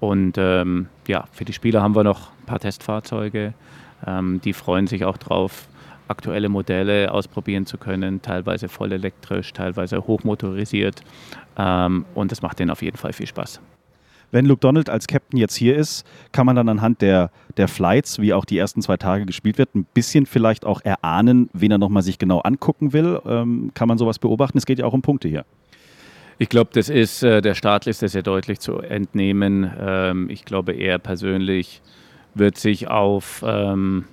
Und 0.00 0.36
ähm, 0.36 0.88
ja, 1.06 1.24
für 1.32 1.44
die 1.44 1.52
Spieler 1.52 1.82
haben 1.82 1.94
wir 1.94 2.04
noch 2.04 2.30
ein 2.40 2.46
paar 2.46 2.58
Testfahrzeuge. 2.58 3.54
Ähm, 4.06 4.40
die 4.42 4.52
freuen 4.52 4.86
sich 4.86 5.04
auch 5.04 5.16
drauf, 5.16 5.68
aktuelle 6.08 6.48
Modelle 6.48 7.12
ausprobieren 7.12 7.66
zu 7.66 7.78
können, 7.78 8.20
teilweise 8.20 8.68
voll 8.68 8.92
elektrisch, 8.92 9.52
teilweise 9.52 10.06
hochmotorisiert. 10.06 11.02
Ähm, 11.56 12.04
und 12.14 12.32
das 12.32 12.42
macht 12.42 12.58
denen 12.58 12.70
auf 12.70 12.82
jeden 12.82 12.96
Fall 12.96 13.12
viel 13.12 13.26
Spaß. 13.26 13.60
Wenn 14.32 14.46
Luke 14.46 14.60
Donald 14.60 14.88
als 14.88 15.06
Captain 15.06 15.38
jetzt 15.38 15.54
hier 15.54 15.76
ist, 15.76 16.04
kann 16.32 16.46
man 16.46 16.56
dann 16.56 16.68
anhand 16.68 17.02
der, 17.02 17.30
der 17.58 17.68
Flights, 17.68 18.18
wie 18.18 18.32
auch 18.32 18.46
die 18.46 18.56
ersten 18.56 18.80
zwei 18.80 18.96
Tage 18.96 19.26
gespielt 19.26 19.58
wird, 19.58 19.74
ein 19.74 19.84
bisschen 19.84 20.24
vielleicht 20.24 20.64
auch 20.64 20.80
erahnen, 20.82 21.50
wen 21.52 21.70
er 21.70 21.78
nochmal 21.78 22.02
sich 22.02 22.18
genau 22.18 22.40
angucken 22.40 22.94
will. 22.94 23.20
Ähm, 23.26 23.70
kann 23.74 23.88
man 23.88 23.98
sowas 23.98 24.18
beobachten? 24.18 24.56
Es 24.56 24.66
geht 24.66 24.78
ja 24.78 24.86
auch 24.86 24.94
um 24.94 25.02
Punkte 25.02 25.28
hier. 25.28 25.44
Ich 26.38 26.48
glaube, 26.48 26.70
das 26.72 26.88
ist 26.88 27.22
äh, 27.22 27.42
der 27.42 27.54
Startliste 27.54 28.08
sehr 28.08 28.22
deutlich 28.22 28.58
zu 28.58 28.78
entnehmen. 28.78 29.70
Ähm, 29.78 30.30
ich 30.30 30.46
glaube, 30.46 30.72
er 30.72 30.98
persönlich 30.98 31.82
wird 32.34 32.56
sich 32.56 32.88
auf 32.88 33.44
ähm, 33.46 34.06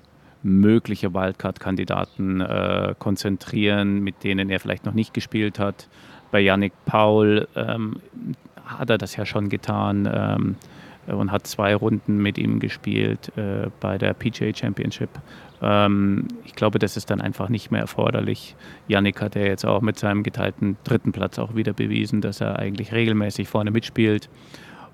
mögliche 0.43 1.13
Wildcard-Kandidaten 1.13 2.41
äh, 2.41 2.93
konzentrieren, 2.99 4.01
mit 4.01 4.23
denen 4.25 4.49
er 4.49 4.59
vielleicht 4.59 4.85
noch 4.85 4.93
nicht 4.93 5.13
gespielt 5.13 5.59
hat. 5.59 5.87
Bei 6.31 6.41
Yannick 6.41 6.73
Paul 6.85 7.47
ähm, 7.55 8.01
hat 8.77 8.89
er 8.89 8.97
das 8.97 9.15
ja 9.15 9.25
schon 9.25 9.49
getan 9.49 10.09
ähm, 10.11 10.55
und 11.07 11.31
hat 11.31 11.47
zwei 11.47 11.75
Runden 11.75 12.17
mit 12.17 12.37
ihm 12.37 12.59
gespielt 12.59 13.31
äh, 13.37 13.69
bei 13.79 13.97
der 13.97 14.13
PGA 14.13 14.55
Championship. 14.55 15.09
Ähm, 15.61 16.27
ich 16.45 16.55
glaube, 16.55 16.79
das 16.79 16.97
ist 16.97 17.09
dann 17.09 17.21
einfach 17.21 17.49
nicht 17.49 17.71
mehr 17.71 17.81
erforderlich. 17.81 18.55
Yannick 18.87 19.21
hat 19.21 19.35
ja 19.35 19.41
jetzt 19.41 19.65
auch 19.65 19.81
mit 19.81 19.97
seinem 19.97 20.23
geteilten 20.23 20.77
dritten 20.83 21.11
Platz 21.11 21.39
auch 21.39 21.55
wieder 21.55 21.73
bewiesen, 21.73 22.21
dass 22.21 22.41
er 22.41 22.59
eigentlich 22.59 22.91
regelmäßig 22.91 23.47
vorne 23.47 23.71
mitspielt. 23.71 24.29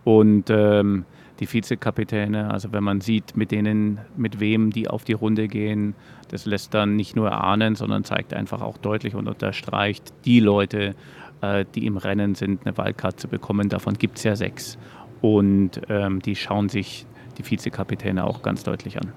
Und 0.03 0.49
ähm, 0.49 1.05
die 1.39 1.51
Vizekapitäne, 1.51 2.51
also 2.51 2.71
wenn 2.71 2.83
man 2.83 3.01
sieht, 3.01 3.35
mit 3.35 3.51
denen, 3.51 3.99
mit 4.15 4.39
wem 4.39 4.71
die 4.71 4.87
auf 4.87 5.03
die 5.03 5.13
Runde 5.13 5.47
gehen, 5.47 5.95
das 6.29 6.45
lässt 6.45 6.73
dann 6.73 6.95
nicht 6.95 7.15
nur 7.15 7.31
ahnen, 7.31 7.75
sondern 7.75 8.03
zeigt 8.03 8.33
einfach 8.33 8.61
auch 8.61 8.77
deutlich 8.77 9.15
und 9.15 9.27
unterstreicht, 9.27 10.13
die 10.23 10.39
Leute, 10.39 10.95
äh, 11.41 11.65
die 11.75 11.85
im 11.85 11.97
Rennen 11.97 12.35
sind, 12.35 12.65
eine 12.65 12.77
Wildcard 12.77 13.19
zu 13.19 13.27
bekommen, 13.27 13.69
davon 13.69 13.95
gibt 13.95 14.17
es 14.17 14.23
ja 14.23 14.35
sechs. 14.35 14.77
Und 15.21 15.81
ähm, 15.89 16.21
die 16.21 16.35
schauen 16.35 16.69
sich 16.69 17.05
die 17.37 17.49
Vizekapitäne 17.49 18.23
auch 18.23 18.41
ganz 18.41 18.63
deutlich 18.63 18.97
an. 18.97 19.11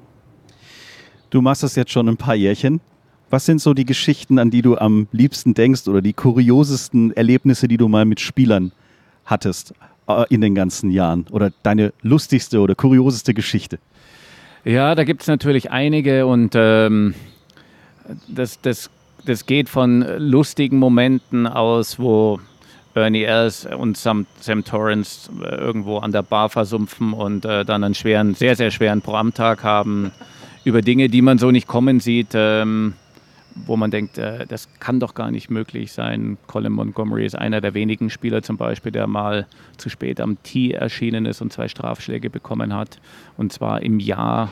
Du 1.31 1.43
machst 1.43 1.63
das 1.63 1.77
jetzt 1.77 1.93
schon 1.93 2.09
ein 2.09 2.17
paar 2.17 2.35
Jährchen. 2.35 2.81
Was 3.31 3.45
sind 3.45 3.61
so 3.61 3.75
die 3.75 3.85
Geschichten, 3.85 4.39
an 4.39 4.51
die 4.51 4.63
du 4.63 4.79
am 4.79 5.07
liebsten 5.13 5.53
denkst 5.53 5.87
oder 5.87 6.01
die 6.01 6.15
kuriosesten 6.15 7.13
Erlebnisse, 7.13 7.69
die 7.69 7.77
du 7.77 7.89
mal 7.89 8.07
mit 8.07 8.21
Spielern 8.21 8.73
hattest 9.27 9.75
äh, 10.07 10.25
in 10.31 10.41
den 10.41 10.55
ganzen 10.55 10.91
Jahren? 10.91 11.27
Oder 11.31 11.53
deine 11.63 11.93
lustigste 12.01 12.61
oder 12.61 12.75
kurioseste 12.75 13.35
Geschichte? 13.35 13.79
Ja, 14.65 14.95
da 14.95 15.05
gibt 15.05 15.23
es 15.23 15.29
natürlich 15.29 15.71
einige 15.71 16.27
und 16.27 16.55
ähm, 16.55 17.15
das, 18.27 18.61
das, 18.61 18.91
das 19.29 19.45
geht 19.45 19.69
von 19.69 20.01
lustigen 20.19 20.79
Momenten 20.79 21.47
aus, 21.47 21.99
wo 21.99 22.41
Bernie 22.95 23.25
Els 23.25 23.67
und 23.67 23.99
Sam, 23.99 24.27
Sam 24.41 24.65
Torrance 24.65 25.31
äh, 25.43 25.55
irgendwo 25.55 25.99
an 25.99 26.13
der 26.13 26.23
Bar 26.23 26.49
versumpfen 26.49 27.13
und 27.13 27.45
äh, 27.45 27.65
dann 27.67 27.85
einen 27.85 27.95
schweren, 27.95 28.35
sehr, 28.35 28.57
sehr 28.57 28.71
schweren 28.71 29.03
Programmtag 29.03 29.63
haben 29.63 30.13
über 30.65 30.81
Dinge, 30.81 31.09
die 31.09 31.21
man 31.21 31.37
so 31.37 31.51
nicht 31.51 31.69
kommen 31.69 32.01
sieht, 32.01 32.29
ähm, 32.33 32.95
wo 33.55 33.77
man 33.77 33.91
denkt, 33.91 34.17
äh, 34.17 34.47
das 34.47 34.69
kann 34.81 34.99
doch 34.99 35.15
gar 35.15 35.31
nicht 35.31 35.51
möglich 35.51 35.93
sein. 35.93 36.39
Colin 36.47 36.73
Montgomery 36.73 37.27
ist 37.27 37.37
einer 37.37 37.61
der 37.61 37.75
wenigen 37.75 38.09
Spieler 38.09 38.43
zum 38.43 38.57
Beispiel, 38.57 38.93
der 38.93 39.07
mal 39.07 39.47
zu 39.77 39.91
spät 39.91 40.23
am 40.23 40.43
Tee 40.43 40.73
erschienen 40.73 41.27
ist 41.27 41.43
und 41.43 41.53
zwei 41.53 41.69
Strafschläge 41.69 42.31
bekommen 42.31 42.75
hat. 42.75 42.99
Und 43.37 43.53
zwar 43.53 43.83
im 43.83 44.01
Jahr 44.01 44.49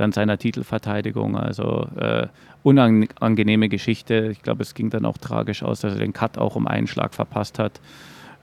dann 0.00 0.12
seiner 0.12 0.38
Titelverteidigung. 0.38 1.36
Also 1.36 1.86
äh, 1.96 2.26
unangenehme 2.62 3.68
Geschichte. 3.68 4.28
Ich 4.32 4.42
glaube, 4.42 4.62
es 4.62 4.74
ging 4.74 4.90
dann 4.90 5.04
auch 5.04 5.18
tragisch 5.18 5.62
aus, 5.62 5.80
dass 5.80 5.94
er 5.94 6.00
den 6.00 6.12
Cut 6.12 6.38
auch 6.38 6.56
um 6.56 6.66
einen 6.66 6.86
Schlag 6.86 7.14
verpasst 7.14 7.58
hat. 7.58 7.80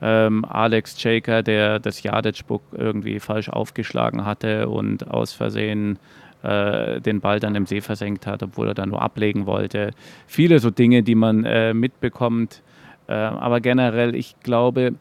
Ähm, 0.02 0.46
Alex 0.46 1.00
Shaker, 1.02 1.42
der 1.42 1.80
das 1.80 2.04
Jadic-Book 2.04 2.62
irgendwie 2.72 3.20
falsch 3.20 3.50
aufgeschlagen 3.50 4.26
hatte 4.26 4.70
und 4.70 5.10
aus 5.10 5.34
Versehen 5.34 5.98
äh, 6.44 7.02
den 7.02 7.20
Ball 7.20 7.40
dann 7.40 7.56
im 7.56 7.66
See 7.66 7.82
versenkt 7.82 8.28
hat, 8.28 8.44
obwohl 8.44 8.68
er 8.68 8.74
da 8.76 8.86
nur 8.86 9.02
ablegen 9.02 9.48
wollte. 9.48 9.92
Viele 10.28 10.60
so 10.60 10.70
Dinge, 10.70 11.02
die 11.02 11.16
man 11.16 11.44
äh, 11.46 11.74
mitbekommt. 11.74 12.62
Äh, 13.08 13.14
aber 13.14 13.62
generell, 13.62 14.16
ich 14.16 14.36
glaube, 14.44 14.94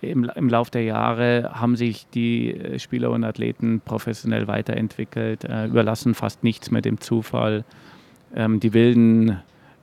im, 0.00 0.30
im 0.34 0.48
Lauf 0.48 0.70
der 0.70 0.84
Jahre 0.84 1.50
haben 1.54 1.76
sich 1.76 2.06
die 2.08 2.54
äh, 2.54 2.78
Spieler 2.78 3.10
und 3.10 3.24
Athleten 3.24 3.80
professionell 3.84 4.46
weiterentwickelt, 4.48 5.44
äh, 5.44 5.66
überlassen 5.66 6.14
fast 6.14 6.42
nichts 6.42 6.70
mehr 6.70 6.82
dem 6.82 7.00
Zufall. 7.00 7.64
Ähm, 8.34 8.60
die 8.60 8.72
wilden 8.72 9.40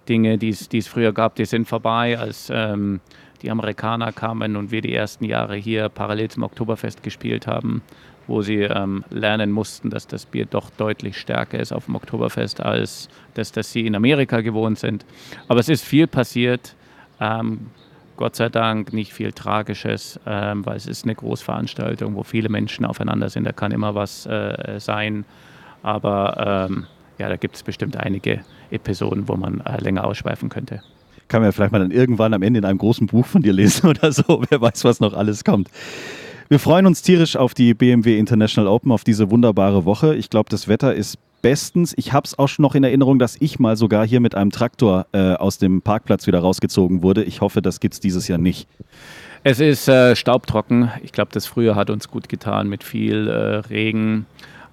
Dinge, 0.09 0.37
die 0.37 0.49
es 0.49 0.87
früher 0.87 1.11
gab, 1.11 1.35
die 1.35 1.45
sind 1.45 1.67
vorbei, 1.67 2.17
als 2.17 2.49
ähm, 2.53 3.01
die 3.41 3.51
Amerikaner 3.51 4.11
kamen 4.11 4.55
und 4.55 4.71
wir 4.71 4.81
die 4.81 4.93
ersten 4.93 5.25
Jahre 5.25 5.55
hier 5.55 5.89
parallel 5.89 6.29
zum 6.29 6.43
Oktoberfest 6.43 7.03
gespielt 7.03 7.45
haben 7.45 7.81
wo 8.27 8.41
sie 8.41 8.61
ähm, 8.61 9.03
lernen 9.09 9.51
mussten, 9.51 9.89
dass 9.89 10.05
das 10.05 10.25
Bier 10.25 10.45
doch 10.45 10.69
deutlich 10.71 11.17
stärker 11.17 11.59
ist 11.59 11.71
auf 11.71 11.85
dem 11.85 11.95
Oktoberfest 11.95 12.61
als 12.61 13.09
das, 13.33 13.51
das 13.51 13.71
sie 13.71 13.87
in 13.87 13.95
Amerika 13.95 14.41
gewohnt 14.41 14.77
sind. 14.77 15.05
Aber 15.47 15.59
es 15.59 15.69
ist 15.69 15.83
viel 15.83 16.07
passiert. 16.07 16.75
Ähm, 17.19 17.67
Gott 18.17 18.35
sei 18.35 18.49
Dank 18.49 18.93
nicht 18.93 19.13
viel 19.13 19.31
Tragisches, 19.31 20.19
ähm, 20.25 20.65
weil 20.65 20.75
es 20.75 20.87
ist 20.87 21.05
eine 21.05 21.15
Großveranstaltung, 21.15 22.15
wo 22.15 22.23
viele 22.23 22.49
Menschen 22.49 22.85
aufeinander 22.85 23.29
sind. 23.29 23.45
Da 23.45 23.51
kann 23.51 23.71
immer 23.71 23.95
was 23.95 24.25
äh, 24.25 24.79
sein. 24.79 25.23
Aber 25.83 26.67
ähm, 26.69 26.87
ja, 27.17 27.29
da 27.29 27.37
gibt 27.37 27.55
es 27.55 27.63
bestimmt 27.63 27.95
einige 27.95 28.41
Episoden, 28.71 29.27
wo 29.27 29.35
man 29.35 29.61
äh, 29.61 29.79
länger 29.81 30.03
ausschweifen 30.03 30.49
könnte. 30.49 30.81
Kann 31.27 31.41
man 31.41 31.49
ja 31.49 31.51
vielleicht 31.51 31.71
mal 31.71 31.79
dann 31.79 31.91
irgendwann 31.91 32.33
am 32.33 32.41
Ende 32.41 32.59
in 32.59 32.65
einem 32.65 32.79
großen 32.79 33.07
Buch 33.07 33.25
von 33.25 33.41
dir 33.41 33.53
lesen 33.53 33.87
oder 33.89 34.11
so. 34.11 34.43
Wer 34.49 34.61
weiß, 34.61 34.83
was 34.83 34.99
noch 34.99 35.13
alles 35.13 35.43
kommt. 35.43 35.69
Wir 36.49 36.59
freuen 36.59 36.85
uns 36.85 37.01
tierisch 37.01 37.35
auf 37.35 37.53
die 37.53 37.73
BMW 37.73 38.17
International 38.17 38.67
Open, 38.71 38.91
auf 38.91 39.03
diese 39.03 39.29
wunderbare 39.29 39.85
Woche. 39.85 40.15
Ich 40.15 40.29
glaube, 40.29 40.49
das 40.49 40.67
Wetter 40.67 40.95
ist 40.95 41.17
bestens. 41.41 41.93
Ich 41.97 42.13
habe 42.13 42.25
es 42.25 42.37
auch 42.37 42.47
schon 42.47 42.63
noch 42.63 42.75
in 42.75 42.83
Erinnerung, 42.83 43.19
dass 43.19 43.37
ich 43.39 43.59
mal 43.59 43.75
sogar 43.75 44.05
hier 44.05 44.19
mit 44.19 44.35
einem 44.35 44.51
Traktor 44.51 45.07
äh, 45.11 45.33
aus 45.33 45.57
dem 45.57 45.81
Parkplatz 45.81 46.27
wieder 46.27 46.39
rausgezogen 46.39 47.03
wurde. 47.03 47.23
Ich 47.23 47.41
hoffe, 47.41 47.61
das 47.61 47.79
gibt 47.79 47.93
es 47.95 47.99
dieses 47.99 48.27
Jahr 48.27 48.37
nicht. 48.37 48.67
Es 49.43 49.59
ist 49.59 49.87
äh, 49.87 50.15
staubtrocken. 50.15 50.91
Ich 51.03 51.11
glaube, 51.11 51.31
das 51.31 51.45
Frühjahr 51.45 51.75
hat 51.75 51.89
uns 51.89 52.09
gut 52.09 52.27
getan 52.29 52.67
mit 52.67 52.83
viel 52.83 53.27
äh, 53.27 53.57
Regen. 53.69 54.25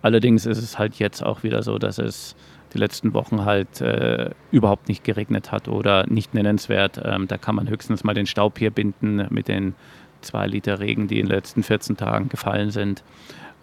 Allerdings 0.02 0.46
ist 0.46 0.58
es 0.58 0.78
halt 0.78 0.96
jetzt 0.96 1.22
auch 1.22 1.42
wieder 1.42 1.62
so, 1.62 1.78
dass 1.78 1.98
es 1.98 2.34
die 2.74 2.78
letzten 2.78 3.14
Wochen 3.14 3.44
halt 3.44 3.80
äh, 3.80 4.30
überhaupt 4.50 4.88
nicht 4.88 5.04
geregnet 5.04 5.52
hat 5.52 5.68
oder 5.68 6.06
nicht 6.08 6.34
nennenswert. 6.34 7.00
Ähm, 7.02 7.28
da 7.28 7.38
kann 7.38 7.54
man 7.54 7.68
höchstens 7.68 8.04
mal 8.04 8.14
den 8.14 8.26
Staub 8.26 8.58
hier 8.58 8.70
binden 8.70 9.26
mit 9.30 9.48
den 9.48 9.74
zwei 10.20 10.46
Liter 10.46 10.80
Regen, 10.80 11.06
die 11.06 11.20
in 11.20 11.26
den 11.26 11.34
letzten 11.34 11.62
14 11.62 11.96
Tagen 11.96 12.28
gefallen 12.28 12.70
sind. 12.70 13.02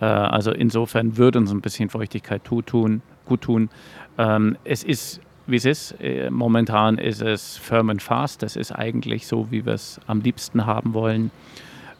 Äh, 0.01 0.05
also 0.05 0.51
insofern 0.51 1.15
würde 1.17 1.39
uns 1.39 1.51
ein 1.51 1.61
bisschen 1.61 1.89
Feuchtigkeit 1.89 2.47
gut 2.47 2.67
tun. 2.67 3.01
Gut 3.25 3.41
tun. 3.41 3.69
Ähm, 4.17 4.57
es 4.65 4.83
ist, 4.83 5.21
wie 5.47 5.55
es 5.55 5.65
ist. 5.65 5.95
Äh, 6.01 6.29
momentan 6.29 6.97
ist 6.97 7.21
es 7.21 7.57
firm 7.57 7.89
and 7.89 8.01
fast. 8.01 8.43
Das 8.43 8.57
ist 8.57 8.71
eigentlich 8.73 9.27
so, 9.27 9.51
wie 9.51 9.65
wir 9.65 9.73
es 9.73 10.01
am 10.07 10.21
liebsten 10.21 10.65
haben 10.65 10.93
wollen. 10.93 11.31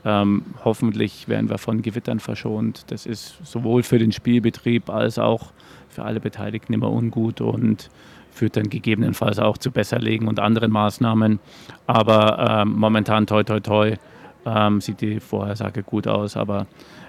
Ähm, 0.04 0.44
hoffentlich 0.66 1.28
werden 1.28 1.50
wir 1.50 1.60
von 1.60 1.84
Gewittern 1.84 2.20
verschont. 2.20 2.86
Das 2.88 3.06
ist 3.06 3.38
sowohl 3.44 3.84
für 3.84 4.00
den 4.00 4.12
Spielbetrieb 4.12 4.90
als 4.90 5.20
auch 5.20 5.52
für 5.90 6.04
alle 6.04 6.20
Beteiligten 6.20 6.74
immer 6.74 6.92
ungut 6.92 7.40
und 7.40 7.90
führt 8.32 8.58
dann 8.58 8.70
gegebenenfalls 8.70 9.38
auch 9.40 9.58
zu 9.58 9.72
Besserlegen 9.72 10.28
und 10.28 10.40
anderen 10.40 10.72
Maßnahmen. 10.72 11.40
Aber 11.86 12.64
ähm, 12.64 12.74
momentan 12.80 13.28
toi 13.28 13.44
toi 13.44 13.60
toi 13.60 13.98
ähm, 14.46 14.82
sieht 14.82 15.02
die 15.02 15.20
Vorhersage 15.20 15.84
gut 15.84 16.08
aus, 16.08 16.36
aber 16.36 16.66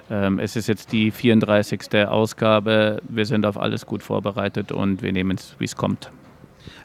es 0.08 0.56
ist 0.56 0.66
jetzt 0.66 0.92
die 0.92 1.10
34. 1.10 2.06
Ausgabe. 2.06 3.00
Wir 3.08 3.24
sind 3.24 3.46
auf 3.46 3.58
alles 3.58 3.86
gut 3.86 4.02
vorbereitet 4.02 4.70
und 4.70 5.00
wir 5.02 5.12
nehmen 5.12 5.38
es, 5.38 5.54
wie 5.58 5.64
es 5.64 5.76
kommt. 5.76 6.10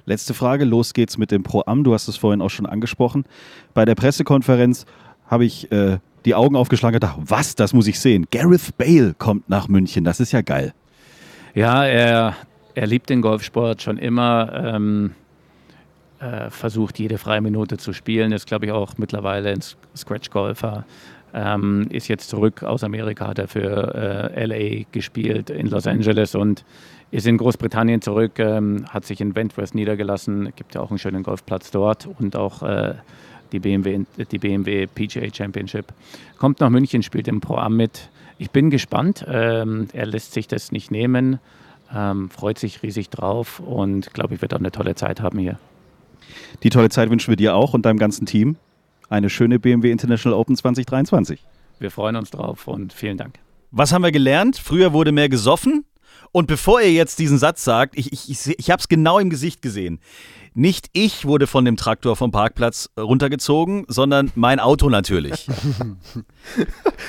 Letzte 0.05 0.33
Frage, 0.33 0.63
los 0.63 0.93
geht's 0.93 1.17
mit 1.17 1.31
dem 1.31 1.43
Pro-Am. 1.43 1.83
Du 1.83 1.93
hast 1.93 2.07
es 2.07 2.15
vorhin 2.15 2.41
auch 2.41 2.49
schon 2.49 2.65
angesprochen. 2.65 3.25
Bei 3.73 3.83
der 3.83 3.95
Pressekonferenz 3.95 4.85
habe 5.25 5.43
ich 5.43 5.69
äh, 5.71 5.99
die 6.25 6.35
Augen 6.35 6.55
aufgeschlagen 6.55 6.95
und 6.95 7.01
gedacht, 7.01 7.19
was, 7.19 7.55
das 7.55 7.73
muss 7.73 7.87
ich 7.87 7.99
sehen. 7.99 8.25
Gareth 8.31 8.77
Bale 8.77 9.13
kommt 9.17 9.49
nach 9.49 9.67
München, 9.67 10.03
das 10.03 10.19
ist 10.19 10.31
ja 10.31 10.41
geil. 10.41 10.73
Ja, 11.53 11.85
er, 11.85 12.35
er 12.75 12.87
liebt 12.87 13.09
den 13.09 13.21
Golfsport 13.21 13.81
schon 13.81 13.97
immer. 13.97 14.51
Ähm, 14.53 15.11
äh, 16.19 16.49
versucht 16.49 16.97
jede 16.97 17.17
freie 17.17 17.41
Minute 17.41 17.77
zu 17.77 17.93
spielen, 17.93 18.31
ist 18.31 18.47
glaube 18.47 18.65
ich 18.65 18.71
auch 18.71 18.97
mittlerweile 18.97 19.49
ein 19.51 19.59
Scratch-Golfer. 19.95 20.85
Ähm, 21.33 21.87
ist 21.89 22.07
jetzt 22.07 22.29
zurück 22.29 22.63
aus 22.63 22.83
Amerika, 22.83 23.27
hat 23.27 23.39
er 23.39 23.47
für 23.47 24.31
äh, 24.33 24.45
LA 24.45 24.85
gespielt 24.91 25.49
in 25.49 25.67
Los 25.67 25.85
Angeles 25.85 26.35
und 26.35 26.63
ist 27.11 27.27
in 27.27 27.37
Großbritannien 27.37 28.01
zurück, 28.01 28.39
ähm, 28.39 28.85
hat 28.89 29.05
sich 29.05 29.21
in 29.21 29.35
Wentworth 29.35 29.75
niedergelassen, 29.75 30.53
gibt 30.55 30.75
ja 30.75 30.81
auch 30.81 30.89
einen 30.89 30.99
schönen 30.99 31.23
Golfplatz 31.23 31.71
dort 31.71 32.07
und 32.19 32.35
auch 32.35 32.63
äh, 32.63 32.95
die, 33.51 33.59
BMW, 33.59 34.03
die 34.31 34.37
BMW 34.37 34.87
PGA 34.87 35.27
Championship. 35.33 35.93
Kommt 36.37 36.59
nach 36.59 36.69
München, 36.69 37.03
spielt 37.03 37.27
im 37.27 37.39
Pro 37.39 37.55
Am 37.55 37.75
mit. 37.75 38.09
Ich 38.37 38.51
bin 38.51 38.69
gespannt, 38.69 39.25
ähm, 39.27 39.87
er 39.93 40.05
lässt 40.05 40.33
sich 40.33 40.47
das 40.47 40.71
nicht 40.71 40.91
nehmen, 40.91 41.39
ähm, 41.93 42.29
freut 42.29 42.59
sich 42.59 42.83
riesig 42.83 43.09
drauf 43.09 43.59
und 43.59 44.13
glaube 44.13 44.35
ich, 44.35 44.41
wird 44.41 44.53
auch 44.53 44.59
eine 44.59 44.71
tolle 44.71 44.95
Zeit 44.95 45.21
haben 45.21 45.39
hier. 45.39 45.57
Die 46.63 46.69
tolle 46.69 46.89
Zeit 46.89 47.09
wünschen 47.09 47.31
wir 47.31 47.37
dir 47.37 47.55
auch 47.55 47.73
und 47.73 47.85
deinem 47.85 47.99
ganzen 47.99 48.25
Team. 48.25 48.57
Eine 49.09 49.29
schöne 49.29 49.59
BMW 49.59 49.91
International 49.91 50.37
Open 50.37 50.55
2023. 50.55 51.45
Wir 51.79 51.91
freuen 51.91 52.15
uns 52.15 52.31
drauf 52.31 52.67
und 52.67 52.91
vielen 52.91 53.17
Dank. 53.17 53.39
Was 53.71 53.93
haben 53.93 54.03
wir 54.03 54.11
gelernt? 54.11 54.57
Früher 54.57 54.93
wurde 54.93 55.11
mehr 55.11 55.29
gesoffen. 55.29 55.85
Und 56.37 56.45
bevor 56.45 56.81
ihr 56.81 56.91
jetzt 56.91 57.17
diesen 57.17 57.39
Satz 57.39 57.63
sagt, 57.63 57.97
ich, 57.97 58.13
ich, 58.13 58.29
ich, 58.29 58.59
ich 58.59 58.69
habe 58.69 58.79
es 58.79 58.87
genau 58.87 59.17
im 59.17 59.31
Gesicht 59.31 59.63
gesehen. 59.63 59.99
Nicht 60.53 60.85
ich 60.93 61.25
wurde 61.25 61.47
von 61.47 61.65
dem 61.65 61.77
Traktor 61.77 62.15
vom 62.15 62.29
Parkplatz 62.31 62.91
runtergezogen, 62.95 63.85
sondern 63.87 64.31
mein 64.35 64.59
Auto 64.59 64.87
natürlich. 64.87 65.47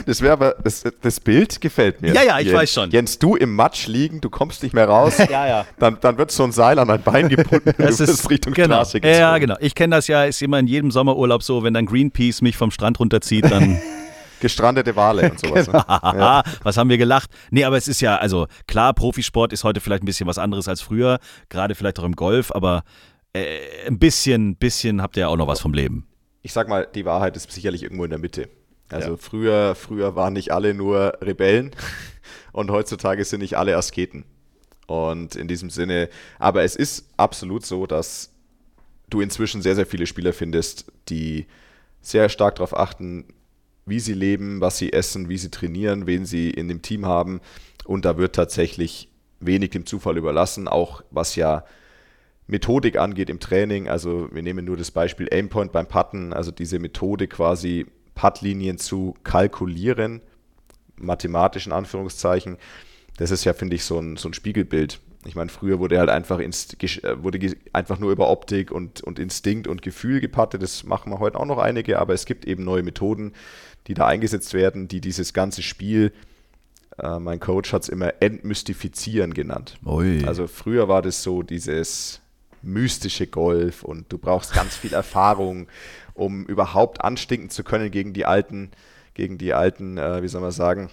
Das 0.06 0.20
wäre 0.20 0.32
aber, 0.32 0.56
das, 0.64 0.82
das 1.00 1.20
Bild 1.20 1.60
gefällt 1.60 2.02
mir. 2.02 2.12
Ja, 2.12 2.22
ja, 2.22 2.38
ich 2.40 2.46
Jens. 2.46 2.58
weiß 2.58 2.72
schon. 2.72 2.90
Jens, 2.90 3.18
du 3.18 3.36
im 3.36 3.54
Matsch 3.54 3.86
liegen, 3.86 4.20
du 4.20 4.30
kommst 4.30 4.62
nicht 4.62 4.74
mehr 4.74 4.88
raus. 4.88 5.18
Ja, 5.30 5.46
ja. 5.46 5.66
Dann, 5.78 5.98
dann 6.00 6.18
wird 6.18 6.30
so 6.30 6.42
ein 6.42 6.50
Seil 6.52 6.78
an 6.78 6.88
dein 6.88 7.02
Bein 7.02 7.28
gebunden 7.28 7.68
und 7.78 7.78
Das 7.78 7.98
du 7.98 8.08
wirst 8.08 8.28
Richtung 8.30 8.54
genau. 8.54 8.76
Straße 8.76 9.00
gezogen. 9.00 9.20
Ja, 9.20 9.38
genau. 9.38 9.56
Ich 9.60 9.74
kenne 9.74 9.94
das 9.94 10.08
ja, 10.08 10.24
ist 10.24 10.40
immer 10.42 10.58
in 10.58 10.66
jedem 10.66 10.90
Sommerurlaub 10.90 11.42
so, 11.42 11.62
wenn 11.62 11.74
dann 11.74 11.86
Greenpeace 11.86 12.40
mich 12.40 12.56
vom 12.56 12.70
Strand 12.70 12.98
runterzieht, 12.98 13.44
dann 13.50 13.78
Gestrandete 14.40 14.94
Wale 14.96 15.30
und 15.30 15.40
sowas. 15.40 15.66
Genau. 15.66 15.78
ne? 15.78 16.18
Ja. 16.18 16.42
was 16.62 16.76
haben 16.76 16.90
wir 16.90 16.98
gelacht? 16.98 17.30
Nee, 17.50 17.64
aber 17.64 17.76
es 17.76 17.88
ist 17.88 18.00
ja, 18.00 18.16
also 18.16 18.46
klar, 18.66 18.94
Profisport 18.94 19.52
ist 19.52 19.64
heute 19.64 19.80
vielleicht 19.80 20.02
ein 20.02 20.06
bisschen 20.06 20.26
was 20.26 20.38
anderes 20.38 20.68
als 20.68 20.80
früher, 20.80 21.18
gerade 21.48 21.74
vielleicht 21.74 21.98
auch 21.98 22.04
im 22.04 22.16
Golf, 22.16 22.52
aber 22.52 22.84
äh, 23.32 23.86
ein 23.86 23.98
bisschen, 23.98 24.56
bisschen 24.56 25.02
habt 25.02 25.16
ihr 25.16 25.22
ja 25.22 25.28
auch 25.28 25.36
noch 25.36 25.48
was 25.48 25.60
vom 25.60 25.74
Leben. 25.74 26.06
Ich 26.42 26.52
sag 26.52 26.68
mal, 26.68 26.86
die 26.94 27.04
Wahrheit 27.04 27.36
ist 27.36 27.50
sicherlich 27.50 27.82
irgendwo 27.82 28.04
in 28.04 28.10
der 28.10 28.18
Mitte. 28.18 28.48
Also 28.90 29.10
Ja. 29.10 29.16
früher, 29.18 29.74
früher 29.74 30.16
waren 30.16 30.32
nicht 30.32 30.52
alle 30.52 30.72
nur 30.74 31.18
Rebellen 31.20 31.72
und 32.52 32.70
heutzutage 32.70 33.24
sind 33.24 33.40
nicht 33.40 33.56
alle 33.58 33.76
Asketen. 33.76 34.24
Und 34.86 35.36
in 35.36 35.48
diesem 35.48 35.68
Sinne, 35.68 36.08
aber 36.38 36.62
es 36.62 36.74
ist 36.74 37.10
absolut 37.18 37.66
so, 37.66 37.86
dass 37.86 38.32
du 39.10 39.20
inzwischen 39.20 39.60
sehr, 39.60 39.74
sehr 39.74 39.84
viele 39.86 40.06
Spieler 40.06 40.32
findest, 40.32 40.90
die 41.10 41.46
sehr 42.00 42.30
stark 42.30 42.54
darauf 42.56 42.74
achten, 42.74 43.26
wie 43.88 44.00
sie 44.00 44.14
leben, 44.14 44.60
was 44.60 44.78
sie 44.78 44.92
essen, 44.92 45.28
wie 45.28 45.38
sie 45.38 45.50
trainieren, 45.50 46.06
wen 46.06 46.24
sie 46.24 46.50
in 46.50 46.68
dem 46.68 46.82
Team 46.82 47.06
haben. 47.06 47.40
Und 47.84 48.04
da 48.04 48.18
wird 48.18 48.34
tatsächlich 48.34 49.08
wenig 49.40 49.70
dem 49.70 49.86
Zufall 49.86 50.16
überlassen, 50.16 50.68
auch 50.68 51.02
was 51.10 51.36
ja 51.36 51.64
Methodik 52.46 52.98
angeht 52.98 53.30
im 53.30 53.40
Training. 53.40 53.88
Also 53.88 54.28
wir 54.32 54.42
nehmen 54.42 54.64
nur 54.64 54.76
das 54.76 54.90
Beispiel 54.90 55.28
Aimpoint 55.30 55.72
beim 55.72 55.86
Putten, 55.86 56.32
also 56.32 56.50
diese 56.50 56.78
Methode 56.78 57.28
quasi 57.28 57.86
Puttlinien 58.14 58.78
zu 58.78 59.14
kalkulieren, 59.22 60.20
mathematisch 60.96 61.66
in 61.66 61.72
Anführungszeichen. 61.72 62.56
Das 63.18 63.30
ist 63.30 63.44
ja, 63.44 63.52
finde 63.52 63.76
ich, 63.76 63.84
so 63.84 63.98
ein, 63.98 64.16
so 64.16 64.28
ein 64.28 64.34
Spiegelbild. 64.34 65.00
Ich 65.24 65.34
meine, 65.34 65.50
früher 65.50 65.78
wurde 65.78 65.98
halt 65.98 66.08
einfach, 66.08 66.40
äh, 66.40 66.48
wurde 67.22 67.54
einfach 67.72 67.98
nur 67.98 68.12
über 68.12 68.30
Optik 68.30 68.70
und, 68.70 69.02
und 69.02 69.18
Instinkt 69.18 69.68
und 69.68 69.82
Gefühl 69.82 70.20
gepattet. 70.20 70.62
Das 70.62 70.84
machen 70.84 71.12
wir 71.12 71.18
heute 71.18 71.38
auch 71.38 71.44
noch 71.44 71.58
einige, 71.58 71.98
aber 71.98 72.14
es 72.14 72.24
gibt 72.24 72.46
eben 72.46 72.64
neue 72.64 72.82
Methoden, 72.82 73.32
die 73.88 73.94
da 73.94 74.06
eingesetzt 74.06 74.54
werden, 74.54 74.86
die 74.86 75.00
dieses 75.00 75.32
ganze 75.32 75.62
Spiel, 75.62 76.12
äh, 76.98 77.18
mein 77.18 77.40
Coach 77.40 77.72
hat 77.72 77.82
es 77.82 77.88
immer 77.88 78.14
entmystifizieren 78.20 79.34
genannt. 79.34 79.78
Ui. 79.84 80.24
Also 80.24 80.46
früher 80.46 80.88
war 80.88 81.02
das 81.02 81.22
so 81.22 81.42
dieses 81.42 82.20
mystische 82.62 83.26
Golf 83.26 83.82
und 83.82 84.12
du 84.12 84.18
brauchst 84.18 84.52
ganz 84.52 84.76
viel 84.76 84.92
Erfahrung, 84.92 85.68
um 86.14 86.44
überhaupt 86.46 87.02
anstinken 87.02 87.50
zu 87.50 87.64
können 87.64 87.90
gegen 87.90 88.12
die 88.12 88.24
alten, 88.24 88.70
gegen 89.14 89.38
die 89.38 89.54
alten, 89.54 89.96
äh, 89.96 90.22
wie 90.22 90.28
soll 90.28 90.40
man 90.40 90.50
sagen, 90.50 90.90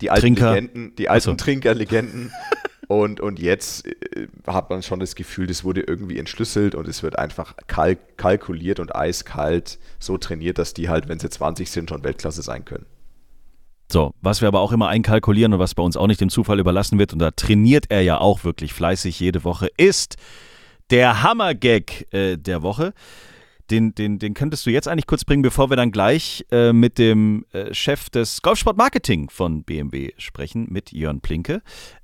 die 0.00 0.10
alten 0.10 0.22
Trinker. 0.22 0.54
Legenden, 0.54 0.94
die 0.96 1.08
alten. 1.08 1.36
Trinkerlegenden. 1.36 2.32
und, 2.88 3.20
und 3.20 3.38
jetzt 3.38 3.86
äh, 3.86 4.28
hat 4.46 4.70
man 4.70 4.82
schon 4.82 5.00
das 5.00 5.14
Gefühl, 5.14 5.46
das 5.46 5.64
wurde 5.64 5.82
irgendwie 5.82 6.18
entschlüsselt 6.18 6.74
und 6.74 6.86
es 6.86 7.02
wird 7.02 7.18
einfach 7.18 7.54
kalk 7.66 8.16
kalkuliert 8.16 8.80
und 8.80 8.94
eiskalt 8.94 9.78
so 9.98 10.18
trainiert, 10.18 10.58
dass 10.58 10.74
die 10.74 10.88
halt, 10.88 11.08
wenn 11.08 11.18
sie 11.18 11.28
20 11.28 11.70
sind, 11.70 11.90
schon 11.90 12.04
Weltklasse 12.04 12.42
sein 12.42 12.64
können. 12.64 12.86
So, 13.90 14.14
was 14.20 14.40
wir 14.40 14.48
aber 14.48 14.60
auch 14.60 14.72
immer 14.72 14.88
einkalkulieren 14.88 15.52
und 15.52 15.58
was 15.58 15.74
bei 15.74 15.82
uns 15.82 15.96
auch 15.96 16.08
nicht 16.08 16.20
dem 16.20 16.28
Zufall 16.28 16.58
überlassen 16.58 16.98
wird, 16.98 17.12
und 17.12 17.20
da 17.20 17.30
trainiert 17.30 17.86
er 17.88 18.02
ja 18.02 18.18
auch 18.18 18.42
wirklich 18.42 18.72
fleißig 18.72 19.20
jede 19.20 19.44
Woche, 19.44 19.68
ist 19.76 20.16
der 20.90 21.22
Hammergag 21.22 22.12
äh, 22.12 22.36
der 22.36 22.62
Woche. 22.62 22.94
Den, 23.70 23.96
den, 23.96 24.20
den 24.20 24.34
könntest 24.34 24.64
du 24.64 24.70
jetzt 24.70 24.86
eigentlich 24.86 25.08
kurz 25.08 25.24
bringen, 25.24 25.42
bevor 25.42 25.70
wir 25.70 25.76
dann 25.76 25.90
gleich 25.90 26.44
äh, 26.52 26.72
mit 26.72 26.98
dem 26.98 27.44
äh, 27.52 27.74
Chef 27.74 28.10
des 28.10 28.42
Golfsport-Marketing 28.42 29.28
von 29.28 29.64
BMW 29.64 30.12
sprechen, 30.18 30.68
mit 30.70 30.92
Jörn 30.92 31.20
Plinke. 31.20 31.62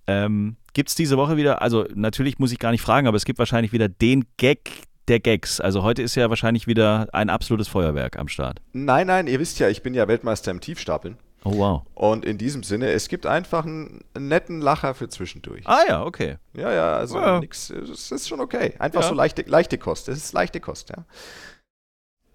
Ähm, 0.08 0.56
gibt 0.74 0.88
es 0.88 0.94
diese 0.94 1.16
Woche 1.16 1.36
wieder, 1.36 1.62
also 1.62 1.86
natürlich 1.94 2.38
muss 2.38 2.52
ich 2.52 2.58
gar 2.58 2.70
nicht 2.70 2.82
fragen, 2.82 3.06
aber 3.06 3.16
es 3.16 3.24
gibt 3.24 3.38
wahrscheinlich 3.38 3.72
wieder 3.72 3.88
den 3.88 4.24
Gag 4.36 4.70
der 5.08 5.20
Gags. 5.20 5.60
Also 5.60 5.82
heute 5.82 6.02
ist 6.02 6.14
ja 6.14 6.28
wahrscheinlich 6.30 6.66
wieder 6.66 7.08
ein 7.12 7.28
absolutes 7.30 7.68
Feuerwerk 7.68 8.18
am 8.18 8.28
Start. 8.28 8.60
Nein, 8.72 9.06
nein, 9.08 9.26
ihr 9.26 9.40
wisst 9.40 9.58
ja, 9.58 9.68
ich 9.68 9.82
bin 9.82 9.94
ja 9.94 10.06
Weltmeister 10.08 10.50
im 10.50 10.60
Tiefstapeln. 10.60 11.16
Oh 11.44 11.56
wow. 11.56 11.82
Und 11.94 12.24
in 12.24 12.38
diesem 12.38 12.62
Sinne, 12.62 12.92
es 12.92 13.08
gibt 13.08 13.26
einfach 13.26 13.64
einen 13.66 14.04
netten 14.16 14.60
Lacher 14.60 14.94
für 14.94 15.08
zwischendurch. 15.08 15.66
Ah 15.66 15.80
ja, 15.88 16.04
okay. 16.04 16.36
Ja, 16.54 16.72
ja, 16.72 16.96
also 16.96 17.18
Ja. 17.18 17.40
nix, 17.40 17.68
es 17.68 18.12
ist 18.12 18.28
schon 18.28 18.38
okay. 18.40 18.74
Einfach 18.78 19.02
Ja. 19.02 19.08
so 19.08 19.14
leichte, 19.14 19.42
leichte 19.42 19.76
Kost. 19.76 20.08
Es 20.08 20.18
ist 20.18 20.32
leichte 20.34 20.60
Kost, 20.60 20.90
ja. 20.90 21.04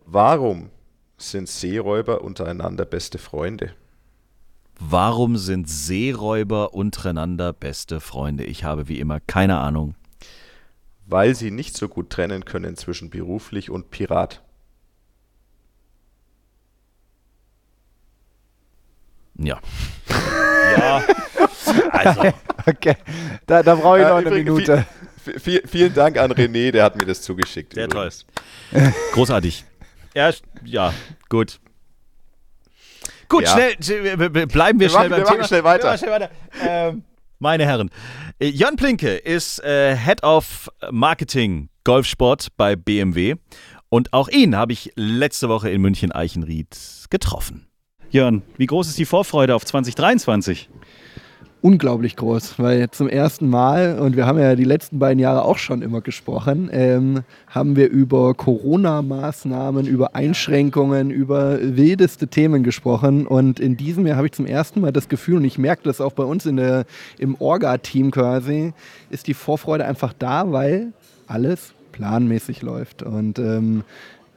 Warum 0.05 0.69
sind 1.17 1.47
Seeräuber 1.47 2.21
untereinander 2.21 2.83
beste 2.85 3.17
Freunde? 3.17 3.73
Warum 4.79 5.37
sind 5.37 5.69
Seeräuber 5.69 6.73
untereinander 6.73 7.51
beste 7.53 7.99
Freunde? 7.99 8.43
Ich 8.43 8.63
habe 8.63 8.87
wie 8.87 8.99
immer 8.99 9.19
keine 9.19 9.57
Ahnung. 9.57 9.95
Weil 11.07 11.35
sie 11.35 11.51
nicht 11.51 11.75
so 11.77 11.87
gut 11.87 12.09
trennen 12.09 12.45
können 12.45 12.75
zwischen 12.75 13.09
beruflich 13.09 13.69
und 13.69 13.89
Pirat. 13.91 14.43
Ja. 19.39 19.59
ja. 20.77 21.03
Also, 21.91 22.21
Okay, 22.65 22.97
da, 23.45 23.63
da 23.63 23.75
brauche 23.75 23.99
ich 23.99 24.05
Äh, 24.05 24.09
noch 24.09 24.15
eine 24.17 24.27
übrigens, 24.27 24.53
Minute. 24.55 24.85
vi- 25.25 25.37
vi- 25.61 25.67
vielen 25.67 25.93
Dank 25.93 26.17
an 26.17 26.31
René, 26.33 26.71
der 26.71 26.83
hat 26.83 26.97
mir 26.97 27.05
das 27.05 27.21
zugeschickt. 27.21 27.73
sehr 27.75 27.87
toll. 27.87 28.09
übrigens. 28.71 28.93
Großartig. 29.13 29.63
Ja, 30.13 30.31
ja, 30.65 30.93
gut. 31.29 31.59
Gut, 33.29 33.43
Ja. 33.43 33.49
schnell, 33.49 33.75
wir- 34.19 34.33
wir- 34.33 34.47
bleiben 34.47 34.79
wir, 34.79 34.85
Wir 34.85 34.89
schnell 34.89 35.09
machen- 35.09 35.11
wir 35.11 35.17
beim 35.17 35.23
machen 35.23 35.35
Thema. 35.35 35.47
schnell 35.47 35.63
weiter. 35.63 35.83
Wir 35.83 35.89
machen 35.89 35.97
schnell 35.99 36.11
weiter. 36.11 36.29
Ähm, 36.89 37.03
meine 37.39 37.65
Herren, 37.65 37.89
äh, 38.39 38.47
Jan 38.49 38.75
Plinke 38.77 39.15
ist 39.15 39.63
äh, 39.63 39.95
Head 39.95 40.23
of 40.23 40.69
Marketing 40.91 41.69
Golfsport 41.83 42.47
bei 42.57 42.75
BMW 42.75 43.35
und 43.89 44.13
auch 44.13 44.27
ihn 44.29 44.55
habe 44.55 44.73
ich 44.73 44.91
letzte 44.95 45.49
Woche 45.49 45.69
in 45.69 45.81
München-Eichenried 45.81 47.07
getroffen. 47.09 47.67
Jörn, 48.09 48.41
wie 48.57 48.65
groß 48.65 48.87
ist 48.87 48.97
die 48.97 49.05
Vorfreude 49.05 49.53
auf 49.55 49.65
2023? 49.65 50.69
Unglaublich 51.61 52.15
groß, 52.15 52.59
weil 52.59 52.89
zum 52.91 53.09
ersten 53.09 53.49
Mal, 53.49 53.99
und 53.99 54.15
wir 54.15 54.25
haben 54.25 54.39
ja 54.39 54.55
die 54.55 54.63
letzten 54.63 54.99
beiden 54.99 55.19
Jahre 55.19 55.43
auch 55.43 55.57
schon 55.57 55.81
immer 55.81 56.01
gesprochen, 56.01 56.69
ähm, 56.71 57.23
haben 57.47 57.75
wir 57.75 57.89
über 57.89 58.33
Corona-Maßnahmen, 58.33 59.87
über 59.87 60.15
Einschränkungen, 60.15 61.09
über 61.09 61.59
wildeste 61.61 62.27
Themen 62.27 62.63
gesprochen. 62.63 63.25
Und 63.25 63.59
in 63.59 63.75
diesem 63.75 64.05
Jahr 64.05 64.17
habe 64.17 64.27
ich 64.27 64.33
zum 64.33 64.45
ersten 64.45 64.81
Mal 64.81 64.91
das 64.91 65.09
Gefühl, 65.09 65.37
und 65.37 65.45
ich 65.45 65.57
merke 65.57 65.83
das 65.83 65.99
auch 65.99 66.13
bei 66.13 66.23
uns 66.23 66.45
in 66.45 66.57
der, 66.57 66.85
im 67.17 67.35
Orga-Team 67.39 68.11
quasi, 68.11 68.73
ist 69.09 69.27
die 69.27 69.33
Vorfreude 69.33 69.85
einfach 69.85 70.13
da, 70.17 70.51
weil 70.51 70.93
alles 71.27 71.73
planmäßig 71.91 72.61
läuft. 72.61 73.01
Und 73.01 73.39
ähm, 73.39 73.83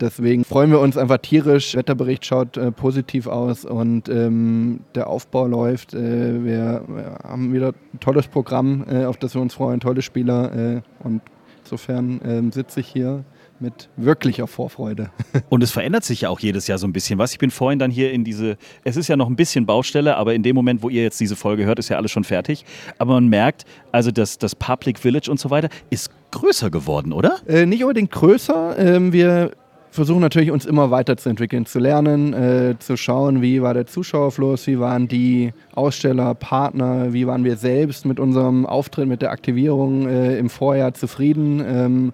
deswegen 0.00 0.44
freuen 0.44 0.70
wir 0.70 0.80
uns 0.80 0.96
einfach 0.96 1.18
tierisch. 1.18 1.74
Wetterbericht 1.74 2.24
schaut 2.24 2.56
äh, 2.56 2.72
positiv 2.72 3.26
aus 3.26 3.64
und 3.64 4.08
ähm, 4.08 4.80
der 4.94 5.08
Aufbau 5.08 5.46
läuft. 5.46 5.94
Äh, 5.94 6.44
wir, 6.44 6.84
wir, 6.88 7.18
haben 7.22 7.52
wieder 7.52 7.74
ein 7.92 8.00
tolles 8.00 8.26
Programm, 8.26 8.84
äh, 8.90 9.04
auf 9.04 9.16
das 9.16 9.34
wir 9.34 9.42
uns 9.42 9.54
freuen, 9.54 9.80
tolle 9.80 10.02
Spieler 10.02 10.76
äh, 10.76 10.80
und 11.04 11.22
insofern 11.62 12.20
ähm, 12.24 12.52
sitze 12.52 12.80
ich 12.80 12.88
hier 12.88 13.24
mit 13.60 13.88
wirklicher 13.96 14.46
Vorfreude. 14.46 15.10
Und 15.48 15.62
es 15.62 15.70
verändert 15.70 16.04
sich 16.04 16.22
ja 16.22 16.30
auch 16.30 16.40
jedes 16.40 16.66
Jahr 16.66 16.78
so 16.78 16.86
ein 16.86 16.92
bisschen 16.92 17.18
was. 17.18 17.32
Ich 17.32 17.38
bin 17.38 17.50
vorhin 17.50 17.78
dann 17.78 17.90
hier 17.90 18.10
in 18.10 18.24
diese, 18.24 18.56
es 18.84 18.96
ist 18.96 19.08
ja 19.08 19.16
noch 19.16 19.28
ein 19.28 19.36
bisschen 19.36 19.66
Baustelle, 19.66 20.16
aber 20.16 20.34
in 20.34 20.42
dem 20.42 20.56
Moment, 20.56 20.82
wo 20.82 20.88
ihr 20.88 21.02
jetzt 21.02 21.20
diese 21.20 21.36
Folge 21.36 21.64
hört, 21.66 21.78
ist 21.78 21.90
ja 21.90 21.96
alles 21.96 22.10
schon 22.10 22.24
fertig. 22.24 22.64
Aber 22.98 23.14
man 23.14 23.28
merkt, 23.28 23.64
also 23.92 24.10
das, 24.10 24.38
das 24.38 24.54
Public 24.54 24.98
Village 24.98 25.30
und 25.30 25.38
so 25.38 25.50
weiter 25.50 25.68
ist 25.90 26.10
größer 26.30 26.70
geworden, 26.70 27.12
oder? 27.12 27.38
Äh, 27.46 27.66
nicht 27.66 27.82
unbedingt 27.82 28.10
größer. 28.10 28.78
Ähm, 28.78 29.12
wir 29.12 29.50
versuchen 29.90 30.20
natürlich 30.20 30.50
uns 30.50 30.66
immer 30.66 30.90
weiterzuentwickeln, 30.90 31.66
zu 31.66 31.78
lernen, 31.78 32.32
äh, 32.32 32.78
zu 32.78 32.96
schauen, 32.96 33.42
wie 33.42 33.62
war 33.62 33.74
der 33.74 33.86
Zuschauerfluss, 33.86 34.66
wie 34.66 34.78
waren 34.78 35.08
die 35.08 35.52
Aussteller, 35.74 36.34
Partner, 36.34 37.12
wie 37.12 37.26
waren 37.26 37.44
wir 37.44 37.56
selbst 37.56 38.06
mit 38.06 38.20
unserem 38.20 38.66
Auftritt, 38.66 39.08
mit 39.08 39.22
der 39.22 39.32
Aktivierung 39.32 40.08
äh, 40.08 40.38
im 40.38 40.48
Vorjahr 40.48 40.94
zufrieden. 40.94 41.62
Ähm, 41.66 42.12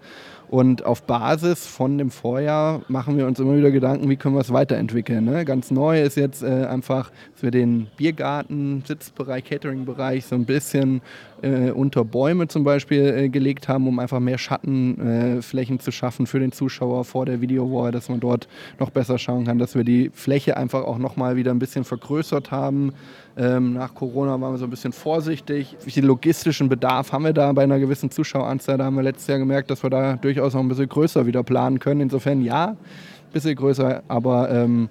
und 0.49 0.87
auf 0.87 1.03
Basis 1.03 1.67
von 1.67 1.99
dem 1.99 2.11
Vorjahr 2.11 2.83
machen 2.89 3.17
wir 3.17 3.27
uns 3.27 3.41
immer 3.41 3.57
wieder 3.57 3.73
Gedanken, 3.73 4.09
wie 4.09 4.17
können 4.17 4.37
wir 4.37 4.41
es 4.41 4.53
weiterentwickeln. 4.53 5.25
Ne? 5.25 5.45
Ganz 5.45 5.71
neu 5.73 6.01
ist 6.01 6.17
jetzt 6.17 6.43
äh, 6.43 6.67
einfach 6.67 7.11
für 7.35 7.51
den 7.51 7.89
Biergarten, 7.97 8.85
Sitzbereich, 8.87 9.45
Catering-Bereich 9.45 10.25
so 10.27 10.37
ein 10.37 10.45
bisschen 10.45 11.03
äh, 11.43 11.71
unter 11.71 12.05
Bäume 12.05 12.49
zum 12.49 12.65
Beispiel 12.65 13.07
äh, 13.07 13.29
gelegt 13.29 13.69
haben, 13.69 13.87
um 13.87 13.99
einfach 13.99 14.21
mehr 14.21 14.39
Schattenflächen 14.39 15.81
zu 15.81 15.91
schaffen 15.91 16.27
für 16.27 16.41
den 16.41 16.53
Zuschauer 16.53 17.05
vor 17.05 17.27
der 17.27 17.41
Videowall, 17.41 17.93
dass 17.93 18.09
man 18.09 18.21
dort 18.21 18.49
noch 18.79 18.91
besser 18.91 19.19
schauen 19.19 19.45
kann, 19.45 19.59
dass 19.59 19.75
wir 19.75 19.85
die 19.85 20.11
Fläche 20.13 20.57
einfach 20.57 20.85
auch 20.85 20.99
nochmal 20.99 21.37
wieder 21.37 21.51
ein 21.51 21.59
bisschen 21.59 21.85
vergrößert 21.85 22.51
haben. 22.51 22.93
Ähm, 23.37 23.75
nach 23.75 23.95
Corona 23.95 24.41
waren 24.41 24.55
wir 24.55 24.59
so 24.59 24.65
ein 24.65 24.71
bisschen 24.71 24.93
vorsichtig. 24.93 25.77
Viel 25.81 26.07
logistischen 26.07 26.69
Bedarf 26.69 27.13
haben 27.13 27.25
wir 27.25 27.33
da 27.33 27.53
bei 27.53 27.65
einer 27.65 27.79
gewissen 27.79 28.11
Zuschaueranzahl? 28.11 28.79
Da 28.79 28.85
haben 28.85 28.97
wir 28.97 29.03
letztes 29.03 29.27
Jahr 29.27 29.39
gemerkt, 29.39 29.71
dass 29.71 29.83
wir 29.83 29.91
da 29.91 30.17
durchaus 30.17 30.55
noch 30.55 30.61
ein 30.61 30.69
bisschen 30.69 30.89
größer 30.89 31.27
wieder 31.27 31.43
planen 31.43 31.79
können. 31.79 32.01
Insofern 32.01 32.43
ja, 32.43 32.69
ein 32.69 32.77
bisschen 33.33 33.55
größer, 33.57 34.03
aber 34.09 34.51
ähm, 34.51 34.89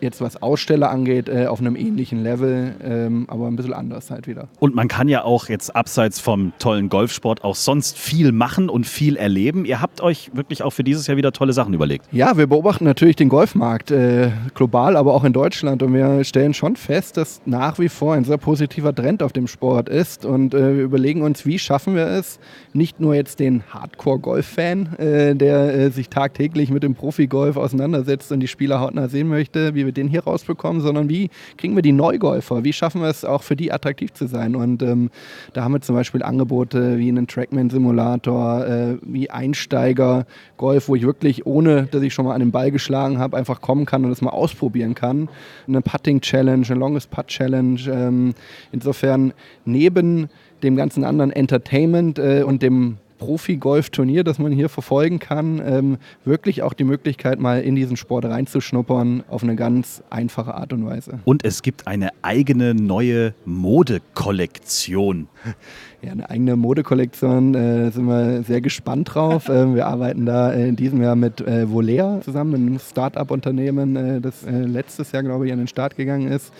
jetzt 0.00 0.20
was 0.20 0.42
Aussteller 0.42 0.90
angeht, 0.90 1.28
äh, 1.28 1.46
auf 1.46 1.60
einem 1.60 1.76
ähnlichen 1.76 2.22
Level, 2.22 2.74
ähm, 2.82 3.26
aber 3.28 3.46
ein 3.46 3.56
bisschen 3.56 3.72
anders 3.72 4.10
halt 4.10 4.26
wieder. 4.26 4.48
Und 4.58 4.74
man 4.74 4.88
kann 4.88 5.08
ja 5.08 5.24
auch 5.24 5.48
jetzt 5.48 5.74
abseits 5.74 6.20
vom 6.20 6.52
tollen 6.58 6.88
Golfsport 6.88 7.44
auch 7.44 7.54
sonst 7.54 7.98
viel 7.98 8.32
machen 8.32 8.68
und 8.68 8.86
viel 8.86 9.16
erleben. 9.16 9.64
Ihr 9.64 9.80
habt 9.80 10.00
euch 10.00 10.30
wirklich 10.34 10.62
auch 10.62 10.70
für 10.70 10.84
dieses 10.84 11.06
Jahr 11.06 11.16
wieder 11.16 11.32
tolle 11.32 11.52
Sachen 11.52 11.74
überlegt. 11.74 12.06
Ja, 12.12 12.36
wir 12.36 12.46
beobachten 12.46 12.84
natürlich 12.84 13.16
den 13.16 13.28
Golfmarkt 13.28 13.90
äh, 13.90 14.30
global, 14.54 14.96
aber 14.96 15.14
auch 15.14 15.24
in 15.24 15.32
Deutschland 15.32 15.82
und 15.82 15.92
wir 15.92 16.24
stellen 16.24 16.54
schon 16.54 16.76
fest, 16.76 17.16
dass 17.16 17.40
nach 17.46 17.78
wie 17.78 17.88
vor 17.88 18.14
ein 18.14 18.24
sehr 18.24 18.38
positiver 18.38 18.94
Trend 18.94 19.22
auf 19.22 19.32
dem 19.32 19.46
Sport 19.46 19.88
ist 19.88 20.24
und 20.24 20.54
äh, 20.54 20.76
wir 20.76 20.84
überlegen 20.84 21.22
uns, 21.22 21.46
wie 21.46 21.58
schaffen 21.58 21.94
wir 21.94 22.06
es, 22.06 22.38
nicht 22.72 23.00
nur 23.00 23.14
jetzt 23.14 23.40
den 23.40 23.62
Hardcore-Golf-Fan, 23.70 24.96
äh, 24.96 25.34
der 25.34 25.74
äh, 25.74 25.90
sich 25.90 26.08
tagtäglich 26.08 26.70
mit 26.70 26.82
dem 26.82 26.94
Profi-Golf 26.94 27.56
auseinandersetzt 27.56 28.32
und 28.32 28.40
die 28.40 28.48
Spieler 28.48 28.80
hautnah 28.80 29.08
sehen 29.08 29.28
möchte, 29.28 29.74
wie 29.74 29.85
wir 29.86 29.92
den 29.92 30.08
hier 30.08 30.24
rausbekommen, 30.24 30.82
sondern 30.82 31.08
wie 31.08 31.30
kriegen 31.56 31.74
wir 31.74 31.82
die 31.82 31.92
Neugolfer? 31.92 32.64
Wie 32.64 32.72
schaffen 32.72 33.00
wir 33.00 33.08
es 33.08 33.24
auch 33.24 33.42
für 33.42 33.56
die 33.56 33.72
attraktiv 33.72 34.12
zu 34.12 34.26
sein? 34.26 34.54
Und 34.54 34.82
ähm, 34.82 35.10
da 35.54 35.64
haben 35.64 35.72
wir 35.72 35.80
zum 35.80 35.94
Beispiel 35.94 36.22
Angebote 36.22 36.98
wie 36.98 37.08
einen 37.08 37.26
Trackman-Simulator, 37.26 38.66
äh, 38.66 38.96
wie 39.02 39.30
Einsteiger-Golf, 39.30 40.88
wo 40.88 40.94
ich 40.94 41.02
wirklich, 41.02 41.46
ohne 41.46 41.84
dass 41.84 42.02
ich 42.02 42.12
schon 42.12 42.26
mal 42.26 42.34
an 42.34 42.40
den 42.40 42.50
Ball 42.50 42.70
geschlagen 42.70 43.18
habe, 43.18 43.36
einfach 43.36 43.60
kommen 43.60 43.86
kann 43.86 44.04
und 44.04 44.10
das 44.10 44.20
mal 44.20 44.30
ausprobieren 44.30 44.94
kann. 44.94 45.28
Eine 45.66 45.80
Putting-Challenge, 45.80 46.66
eine 46.68 46.78
Longest 46.78 47.10
Putt-Challenge. 47.10 47.80
Ähm, 47.88 48.34
insofern 48.72 49.32
neben 49.64 50.28
dem 50.62 50.76
ganzen 50.76 51.04
anderen 51.04 51.32
Entertainment 51.32 52.18
äh, 52.18 52.42
und 52.42 52.62
dem 52.62 52.98
Profi-Golf-Turnier, 53.18 54.24
das 54.24 54.38
man 54.38 54.52
hier 54.52 54.68
verfolgen 54.68 55.18
kann, 55.18 55.60
ähm, 55.64 55.98
wirklich 56.24 56.62
auch 56.62 56.72
die 56.72 56.84
Möglichkeit, 56.84 57.38
mal 57.40 57.60
in 57.60 57.74
diesen 57.74 57.96
Sport 57.96 58.24
reinzuschnuppern 58.24 59.24
auf 59.28 59.42
eine 59.42 59.56
ganz 59.56 60.02
einfache 60.10 60.54
Art 60.54 60.72
und 60.72 60.86
Weise. 60.86 61.20
Und 61.24 61.44
es 61.44 61.62
gibt 61.62 61.86
eine 61.86 62.10
eigene 62.22 62.74
neue 62.74 63.34
Modekollektion. 63.44 65.28
Ja, 66.02 66.12
eine 66.12 66.28
eigene 66.28 66.56
Modekollektion, 66.56 67.54
äh, 67.54 67.90
sind 67.90 68.04
wir 68.04 68.42
sehr 68.42 68.60
gespannt 68.60 69.14
drauf. 69.14 69.48
äh, 69.48 69.74
wir 69.74 69.86
arbeiten 69.86 70.26
da 70.26 70.52
in 70.52 70.76
diesem 70.76 71.02
Jahr 71.02 71.16
mit 71.16 71.40
äh, 71.40 71.68
Volea 71.70 72.20
zusammen, 72.22 72.54
einem 72.54 72.78
Start-up-Unternehmen, 72.78 73.96
äh, 73.96 74.20
das 74.20 74.44
äh, 74.44 74.60
letztes 74.60 75.12
Jahr, 75.12 75.22
glaube 75.22 75.46
ich, 75.46 75.52
an 75.52 75.58
den 75.58 75.68
Start 75.68 75.96
gegangen 75.96 76.28
ist, 76.28 76.52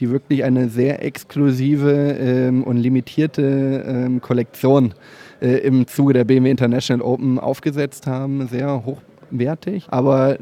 die 0.00 0.10
wirklich 0.10 0.42
eine 0.42 0.70
sehr 0.70 1.04
exklusive 1.04 1.92
ähm, 1.92 2.64
und 2.64 2.78
limitierte 2.78 3.84
ähm, 3.86 4.22
Kollektion 4.22 4.86
äh, 4.92 4.94
im 5.40 5.86
Zuge 5.86 6.14
der 6.14 6.24
BMW 6.24 6.50
International 6.50 7.04
Open 7.04 7.38
aufgesetzt 7.38 8.06
haben. 8.06 8.48
Sehr 8.48 8.84
hochwertig, 8.84 9.86
aber 9.90 10.38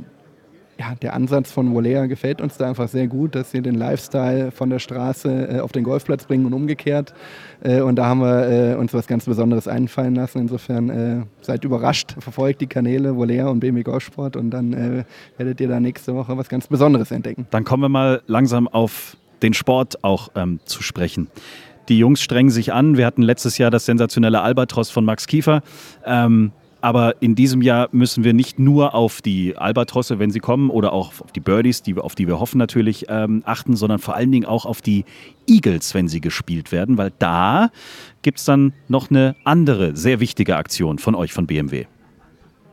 ja, 0.78 0.94
der 1.00 1.14
Ansatz 1.14 1.50
von 1.50 1.74
Volea 1.74 2.06
gefällt 2.06 2.40
uns 2.40 2.58
da 2.58 2.68
einfach 2.68 2.88
sehr 2.88 3.06
gut, 3.06 3.34
dass 3.34 3.50
sie 3.50 3.62
den 3.62 3.76
Lifestyle 3.76 4.50
von 4.50 4.68
der 4.70 4.78
Straße 4.78 5.56
äh, 5.56 5.60
auf 5.60 5.72
den 5.72 5.84
Golfplatz 5.84 6.26
bringen 6.26 6.46
und 6.46 6.52
umgekehrt. 6.52 7.14
Äh, 7.62 7.80
und 7.80 7.96
da 7.96 8.06
haben 8.06 8.20
wir 8.20 8.72
äh, 8.72 8.74
uns 8.74 8.92
was 8.92 9.06
ganz 9.06 9.24
Besonderes 9.24 9.68
einfallen 9.68 10.14
lassen. 10.14 10.40
Insofern 10.40 10.90
äh, 10.90 11.22
seid 11.40 11.64
überrascht, 11.64 12.14
verfolgt 12.18 12.60
die 12.60 12.66
Kanäle 12.66 13.16
Volea 13.16 13.48
und 13.48 13.60
BMW 13.60 13.82
Golfsport 13.82 14.36
und 14.36 14.50
dann 14.50 14.72
äh, 14.72 15.04
werdet 15.38 15.60
ihr 15.60 15.68
da 15.68 15.80
nächste 15.80 16.14
Woche 16.14 16.36
was 16.36 16.48
ganz 16.48 16.66
Besonderes 16.66 17.10
entdecken. 17.10 17.46
Dann 17.50 17.64
kommen 17.64 17.82
wir 17.82 17.88
mal 17.88 18.22
langsam 18.26 18.68
auf 18.68 19.16
den 19.42 19.54
Sport 19.54 20.02
auch 20.04 20.30
ähm, 20.34 20.60
zu 20.64 20.82
sprechen. 20.82 21.28
Die 21.88 21.98
Jungs 21.98 22.20
strengen 22.20 22.50
sich 22.50 22.72
an. 22.72 22.96
Wir 22.96 23.06
hatten 23.06 23.22
letztes 23.22 23.58
Jahr 23.58 23.70
das 23.70 23.86
sensationelle 23.86 24.40
Albatros 24.40 24.90
von 24.90 25.04
Max 25.04 25.26
Kiefer. 25.26 25.62
Ähm, 26.04 26.52
aber 26.80 27.20
in 27.20 27.34
diesem 27.34 27.62
Jahr 27.62 27.88
müssen 27.92 28.22
wir 28.22 28.32
nicht 28.32 28.58
nur 28.58 28.94
auf 28.94 29.22
die 29.22 29.56
Albatrosse, 29.56 30.18
wenn 30.18 30.30
sie 30.30 30.40
kommen, 30.40 30.70
oder 30.70 30.92
auch 30.92 31.20
auf 31.20 31.32
die 31.32 31.40
Birdies, 31.40 31.82
die, 31.82 31.96
auf 31.96 32.14
die 32.14 32.28
wir 32.28 32.38
hoffen 32.38 32.58
natürlich, 32.58 33.06
ähm, 33.08 33.42
achten, 33.44 33.76
sondern 33.76 33.98
vor 33.98 34.14
allen 34.14 34.30
Dingen 34.30 34.46
auch 34.46 34.66
auf 34.66 34.82
die 34.82 35.04
Eagles, 35.48 35.94
wenn 35.94 36.06
sie 36.06 36.20
gespielt 36.20 36.72
werden, 36.72 36.98
weil 36.98 37.12
da 37.18 37.70
gibt 38.22 38.38
es 38.38 38.44
dann 38.44 38.72
noch 38.88 39.10
eine 39.10 39.36
andere, 39.44 39.96
sehr 39.96 40.20
wichtige 40.20 40.56
Aktion 40.56 40.98
von 40.98 41.14
euch, 41.14 41.32
von 41.32 41.46
BMW. 41.46 41.86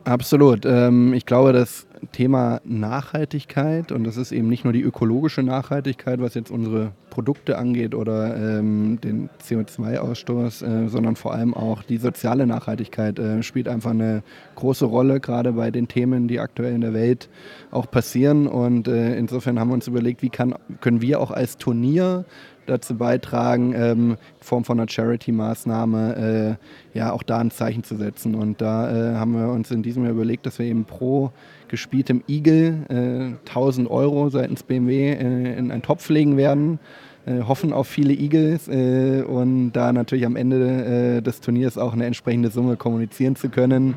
Absolut. 0.04 0.66
Ähm, 0.66 1.14
ich 1.14 1.24
glaube, 1.24 1.52
das 1.52 1.86
Thema 2.12 2.60
Nachhaltigkeit, 2.64 3.92
und 3.92 4.04
das 4.04 4.16
ist 4.16 4.32
eben 4.32 4.48
nicht 4.48 4.64
nur 4.64 4.72
die 4.72 4.82
ökologische 4.82 5.42
Nachhaltigkeit, 5.42 6.20
was 6.20 6.34
jetzt 6.34 6.50
unsere 6.50 6.92
Produkte 7.10 7.58
angeht 7.58 7.94
oder 7.94 8.36
ähm, 8.36 8.98
den 9.00 9.30
CO2-Ausstoß, 9.40 10.64
äh, 10.64 10.88
sondern 10.88 11.14
vor 11.14 11.32
allem 11.32 11.54
auch 11.54 11.82
die 11.82 11.98
soziale 11.98 12.46
Nachhaltigkeit 12.46 13.18
äh, 13.18 13.42
spielt 13.42 13.68
einfach 13.68 13.90
eine 13.92 14.22
große 14.56 14.84
Rolle, 14.84 15.20
gerade 15.20 15.52
bei 15.52 15.70
den 15.70 15.86
Themen, 15.86 16.26
die 16.26 16.40
aktuell 16.40 16.74
in 16.74 16.80
der 16.80 16.92
Welt 16.92 17.28
auch 17.70 17.88
passieren. 17.90 18.46
Und 18.48 18.88
äh, 18.88 19.16
insofern 19.16 19.60
haben 19.60 19.68
wir 19.68 19.74
uns 19.74 19.86
überlegt, 19.86 20.22
wie 20.22 20.30
kann, 20.30 20.54
können 20.80 21.00
wir 21.00 21.20
auch 21.20 21.30
als 21.30 21.56
Turnier 21.56 22.24
dazu 22.66 22.96
beitragen, 22.96 23.74
ähm, 23.76 24.10
in 24.10 24.16
Form 24.40 24.64
von 24.64 24.78
einer 24.78 24.88
Charity-Maßnahme 24.88 26.58
äh, 26.94 26.98
ja 26.98 27.12
auch 27.12 27.22
da 27.22 27.38
ein 27.38 27.50
Zeichen 27.50 27.84
zu 27.84 27.96
setzen. 27.96 28.34
Und 28.34 28.60
da 28.60 28.90
äh, 28.90 29.16
haben 29.16 29.32
wir 29.32 29.48
uns 29.48 29.70
in 29.70 29.82
diesem 29.82 30.04
Jahr 30.04 30.12
überlegt, 30.12 30.46
dass 30.46 30.58
wir 30.58 30.66
eben 30.66 30.84
pro 30.84 31.32
gespieltem 31.68 32.22
Igel 32.28 32.84
äh, 32.88 33.48
1000 33.48 33.90
Euro 33.90 34.28
seitens 34.30 34.62
BMW 34.62 35.12
äh, 35.12 35.58
in 35.58 35.70
einen 35.70 35.82
Topf 35.82 36.08
legen 36.08 36.36
werden. 36.36 36.78
Äh, 37.26 37.42
hoffen 37.42 37.72
auf 37.72 37.86
viele 37.86 38.12
Eagles 38.12 38.68
äh, 38.68 39.22
und 39.22 39.72
da 39.72 39.92
natürlich 39.92 40.26
am 40.26 40.36
Ende 40.36 41.22
des 41.22 41.40
Turniers 41.40 41.78
auch 41.78 41.92
eine 41.92 42.04
entsprechende 42.06 42.50
Summe 42.50 42.76
kommunizieren 42.76 43.36
zu 43.36 43.48
können, 43.48 43.94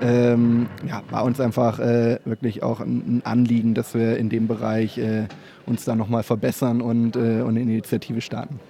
ähm, 0.00 0.66
ja, 0.88 1.02
war 1.10 1.24
uns 1.24 1.40
einfach 1.40 1.78
wirklich 1.78 2.62
auch 2.62 2.80
ein, 2.80 3.22
Anliegen, 3.24 3.74
dass 3.74 3.94
wir 3.94 4.16
in 4.16 4.28
dem 4.28 4.46
Bereich 4.46 5.00
uns 5.70 5.84
da 5.84 5.94
nochmal 5.94 6.22
verbessern 6.22 6.82
und, 6.82 7.16
äh, 7.16 7.40
und 7.40 7.50
eine 7.50 7.62
Initiative 7.62 8.20
starten. 8.20 8.60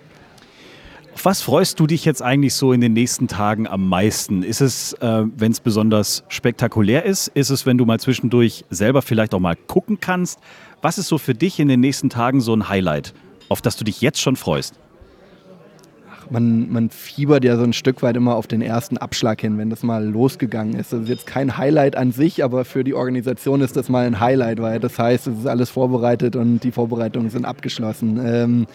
Auf 1.14 1.24
was 1.24 1.42
freust 1.42 1.80
du 1.80 1.86
dich 1.86 2.04
jetzt 2.04 2.22
eigentlich 2.22 2.54
so 2.54 2.72
in 2.72 2.80
den 2.80 2.92
nächsten 2.92 3.26
Tagen 3.26 3.66
am 3.66 3.88
meisten? 3.88 4.42
Ist 4.44 4.60
es, 4.60 4.92
äh, 4.94 5.24
wenn 5.36 5.50
es 5.50 5.60
besonders 5.60 6.24
spektakulär 6.28 7.04
ist? 7.04 7.28
Ist 7.28 7.50
es, 7.50 7.66
wenn 7.66 7.78
du 7.78 7.84
mal 7.84 7.98
zwischendurch 7.98 8.64
selber 8.70 9.02
vielleicht 9.02 9.34
auch 9.34 9.40
mal 9.40 9.56
gucken 9.56 9.98
kannst? 10.00 10.38
Was 10.82 10.98
ist 10.98 11.08
so 11.08 11.18
für 11.18 11.34
dich 11.34 11.58
in 11.58 11.68
den 11.68 11.80
nächsten 11.80 12.10
Tagen 12.10 12.40
so 12.40 12.54
ein 12.54 12.68
Highlight, 12.68 13.12
auf 13.50 13.60
das 13.60 13.76
du 13.76 13.84
dich 13.84 14.00
jetzt 14.00 14.20
schon 14.20 14.36
freust? 14.36 14.74
man, 16.30 16.70
man 16.70 16.90
fiebert 16.90 17.44
ja 17.44 17.56
so 17.56 17.64
ein 17.64 17.72
Stück 17.72 18.02
weit 18.02 18.16
immer 18.16 18.36
auf 18.36 18.46
den 18.46 18.62
ersten 18.62 18.96
Abschlag 18.98 19.40
hin, 19.40 19.58
wenn 19.58 19.70
das 19.70 19.82
mal 19.82 20.04
losgegangen 20.04 20.74
ist. 20.74 20.92
Das 20.92 21.02
ist 21.02 21.08
jetzt 21.08 21.26
kein 21.26 21.56
Highlight 21.56 21.96
an 21.96 22.12
sich, 22.12 22.44
aber 22.44 22.64
für 22.64 22.84
die 22.84 22.94
Organisation 22.94 23.60
ist 23.60 23.76
das 23.76 23.88
mal 23.88 24.06
ein 24.06 24.20
Highlight, 24.20 24.60
weil 24.60 24.80
das 24.80 24.98
heißt, 24.98 25.26
es 25.26 25.38
ist 25.40 25.46
alles 25.46 25.70
vorbereitet 25.70 26.36
und 26.36 26.60
die 26.60 26.72
Vorbereitungen 26.72 27.30
sind 27.30 27.44
abgeschlossen. 27.44 28.20
Ähm, 28.24 28.66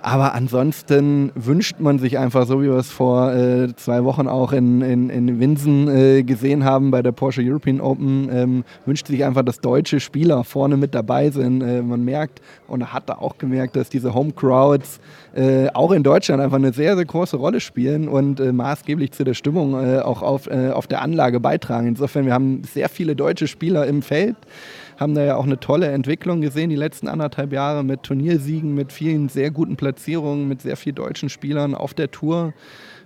Aber 0.00 0.34
ansonsten 0.34 1.32
wünscht 1.34 1.80
man 1.80 1.98
sich 1.98 2.18
einfach, 2.18 2.46
so 2.46 2.62
wie 2.62 2.66
wir 2.66 2.76
es 2.76 2.90
vor 2.90 3.32
äh, 3.32 3.74
zwei 3.74 4.04
Wochen 4.04 4.28
auch 4.28 4.52
in, 4.52 4.80
in, 4.80 5.10
in 5.10 5.40
Winsen 5.40 5.88
äh, 5.88 6.22
gesehen 6.22 6.64
haben 6.64 6.90
bei 6.90 7.02
der 7.02 7.12
Porsche 7.12 7.42
European 7.44 7.80
Open, 7.80 8.28
ähm, 8.32 8.64
wünscht 8.86 9.08
sich 9.08 9.24
einfach, 9.24 9.42
dass 9.42 9.60
deutsche 9.60 9.98
Spieler 9.98 10.44
vorne 10.44 10.76
mit 10.76 10.94
dabei 10.94 11.30
sind. 11.30 11.62
Äh, 11.62 11.82
man 11.82 12.04
merkt 12.04 12.40
und 12.68 12.92
hat 12.92 13.08
da 13.08 13.14
auch 13.14 13.38
gemerkt, 13.38 13.74
dass 13.74 13.88
diese 13.88 14.14
Home 14.14 14.32
Crowds 14.32 15.00
äh, 15.34 15.68
auch 15.74 15.90
in 15.90 16.04
Deutschland 16.04 16.40
einfach 16.40 16.58
eine 16.58 16.72
sehr, 16.72 16.94
sehr 16.94 17.04
große 17.04 17.36
Rolle 17.36 17.60
spielen 17.60 18.06
und 18.06 18.38
äh, 18.38 18.52
maßgeblich 18.52 19.12
zu 19.12 19.24
der 19.24 19.34
Stimmung 19.34 19.74
äh, 19.74 19.98
auch 19.98 20.22
auf, 20.22 20.48
auf 20.48 20.86
der 20.86 21.02
Anlage 21.02 21.40
beitragen. 21.40 21.88
Insofern, 21.88 22.24
wir 22.24 22.32
haben 22.32 22.62
sehr 22.64 22.88
viele 22.88 23.16
deutsche 23.16 23.46
Spieler 23.46 23.86
im 23.86 24.02
Feld 24.02 24.36
haben 24.98 25.14
da 25.14 25.24
ja 25.24 25.36
auch 25.36 25.46
eine 25.46 25.60
tolle 25.60 25.86
Entwicklung 25.86 26.40
gesehen 26.40 26.70
die 26.70 26.76
letzten 26.76 27.08
anderthalb 27.08 27.52
Jahre 27.52 27.84
mit 27.84 28.02
Turniersiegen, 28.02 28.74
mit 28.74 28.92
vielen 28.92 29.28
sehr 29.28 29.50
guten 29.50 29.76
Platzierungen, 29.76 30.48
mit 30.48 30.60
sehr 30.60 30.76
vielen 30.76 30.96
deutschen 30.96 31.28
Spielern 31.28 31.74
auf 31.74 31.94
der 31.94 32.10
Tour. 32.10 32.52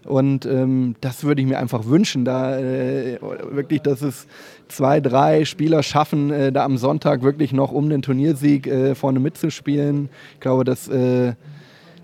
Und 0.04 0.46
ähm, 0.46 0.96
das 1.00 1.22
würde 1.22 1.42
ich 1.42 1.46
mir 1.46 1.58
einfach 1.58 1.86
wünschen, 1.86 2.24
da 2.24 2.58
äh, 2.58 3.18
wirklich, 3.20 3.82
dass 3.82 4.02
es 4.02 4.26
zwei, 4.66 5.00
drei 5.00 5.44
Spieler 5.44 5.82
schaffen, 5.82 6.30
äh, 6.30 6.50
da 6.50 6.64
am 6.64 6.76
Sonntag 6.76 7.22
wirklich 7.22 7.52
noch 7.52 7.70
um 7.70 7.88
den 7.88 8.02
Turniersieg 8.02 8.66
äh, 8.66 8.94
vorne 8.94 9.20
mitzuspielen. 9.20 10.08
Ich 10.34 10.40
glaube, 10.40 10.64
das, 10.64 10.88
äh, 10.88 11.34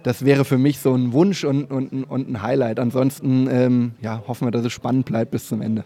das 0.04 0.24
wäre 0.24 0.44
für 0.44 0.58
mich 0.58 0.78
so 0.78 0.94
ein 0.94 1.12
Wunsch 1.12 1.42
und, 1.42 1.64
und, 1.72 2.04
und 2.04 2.28
ein 2.28 2.42
Highlight. 2.42 2.78
Ansonsten 2.78 3.48
ähm, 3.50 3.92
ja, 4.00 4.22
hoffen 4.28 4.46
wir, 4.46 4.52
dass 4.52 4.64
es 4.64 4.72
spannend 4.72 5.06
bleibt 5.06 5.32
bis 5.32 5.48
zum 5.48 5.60
Ende. 5.60 5.84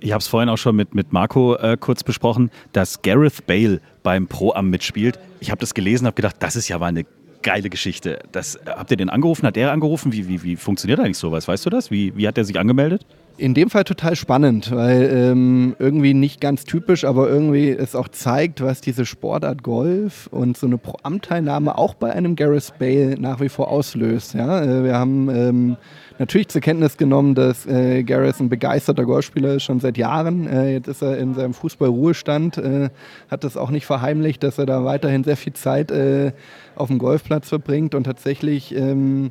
Ich 0.00 0.12
habe 0.12 0.20
es 0.20 0.26
vorhin 0.26 0.48
auch 0.48 0.58
schon 0.58 0.76
mit, 0.76 0.94
mit 0.94 1.12
Marco 1.12 1.56
äh, 1.56 1.76
kurz 1.78 2.04
besprochen, 2.04 2.50
dass 2.72 3.02
Gareth 3.02 3.46
Bale 3.46 3.80
beim 4.02 4.26
Pro-Am 4.26 4.68
mitspielt. 4.68 5.18
Ich 5.40 5.50
habe 5.50 5.60
das 5.60 5.74
gelesen, 5.74 6.06
habe 6.06 6.14
gedacht, 6.14 6.36
das 6.40 6.54
ist 6.54 6.68
ja 6.68 6.78
mal 6.78 6.86
eine 6.86 7.04
geile 7.42 7.70
Geschichte. 7.70 8.18
Das, 8.32 8.58
habt 8.66 8.90
ihr 8.90 8.96
den 8.96 9.08
angerufen? 9.08 9.46
Hat 9.46 9.56
er 9.56 9.70
angerufen? 9.70 10.12
Wie, 10.12 10.28
wie, 10.28 10.42
wie 10.42 10.56
funktioniert 10.56 10.98
eigentlich 10.98 11.16
sowas? 11.16 11.46
Weißt 11.46 11.64
du 11.64 11.70
das? 11.70 11.90
Wie, 11.90 12.12
wie 12.16 12.26
hat 12.26 12.36
er 12.36 12.44
sich 12.44 12.58
angemeldet? 12.58 13.06
In 13.38 13.54
dem 13.54 13.70
Fall 13.70 13.84
total 13.84 14.16
spannend, 14.16 14.72
weil 14.72 15.10
ähm, 15.12 15.76
irgendwie 15.78 16.14
nicht 16.14 16.40
ganz 16.40 16.64
typisch, 16.64 17.04
aber 17.04 17.28
irgendwie 17.28 17.68
es 17.68 17.94
auch 17.94 18.08
zeigt, 18.08 18.62
was 18.62 18.80
diese 18.80 19.06
Sportart 19.06 19.62
Golf 19.62 20.26
und 20.32 20.56
so 20.56 20.66
eine 20.66 20.78
Pro-Am-Teilnahme 20.78 21.76
auch 21.78 21.94
bei 21.94 22.12
einem 22.12 22.34
Gareth 22.34 22.72
Bale 22.78 23.16
nach 23.20 23.40
wie 23.40 23.50
vor 23.50 23.68
auslöst. 23.68 24.34
Ja? 24.34 24.62
Äh, 24.62 24.84
wir 24.84 24.94
haben 24.94 25.28
ähm, 25.28 25.76
natürlich 26.18 26.48
zur 26.48 26.60
Kenntnis 26.60 26.96
genommen, 26.96 27.34
dass 27.34 27.66
äh, 27.66 28.02
Gareth 28.02 28.40
ein 28.40 28.48
begeisterter 28.48 29.04
Golfspieler 29.04 29.54
ist, 29.54 29.64
schon 29.64 29.80
seit 29.80 29.98
Jahren. 29.98 30.46
Äh, 30.46 30.72
jetzt 30.72 30.88
ist 30.88 31.02
er 31.02 31.18
in 31.18 31.34
seinem 31.34 31.54
Fußballruhestand, 31.54 32.58
äh, 32.58 32.90
hat 33.30 33.44
das 33.44 33.56
auch 33.56 33.70
nicht 33.70 33.86
verheimlicht, 33.86 34.42
dass 34.42 34.58
er 34.58 34.66
da 34.66 34.84
weiterhin 34.84 35.24
sehr 35.24 35.36
viel 35.36 35.52
Zeit 35.52 35.90
äh, 35.90 36.32
auf 36.74 36.88
dem 36.88 36.98
Golfplatz 36.98 37.48
verbringt 37.48 37.94
und 37.94 38.04
tatsächlich 38.04 38.74
ähm, 38.74 39.30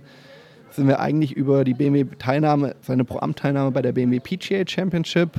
sind 0.72 0.88
wir 0.88 1.00
eigentlich 1.00 1.34
über 1.34 1.64
die 1.64 1.74
BMW-Teilnahme, 1.74 2.76
seine 2.82 3.06
Pro-Am-Teilnahme 3.06 3.72
bei 3.72 3.82
der 3.82 3.94
BMW 3.94 4.20
PGA 4.20 4.68
Championship 4.68 5.30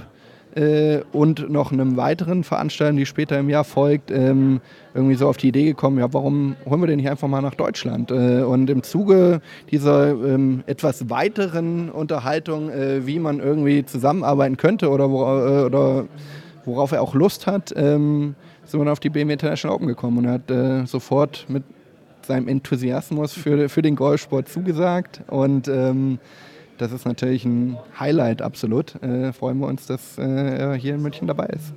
äh, 0.57 1.02
und 1.12 1.50
noch 1.50 1.70
einem 1.70 1.96
weiteren 1.96 2.42
Veranstaltung, 2.42 2.96
die 2.96 3.07
später 3.07 3.38
im 3.38 3.50
Jahr 3.50 3.64
folgt, 3.64 4.11
ähm, 4.11 4.61
irgendwie 4.94 5.14
so 5.14 5.28
auf 5.28 5.36
die 5.36 5.48
Idee 5.48 5.64
gekommen, 5.64 5.98
ja, 5.98 6.12
warum 6.12 6.57
holen 6.64 6.80
wir 6.80 6.86
den 6.86 6.96
nicht 6.96 7.11
einfach 7.11 7.28
mal 7.28 7.42
nach 7.42 7.54
Deutschland? 7.54 8.11
Äh, 8.11 8.42
und 8.42 8.70
im 8.70 8.82
Zuge 8.82 9.40
dieser 9.70 10.09
ähm, 10.09 10.64
etwas 10.66 11.11
weiteren 11.11 11.90
Unterhaltung, 11.90 12.70
äh, 12.70 13.07
wie 13.07 13.18
man 13.18 13.40
irgendwie 13.40 13.84
zusammenarbeiten 13.84 14.57
könnte 14.57 14.88
oder, 14.90 15.11
wo, 15.11 15.22
äh, 15.24 15.64
oder 15.64 16.07
worauf 16.64 16.92
er 16.92 17.02
auch 17.02 17.14
Lust 17.14 17.46
hat, 17.46 17.74
ähm, 17.76 18.34
sind 18.64 18.80
wir 18.80 18.84
dann 18.84 18.92
auf 18.92 19.00
die 19.00 19.11
BMW 19.11 19.34
International 19.34 19.76
Open 19.76 19.86
gekommen 19.86 20.18
und 20.18 20.24
er 20.24 20.32
hat 20.32 20.50
äh, 20.50 20.86
sofort 20.86 21.44
mit 21.48 21.62
seinem 22.22 22.48
Enthusiasmus 22.48 23.32
für, 23.32 23.68
für 23.68 23.82
den 23.82 23.94
Golfsport 23.94 24.48
zugesagt 24.48 25.20
und 25.28 25.68
ähm, 25.68 26.18
das 26.79 26.93
ist 26.93 27.05
natürlich 27.05 27.45
ein 27.45 27.77
Highlight 27.99 28.43
absolut. 28.43 29.01
Äh, 29.03 29.33
freuen 29.33 29.59
wir 29.59 29.66
uns, 29.66 29.87
dass 29.87 30.18
äh, 30.18 30.22
er 30.22 30.74
hier 30.74 30.95
in 30.95 31.03
München 31.03 31.27
dabei 31.27 31.47
ist. 31.47 31.72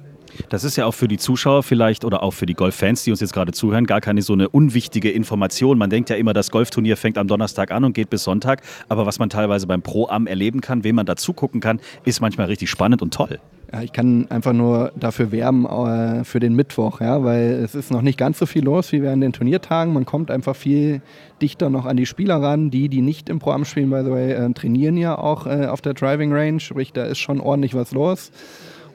Das 0.50 0.64
ist 0.64 0.76
ja 0.76 0.86
auch 0.86 0.94
für 0.94 1.08
die 1.08 1.18
Zuschauer 1.18 1.64
vielleicht 1.64 2.06
oder 2.06 2.24
auch 2.24 2.32
für 2.32 2.46
die 2.46 2.54
Golffans, 2.54 3.04
die 3.04 3.12
uns 3.12 3.20
jetzt 3.20 3.34
gerade 3.34 3.52
zuhören, 3.52 3.86
gar 3.86 4.00
keine 4.00 4.22
so 4.22 4.34
eine 4.34 4.50
unwichtige 4.50 5.12
Information. 5.12 5.78
Man 5.78 5.90
denkt 5.90 6.10
ja 6.10 6.16
immer, 6.16 6.34
das 6.34 6.52
Golfturnier 6.52 6.98
fängt 6.98 7.18
am 7.18 7.28
Donnerstag 7.28 7.72
an 7.72 7.84
und 7.84 7.94
geht 7.94 8.10
bis 8.10 8.24
Sonntag. 8.24 8.62
Aber 8.88 9.06
was 9.06 9.20
man 9.20 9.30
teilweise 9.30 9.68
beim 9.68 9.82
Pro-Am 9.82 10.28
erleben 10.28 10.62
kann, 10.62 10.84
wem 10.84 10.96
man 10.96 11.06
dazu 11.06 11.34
gucken 11.34 11.62
kann, 11.62 11.80
ist 12.06 12.22
manchmal 12.22 12.48
richtig 12.48 12.70
spannend 12.70 13.02
und 13.02 13.14
toll. 13.14 13.40
Ja, 13.72 13.84
ich 13.84 13.94
kann 13.94 14.26
einfach 14.30 14.54
nur 14.54 14.92
dafür 14.96 15.32
werben 15.32 15.66
äh, 15.66 16.24
für 16.24 16.40
den 16.40 16.56
Mittwoch, 16.56 17.02
ja, 17.02 17.24
weil 17.24 17.52
es 17.64 17.76
ist 17.76 17.92
noch 17.92 18.02
nicht 18.02 18.18
ganz 18.18 18.40
so 18.40 18.48
viel 18.48 18.64
los 18.64 18.92
wie 18.92 19.04
während 19.04 19.22
den 19.22 19.32
Turniertagen. 19.32 19.94
Man 19.94 20.06
kommt 20.06 20.32
einfach 20.32 20.56
viel 20.56 21.02
dichter 21.40 21.70
noch 21.70 21.86
an 21.86 21.96
die 21.96 22.08
Spieler 22.08 22.42
ran. 22.42 22.72
Die, 22.72 22.90
die 22.90 23.02
nicht 23.02 23.30
im 23.30 23.38
Programm 23.38 23.66
spielen, 23.66 23.92
by 23.92 24.02
the 24.04 24.10
way, 24.10 24.32
äh, 24.32 24.52
trainieren 24.54 24.98
ja 24.98 25.18
auch 25.20 25.46
äh, 25.46 25.68
auf 25.68 25.82
der 25.82 25.94
Driving 25.94 26.34
Range, 26.34 26.60
sprich, 26.60 26.94
da 26.94 27.04
ist 27.04 27.20
schon 27.20 27.40
ordentlich 27.40 27.76
was 27.76 27.92
los. 27.92 28.32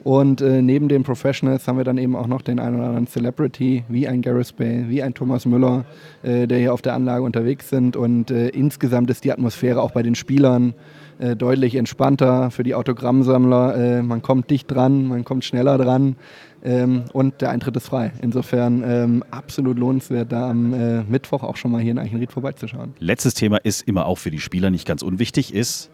Und 0.03 0.41
äh, 0.41 0.61
neben 0.61 0.87
den 0.87 1.03
Professionals 1.03 1.67
haben 1.67 1.77
wir 1.77 1.83
dann 1.83 1.97
eben 1.97 2.15
auch 2.15 2.27
noch 2.27 2.43
den 2.43 2.59
einen 2.59 2.75
oder 2.75 2.87
anderen 2.87 3.07
Celebrity, 3.07 3.85
wie 3.87 4.07
ein 4.07 4.21
Gareth 4.21 4.55
Bale, 4.57 4.85
wie 4.89 5.01
ein 5.01 5.13
Thomas 5.13 5.45
Müller, 5.45 5.85
äh, 6.21 6.47
der 6.47 6.59
hier 6.59 6.73
auf 6.73 6.81
der 6.81 6.93
Anlage 6.93 7.23
unterwegs 7.23 7.69
sind. 7.69 7.95
Und 7.95 8.29
äh, 8.29 8.49
insgesamt 8.49 9.09
ist 9.09 9.23
die 9.23 9.31
Atmosphäre 9.31 9.81
auch 9.81 9.91
bei 9.91 10.03
den 10.03 10.13
Spielern 10.13 10.75
äh, 11.19 11.35
deutlich 11.35 11.75
entspannter 11.75 12.51
für 12.51 12.63
die 12.63 12.75
Autogrammsammler. 12.75 13.75
Äh, 13.75 14.01
man 14.01 14.21
kommt 14.21 14.49
dicht 14.49 14.69
dran, 14.69 15.07
man 15.07 15.23
kommt 15.23 15.45
schneller 15.45 15.77
dran 15.77 16.15
ähm, 16.63 17.05
und 17.13 17.41
der 17.41 17.51
Eintritt 17.51 17.77
ist 17.77 17.87
frei. 17.87 18.11
Insofern 18.21 18.83
ähm, 18.85 19.23
absolut 19.31 19.77
lohnenswert, 19.77 20.31
da 20.31 20.49
am 20.49 20.73
äh, 20.73 21.03
Mittwoch 21.03 21.43
auch 21.43 21.55
schon 21.55 21.71
mal 21.71 21.81
hier 21.81 21.91
in 21.91 21.99
Eichenried 21.99 22.31
vorbeizuschauen. 22.31 22.93
Letztes 22.99 23.33
Thema 23.33 23.57
ist 23.57 23.87
immer 23.87 24.05
auch 24.05 24.17
für 24.17 24.31
die 24.31 24.39
Spieler 24.39 24.69
nicht 24.69 24.87
ganz 24.87 25.01
unwichtig, 25.01 25.53
ist 25.53 25.89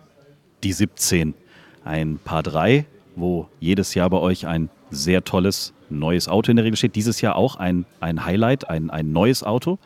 die 0.63 0.73
17. 0.73 1.33
Ein 1.83 2.19
Paar 2.23 2.43
3, 2.43 2.85
wo 3.15 3.47
jedes 3.59 3.93
Jahr 3.93 4.09
bei 4.09 4.17
euch 4.17 4.47
ein 4.47 4.69
sehr 4.89 5.23
tolles 5.23 5.73
neues 5.89 6.27
Auto 6.27 6.51
in 6.51 6.57
der 6.57 6.65
Regel 6.65 6.77
steht. 6.77 6.95
Dieses 6.95 7.21
Jahr 7.21 7.35
auch 7.35 7.57
ein, 7.57 7.85
ein 7.99 8.25
Highlight, 8.25 8.69
ein, 8.69 8.89
ein 8.89 9.11
neues 9.11 9.43
Auto, 9.43 9.77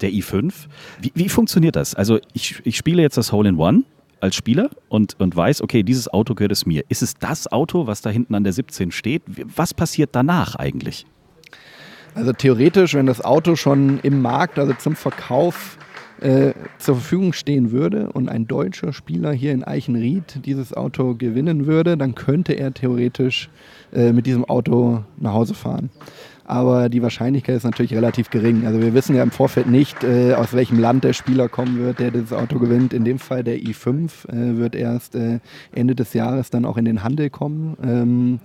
der 0.00 0.10
i5. 0.10 0.52
Wie, 1.00 1.12
wie 1.14 1.28
funktioniert 1.28 1.76
das? 1.76 1.94
Also 1.94 2.18
ich, 2.32 2.60
ich 2.64 2.76
spiele 2.76 3.02
jetzt 3.02 3.16
das 3.16 3.32
Hole 3.32 3.48
in 3.48 3.58
One 3.58 3.84
als 4.20 4.34
Spieler 4.36 4.70
und, 4.88 5.16
und 5.18 5.34
weiß, 5.34 5.62
okay, 5.62 5.82
dieses 5.82 6.08
Auto 6.08 6.34
gehört 6.34 6.52
es 6.52 6.66
mir. 6.66 6.84
Ist 6.88 7.02
es 7.02 7.14
das 7.14 7.50
Auto, 7.50 7.86
was 7.86 8.02
da 8.02 8.10
hinten 8.10 8.34
an 8.34 8.44
der 8.44 8.52
17 8.52 8.92
steht? 8.92 9.22
Was 9.56 9.74
passiert 9.74 10.10
danach 10.12 10.54
eigentlich? 10.56 11.06
Also 12.14 12.32
theoretisch, 12.32 12.94
wenn 12.94 13.06
das 13.06 13.20
Auto 13.24 13.56
schon 13.56 14.00
im 14.00 14.20
Markt, 14.20 14.58
also 14.58 14.74
zum 14.74 14.96
Verkauf 14.96 15.78
äh, 16.20 16.52
zur 16.78 16.96
Verfügung 16.96 17.32
stehen 17.32 17.70
würde 17.70 18.10
und 18.12 18.28
ein 18.28 18.46
deutscher 18.46 18.92
Spieler 18.92 19.32
hier 19.32 19.52
in 19.52 19.64
Eichenried 19.64 20.44
dieses 20.44 20.74
Auto 20.74 21.14
gewinnen 21.14 21.66
würde, 21.66 21.96
dann 21.96 22.14
könnte 22.14 22.52
er 22.52 22.74
theoretisch 22.74 23.48
äh, 23.92 24.12
mit 24.12 24.26
diesem 24.26 24.44
Auto 24.44 25.04
nach 25.18 25.32
Hause 25.32 25.54
fahren 25.54 25.90
aber 26.50 26.88
die 26.88 27.02
Wahrscheinlichkeit 27.02 27.56
ist 27.56 27.64
natürlich 27.64 27.94
relativ 27.94 28.30
gering. 28.30 28.66
Also 28.66 28.80
wir 28.80 28.92
wissen 28.92 29.14
ja 29.14 29.22
im 29.22 29.30
Vorfeld 29.30 29.68
nicht, 29.68 30.02
äh, 30.02 30.34
aus 30.34 30.52
welchem 30.52 30.78
Land 30.78 31.04
der 31.04 31.12
Spieler 31.12 31.48
kommen 31.48 31.78
wird, 31.78 32.00
der 32.00 32.10
das 32.10 32.32
Auto 32.32 32.58
gewinnt. 32.58 32.92
In 32.92 33.04
dem 33.04 33.18
Fall 33.18 33.44
der 33.44 33.58
i5 33.58 34.28
äh, 34.28 34.56
wird 34.58 34.74
erst 34.74 35.14
äh, 35.14 35.38
Ende 35.72 35.94
des 35.94 36.12
Jahres 36.12 36.50
dann 36.50 36.64
auch 36.64 36.76
in 36.76 36.84
den 36.84 37.04
Handel 37.04 37.30
kommen. 37.30 37.76
Ähm, 37.82 38.40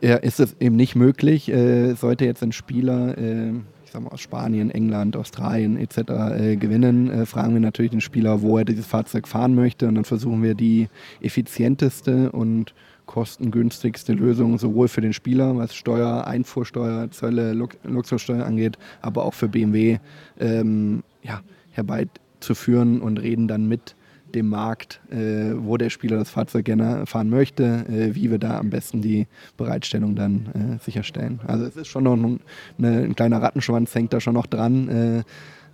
ja, 0.00 0.16
ist 0.16 0.40
es 0.40 0.56
eben 0.58 0.76
nicht 0.76 0.96
möglich, 0.96 1.48
äh, 1.48 1.94
sollte 1.94 2.24
jetzt 2.24 2.42
ein 2.42 2.52
Spieler 2.52 3.16
äh, 3.16 3.52
ich 3.84 3.92
sag 3.92 4.02
mal, 4.02 4.10
aus 4.10 4.20
Spanien, 4.20 4.70
England, 4.70 5.16
Australien 5.16 5.76
etc. 5.76 5.98
Äh, 6.38 6.56
gewinnen, 6.56 7.10
äh, 7.10 7.26
fragen 7.26 7.54
wir 7.54 7.60
natürlich 7.60 7.90
den 7.90 8.00
Spieler, 8.00 8.40
wo 8.40 8.56
er 8.58 8.64
dieses 8.64 8.86
Fahrzeug 8.86 9.26
fahren 9.26 9.54
möchte 9.54 9.88
und 9.88 9.96
dann 9.96 10.04
versuchen 10.04 10.42
wir 10.42 10.54
die 10.54 10.88
effizienteste 11.20 12.30
und 12.32 12.72
kostengünstigste 13.10 14.12
Lösung, 14.12 14.56
sowohl 14.56 14.86
für 14.86 15.00
den 15.00 15.12
Spieler, 15.12 15.56
was 15.56 15.74
Steuer, 15.74 16.28
Einfuhrsteuer, 16.28 17.10
Zölle, 17.10 17.54
Luxussteuer 17.82 18.46
angeht, 18.46 18.78
aber 19.02 19.24
auch 19.24 19.34
für 19.34 19.48
BMW 19.48 19.98
ähm, 20.38 21.02
ja, 21.20 21.40
herbeizuführen 21.72 23.00
und 23.00 23.18
reden 23.18 23.48
dann 23.48 23.66
mit 23.66 23.96
dem 24.32 24.48
Markt, 24.48 25.00
äh, 25.10 25.54
wo 25.56 25.76
der 25.76 25.90
Spieler 25.90 26.18
das 26.18 26.30
Fahrzeug 26.30 26.64
gerne 26.66 27.04
fahren 27.04 27.30
möchte, 27.30 27.84
äh, 27.88 28.14
wie 28.14 28.30
wir 28.30 28.38
da 28.38 28.60
am 28.60 28.70
besten 28.70 29.02
die 29.02 29.26
Bereitstellung 29.56 30.14
dann 30.14 30.78
äh, 30.78 30.84
sicherstellen. 30.84 31.40
Also 31.48 31.64
es 31.64 31.74
ist 31.74 31.88
schon 31.88 32.04
noch 32.04 32.14
ein, 32.14 32.38
eine, 32.78 33.00
ein 33.00 33.16
kleiner 33.16 33.42
Rattenschwanz, 33.42 33.92
hängt 33.92 34.12
da 34.12 34.20
schon 34.20 34.34
noch 34.34 34.46
dran, 34.46 34.88
äh, 34.88 35.22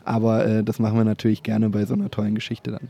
aber 0.04 0.46
äh, 0.46 0.64
das 0.64 0.78
machen 0.78 0.96
wir 0.96 1.04
natürlich 1.04 1.42
gerne 1.42 1.68
bei 1.68 1.84
so 1.84 1.92
einer 1.92 2.10
tollen 2.10 2.34
Geschichte 2.34 2.70
dann. 2.70 2.88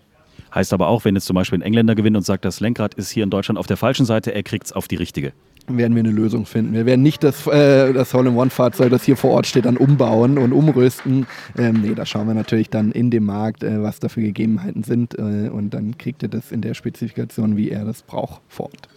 Heißt 0.55 0.73
aber 0.73 0.89
auch, 0.89 1.05
wenn 1.05 1.15
jetzt 1.15 1.27
zum 1.27 1.35
Beispiel 1.35 1.59
ein 1.59 1.63
Engländer 1.63 1.95
gewinnt 1.95 2.17
und 2.17 2.25
sagt, 2.25 2.45
das 2.45 2.61
Lenkrad 2.61 2.95
ist 2.95 3.11
hier 3.11 3.25
in 3.25 3.31
Deutschland 3.31 3.59
auf 3.59 3.67
der 3.67 3.77
falschen 3.77 4.07
Seite, 4.07 4.35
er 4.35 4.43
kriegt 4.43 4.67
es 4.67 4.73
auf 4.73 4.89
die 4.89 4.97
richtige. 4.97 5.33
Werden 5.69 5.97
wir 5.97 6.01
eine 6.01 6.13
Lösung 6.13 6.47
finden. 6.47 6.75
Wir 6.75 6.87
werden 6.87 7.03
nicht 7.03 7.25
das, 7.25 7.47
äh, 7.49 7.93
das 7.93 8.15
Hole-in-One-Fahrzeug, 8.15 8.91
das 8.91 9.03
hier 9.03 9.17
vor 9.17 9.33
Ort 9.33 9.47
steht, 9.47 9.65
dann 9.65 9.77
umbauen 9.77 10.39
und 10.39 10.53
umrüsten. 10.53 11.27
Ähm, 11.59 11.81
nee, 11.83 11.95
da 11.95 12.07
schauen 12.07 12.29
wir 12.29 12.35
natürlich 12.35 12.71
dann 12.71 12.93
in 12.93 13.11
dem 13.11 13.25
Markt, 13.25 13.65
äh, 13.65 13.83
was 13.83 13.99
da 13.99 14.09
für 14.09 14.21
Gegebenheiten 14.21 14.85
sind. 14.85 15.19
Äh, 15.19 15.51
und 15.51 15.71
dann 15.71 15.99
kriegt 15.99 16.23
er 16.23 16.29
das 16.29 16.53
in 16.53 16.61
der 16.61 16.75
Spezifikation, 16.75 17.57
wie 17.57 17.71
er 17.71 17.85
das 17.85 18.03
braucht, 18.03 18.43
vor 18.49 18.67
Ort. 18.67 18.89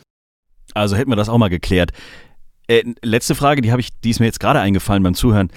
Also 0.75 0.95
hätten 0.95 1.09
wir 1.09 1.15
das 1.15 1.29
auch 1.29 1.39
mal 1.39 1.49
geklärt. 1.49 1.91
Äh, 2.67 2.83
letzte 3.01 3.33
Frage, 3.33 3.61
die, 3.61 3.73
ich, 3.79 3.89
die 4.01 4.11
ist 4.11 4.19
mir 4.19 4.27
jetzt 4.27 4.39
gerade 4.39 4.59
eingefallen 4.59 5.01
beim 5.01 5.15
Zuhören. 5.15 5.49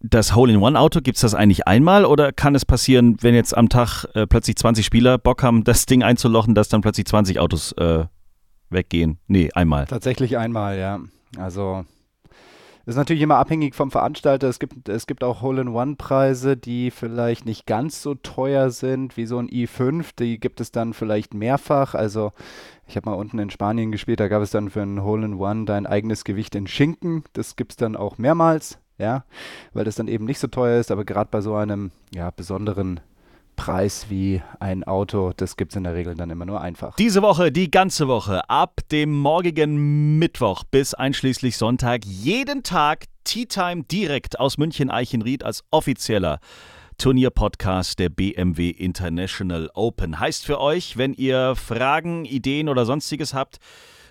Das 0.00 0.34
Hole-in-One-Auto, 0.34 1.00
gibt 1.00 1.16
es 1.16 1.22
das 1.22 1.34
eigentlich 1.34 1.66
einmal 1.66 2.04
oder 2.04 2.32
kann 2.32 2.54
es 2.54 2.64
passieren, 2.64 3.16
wenn 3.20 3.34
jetzt 3.34 3.56
am 3.56 3.68
Tag 3.68 4.06
äh, 4.14 4.26
plötzlich 4.26 4.56
20 4.56 4.84
Spieler 4.84 5.18
Bock 5.18 5.42
haben, 5.42 5.64
das 5.64 5.86
Ding 5.86 6.02
einzulochen, 6.02 6.54
dass 6.54 6.68
dann 6.68 6.80
plötzlich 6.80 7.06
20 7.06 7.38
Autos 7.38 7.72
äh, 7.72 8.06
weggehen? 8.70 9.18
Nee, 9.26 9.50
einmal. 9.54 9.86
Tatsächlich 9.86 10.38
einmal, 10.38 10.78
ja. 10.78 11.00
Also 11.36 11.84
ist 12.90 12.96
natürlich 12.96 13.22
immer 13.22 13.36
abhängig 13.36 13.76
vom 13.76 13.92
Veranstalter. 13.92 14.48
Es 14.48 14.58
gibt, 14.58 14.88
es 14.88 15.06
gibt 15.06 15.22
auch 15.22 15.42
Hole-in-One-Preise, 15.42 16.56
die 16.56 16.90
vielleicht 16.90 17.46
nicht 17.46 17.64
ganz 17.64 18.02
so 18.02 18.16
teuer 18.16 18.70
sind 18.70 19.16
wie 19.16 19.26
so 19.26 19.38
ein 19.38 19.48
i5. 19.48 20.06
Die 20.18 20.40
gibt 20.40 20.60
es 20.60 20.72
dann 20.72 20.92
vielleicht 20.92 21.32
mehrfach. 21.32 21.94
Also 21.94 22.32
ich 22.88 22.96
habe 22.96 23.08
mal 23.08 23.16
unten 23.16 23.38
in 23.38 23.50
Spanien 23.50 23.92
gespielt, 23.92 24.18
da 24.18 24.26
gab 24.26 24.42
es 24.42 24.50
dann 24.50 24.70
für 24.70 24.82
ein 24.82 25.04
Hole-in-One 25.04 25.66
dein 25.66 25.86
eigenes 25.86 26.24
Gewicht 26.24 26.56
in 26.56 26.66
Schinken. 26.66 27.22
Das 27.32 27.54
gibt 27.54 27.72
es 27.72 27.76
dann 27.76 27.94
auch 27.94 28.18
mehrmals, 28.18 28.79
ja, 29.00 29.24
weil 29.72 29.84
das 29.84 29.96
dann 29.96 30.08
eben 30.08 30.24
nicht 30.24 30.38
so 30.38 30.46
teuer 30.46 30.78
ist. 30.78 30.90
Aber 30.90 31.04
gerade 31.04 31.28
bei 31.30 31.40
so 31.40 31.54
einem 31.54 31.90
ja, 32.14 32.30
besonderen 32.30 33.00
Preis 33.56 34.06
wie 34.08 34.40
ein 34.58 34.84
Auto, 34.84 35.32
das 35.36 35.56
gibt 35.56 35.72
es 35.72 35.76
in 35.76 35.84
der 35.84 35.94
Regel 35.94 36.14
dann 36.14 36.30
immer 36.30 36.46
nur 36.46 36.60
einfach. 36.60 36.96
Diese 36.96 37.20
Woche, 37.22 37.52
die 37.52 37.70
ganze 37.70 38.08
Woche, 38.08 38.48
ab 38.48 38.80
dem 38.90 39.12
morgigen 39.12 40.18
Mittwoch 40.18 40.64
bis 40.64 40.94
einschließlich 40.94 41.56
Sonntag, 41.56 42.04
jeden 42.04 42.62
Tag 42.62 43.04
Tea 43.24 43.46
Time 43.46 43.84
direkt 43.84 44.40
aus 44.40 44.56
München 44.56 44.90
Eichenried 44.90 45.44
als 45.44 45.64
offizieller 45.70 46.40
Turnierpodcast 46.96 47.98
der 47.98 48.10
BMW 48.10 48.70
International 48.70 49.70
Open. 49.74 50.20
Heißt 50.20 50.44
für 50.44 50.60
euch, 50.60 50.96
wenn 50.96 51.14
ihr 51.14 51.54
Fragen, 51.56 52.24
Ideen 52.24 52.68
oder 52.68 52.84
sonstiges 52.84 53.34
habt, 53.34 53.58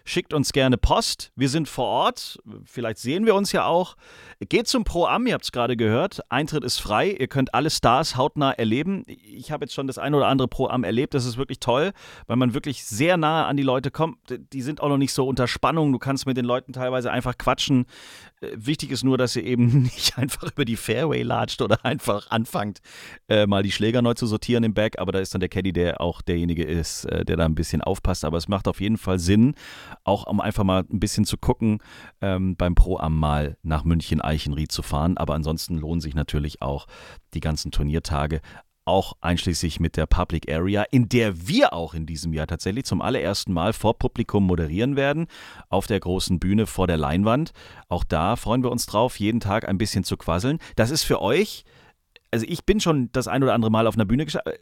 schickt 0.09 0.33
uns 0.33 0.51
gerne 0.51 0.77
Post. 0.77 1.31
Wir 1.35 1.49
sind 1.49 1.69
vor 1.69 1.85
Ort. 1.85 2.39
Vielleicht 2.65 2.97
sehen 2.99 3.25
wir 3.25 3.35
uns 3.35 3.51
ja 3.51 3.65
auch. 3.65 3.95
Geht 4.39 4.67
zum 4.67 4.83
Pro-Am, 4.83 5.27
ihr 5.27 5.33
habt 5.33 5.43
es 5.43 5.51
gerade 5.51 5.77
gehört. 5.77 6.21
Eintritt 6.29 6.63
ist 6.63 6.79
frei. 6.79 7.11
Ihr 7.11 7.27
könnt 7.27 7.53
alle 7.53 7.69
Stars 7.69 8.15
hautnah 8.15 8.51
erleben. 8.51 9.03
Ich 9.07 9.51
habe 9.51 9.65
jetzt 9.65 9.73
schon 9.73 9.87
das 9.87 9.97
ein 9.97 10.13
oder 10.13 10.27
andere 10.27 10.47
Pro-Am 10.47 10.83
erlebt. 10.83 11.13
Das 11.13 11.25
ist 11.25 11.37
wirklich 11.37 11.59
toll, 11.59 11.91
weil 12.27 12.37
man 12.37 12.53
wirklich 12.53 12.83
sehr 12.85 13.17
nahe 13.17 13.45
an 13.45 13.57
die 13.57 13.63
Leute 13.63 13.91
kommt. 13.91 14.17
Die 14.53 14.61
sind 14.61 14.81
auch 14.81 14.89
noch 14.89 14.97
nicht 14.97 15.13
so 15.13 15.27
unter 15.27 15.47
Spannung. 15.47 15.91
Du 15.91 15.99
kannst 15.99 16.25
mit 16.25 16.37
den 16.37 16.45
Leuten 16.45 16.73
teilweise 16.73 17.11
einfach 17.11 17.37
quatschen. 17.37 17.85
Äh, 18.41 18.51
wichtig 18.55 18.91
ist 18.91 19.03
nur, 19.03 19.17
dass 19.17 19.35
ihr 19.35 19.43
eben 19.43 19.83
nicht 19.83 20.17
einfach 20.17 20.51
über 20.51 20.65
die 20.65 20.77
Fairway 20.77 21.21
latscht 21.21 21.61
oder 21.61 21.83
einfach 21.85 22.31
anfangt, 22.31 22.79
äh, 23.27 23.45
mal 23.45 23.63
die 23.63 23.71
Schläger 23.71 24.01
neu 24.01 24.13
zu 24.13 24.25
sortieren 24.25 24.63
im 24.63 24.73
Back. 24.73 24.99
Aber 24.99 25.11
da 25.11 25.19
ist 25.19 25.33
dann 25.33 25.41
der 25.41 25.49
Caddy, 25.49 25.73
der 25.73 26.01
auch 26.01 26.21
derjenige 26.21 26.63
ist, 26.63 27.05
äh, 27.05 27.25
der 27.25 27.37
da 27.37 27.45
ein 27.45 27.55
bisschen 27.55 27.81
aufpasst. 27.81 28.25
Aber 28.25 28.37
es 28.37 28.47
macht 28.47 28.67
auf 28.67 28.81
jeden 28.81 28.97
Fall 28.97 29.19
Sinn, 29.19 29.53
auch 30.03 30.27
um 30.27 30.41
einfach 30.41 30.63
mal 30.63 30.85
ein 30.91 30.99
bisschen 30.99 31.25
zu 31.25 31.37
gucken, 31.37 31.79
ähm, 32.21 32.55
beim 32.55 32.75
Pro 32.75 32.97
am 32.97 33.17
mal 33.17 33.57
nach 33.63 33.83
München 33.83 34.21
Eichenried 34.21 34.71
zu 34.71 34.81
fahren. 34.81 35.17
Aber 35.17 35.35
ansonsten 35.35 35.77
lohnen 35.77 36.01
sich 36.01 36.15
natürlich 36.15 36.61
auch 36.61 36.87
die 37.33 37.39
ganzen 37.39 37.71
Turniertage 37.71 38.41
auch 38.89 39.13
einschließlich 39.21 39.79
mit 39.79 39.97
der 39.97 40.07
Public 40.07 40.51
Area, 40.51 40.83
in 40.89 41.07
der 41.09 41.47
wir 41.47 41.73
auch 41.73 41.93
in 41.93 42.07
diesem 42.07 42.33
Jahr 42.33 42.47
tatsächlich 42.47 42.85
zum 42.85 43.01
allerersten 43.01 43.53
Mal 43.53 43.71
vor 43.71 43.99
Publikum 43.99 44.47
moderieren 44.47 44.95
werden, 44.95 45.27
auf 45.69 45.85
der 45.85 45.99
großen 45.99 46.39
Bühne 46.39 46.65
vor 46.65 46.87
der 46.87 46.97
Leinwand. 46.97 47.51
Auch 47.87 48.03
da 48.03 48.35
freuen 48.35 48.63
wir 48.63 48.71
uns 48.71 48.87
drauf, 48.87 49.19
jeden 49.19 49.39
Tag 49.41 49.67
ein 49.67 49.77
bisschen 49.77 50.03
zu 50.03 50.17
quasseln. 50.17 50.57
Das 50.75 50.89
ist 50.89 51.03
für 51.03 51.21
euch 51.21 51.65
also 52.31 52.45
ich 52.47 52.63
bin 52.65 52.79
schon 52.79 53.09
das 53.11 53.27
ein 53.27 53.43
oder 53.43 53.53
andere 53.53 53.71
Mal 53.71 53.87
auf 53.87 53.95
einer 53.95 54.05
Bühne 54.05 54.25
gestanden. 54.25 54.53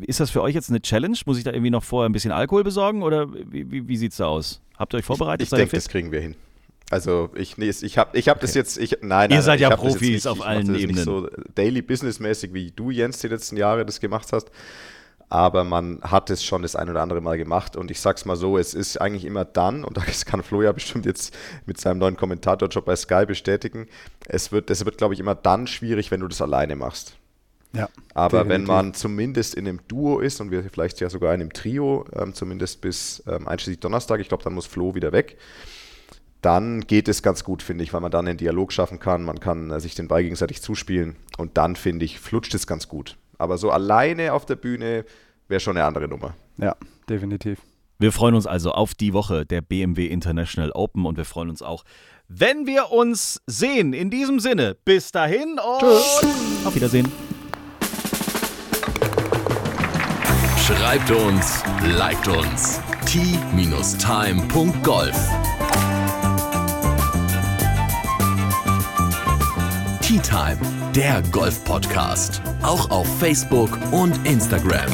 Ist 0.00 0.20
das 0.20 0.30
für 0.30 0.42
euch 0.42 0.54
jetzt 0.54 0.70
eine 0.70 0.80
Challenge? 0.80 1.16
Muss 1.26 1.38
ich 1.38 1.44
da 1.44 1.52
irgendwie 1.52 1.70
noch 1.70 1.84
vorher 1.84 2.08
ein 2.08 2.12
bisschen 2.12 2.32
Alkohol 2.32 2.64
besorgen 2.64 3.02
oder 3.02 3.32
wie, 3.32 3.70
wie, 3.70 3.88
wie 3.88 3.96
sieht 3.96 4.12
es 4.12 4.18
da 4.18 4.26
aus? 4.26 4.60
Habt 4.76 4.94
ihr 4.94 4.98
euch 4.98 5.04
vorbereitet? 5.04 5.46
Ich, 5.46 5.52
ich 5.52 5.56
denke, 5.56 5.76
das 5.76 5.88
kriegen 5.88 6.12
wir 6.12 6.20
hin. 6.20 6.36
Also 6.90 7.30
ich, 7.36 7.56
nee, 7.56 7.68
ich 7.68 7.98
habe 7.98 8.18
ich 8.18 8.28
hab 8.28 8.38
okay. 8.38 8.46
das 8.46 8.54
jetzt, 8.54 8.78
ich, 8.78 8.98
nein, 9.00 9.30
Ihr 9.30 9.36
nein, 9.36 9.42
seid 9.42 9.60
ja 9.60 9.70
Profis 9.76 10.00
nicht, 10.00 10.26
auf 10.26 10.44
allen 10.44 10.74
Ebenen. 10.74 10.96
Nicht 10.96 11.04
so 11.04 11.28
daily 11.54 11.82
businessmäßig 11.82 12.52
wie 12.52 12.72
du, 12.72 12.90
Jens, 12.90 13.20
die 13.20 13.28
letzten 13.28 13.56
Jahre 13.56 13.86
das 13.86 14.00
gemacht 14.00 14.32
hast 14.32 14.50
aber 15.30 15.62
man 15.62 16.00
hat 16.02 16.28
es 16.28 16.44
schon 16.44 16.62
das 16.62 16.76
ein 16.76 16.90
oder 16.90 17.00
andere 17.00 17.20
Mal 17.20 17.38
gemacht 17.38 17.76
und 17.76 17.90
ich 17.90 18.00
sag's 18.00 18.24
mal 18.24 18.36
so, 18.36 18.58
es 18.58 18.74
ist 18.74 19.00
eigentlich 19.00 19.24
immer 19.24 19.44
dann, 19.44 19.84
und 19.84 19.96
das 19.96 20.24
kann 20.26 20.42
Flo 20.42 20.60
ja 20.60 20.72
bestimmt 20.72 21.06
jetzt 21.06 21.34
mit 21.66 21.80
seinem 21.80 21.98
neuen 21.98 22.16
Kommentatorjob 22.16 22.84
bei 22.84 22.96
Sky 22.96 23.24
bestätigen, 23.26 23.86
es 24.26 24.52
wird, 24.52 24.70
es 24.70 24.84
wird 24.84 24.98
glaube 24.98 25.14
ich, 25.14 25.20
immer 25.20 25.36
dann 25.36 25.68
schwierig, 25.68 26.10
wenn 26.10 26.20
du 26.20 26.28
das 26.28 26.42
alleine 26.42 26.76
machst. 26.76 27.14
Ja, 27.72 27.88
aber 28.14 28.38
definitiv. 28.38 28.50
wenn 28.50 28.64
man 28.64 28.94
zumindest 28.94 29.54
in 29.54 29.68
einem 29.68 29.80
Duo 29.86 30.18
ist 30.18 30.40
und 30.40 30.50
wir 30.50 30.64
vielleicht 30.64 30.98
ja 30.98 31.08
sogar 31.08 31.32
in 31.32 31.40
einem 31.40 31.52
Trio, 31.52 32.04
ähm, 32.12 32.34
zumindest 32.34 32.80
bis 32.80 33.22
ähm, 33.28 33.46
einschließlich 33.46 33.78
Donnerstag, 33.78 34.18
ich 34.18 34.28
glaube, 34.28 34.42
dann 34.42 34.54
muss 34.54 34.66
Flo 34.66 34.96
wieder 34.96 35.12
weg, 35.12 35.38
dann 36.42 36.80
geht 36.80 37.06
es 37.06 37.22
ganz 37.22 37.44
gut, 37.44 37.62
finde 37.62 37.84
ich, 37.84 37.92
weil 37.92 38.00
man 38.00 38.10
dann 38.10 38.26
einen 38.26 38.38
Dialog 38.38 38.72
schaffen 38.72 38.98
kann, 38.98 39.22
man 39.22 39.38
kann 39.38 39.70
äh, 39.70 39.78
sich 39.78 39.94
den 39.94 40.08
Ball 40.08 40.24
gegenseitig 40.24 40.60
zuspielen 40.60 41.14
und 41.38 41.56
dann, 41.56 41.76
finde 41.76 42.04
ich, 42.04 42.18
flutscht 42.18 42.54
es 42.54 42.66
ganz 42.66 42.88
gut. 42.88 43.16
Aber 43.40 43.56
so 43.56 43.70
alleine 43.70 44.34
auf 44.34 44.44
der 44.44 44.56
Bühne 44.56 45.04
wäre 45.48 45.60
schon 45.60 45.76
eine 45.76 45.86
andere 45.86 46.06
Nummer. 46.08 46.34
Ja, 46.58 46.76
definitiv. 47.08 47.58
Wir 47.98 48.12
freuen 48.12 48.34
uns 48.34 48.46
also 48.46 48.72
auf 48.72 48.94
die 48.94 49.14
Woche 49.14 49.46
der 49.46 49.62
BMW 49.62 50.06
International 50.06 50.70
Open 50.72 51.06
und 51.06 51.16
wir 51.16 51.24
freuen 51.24 51.48
uns 51.48 51.62
auch, 51.62 51.84
wenn 52.28 52.66
wir 52.66 52.92
uns 52.92 53.40
sehen. 53.46 53.94
In 53.94 54.10
diesem 54.10 54.40
Sinne, 54.40 54.76
bis 54.84 55.10
dahin 55.10 55.58
und 55.58 55.80
Tschüss. 55.80 56.20
auf 56.64 56.74
Wiedersehen. 56.74 57.10
Schreibt 60.58 61.10
uns, 61.10 61.62
liked 61.96 62.28
uns. 62.28 62.80
t-time.golf 63.06 63.90
Tea 70.02 70.18
Time, 70.18 70.58
der 70.94 71.22
Golf-Podcast. 71.30 72.42
Auch 72.62 72.90
auf 72.90 73.06
Facebook 73.18 73.70
und 73.92 74.26
Instagram. 74.26 74.90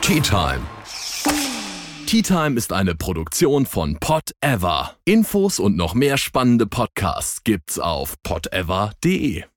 Tea 0.00 0.20
Time. 0.20 0.60
Tea 2.06 2.22
Time 2.22 2.56
ist 2.56 2.72
eine 2.72 2.94
Produktion 2.94 3.66
von 3.66 3.98
Pot 3.98 4.32
Ever. 4.40 4.96
Infos 5.04 5.60
und 5.60 5.76
noch 5.76 5.94
mehr 5.94 6.16
spannende 6.16 6.66
Podcasts 6.66 7.44
gibt's 7.44 7.78
auf 7.78 8.16
potever.de. 8.22 9.44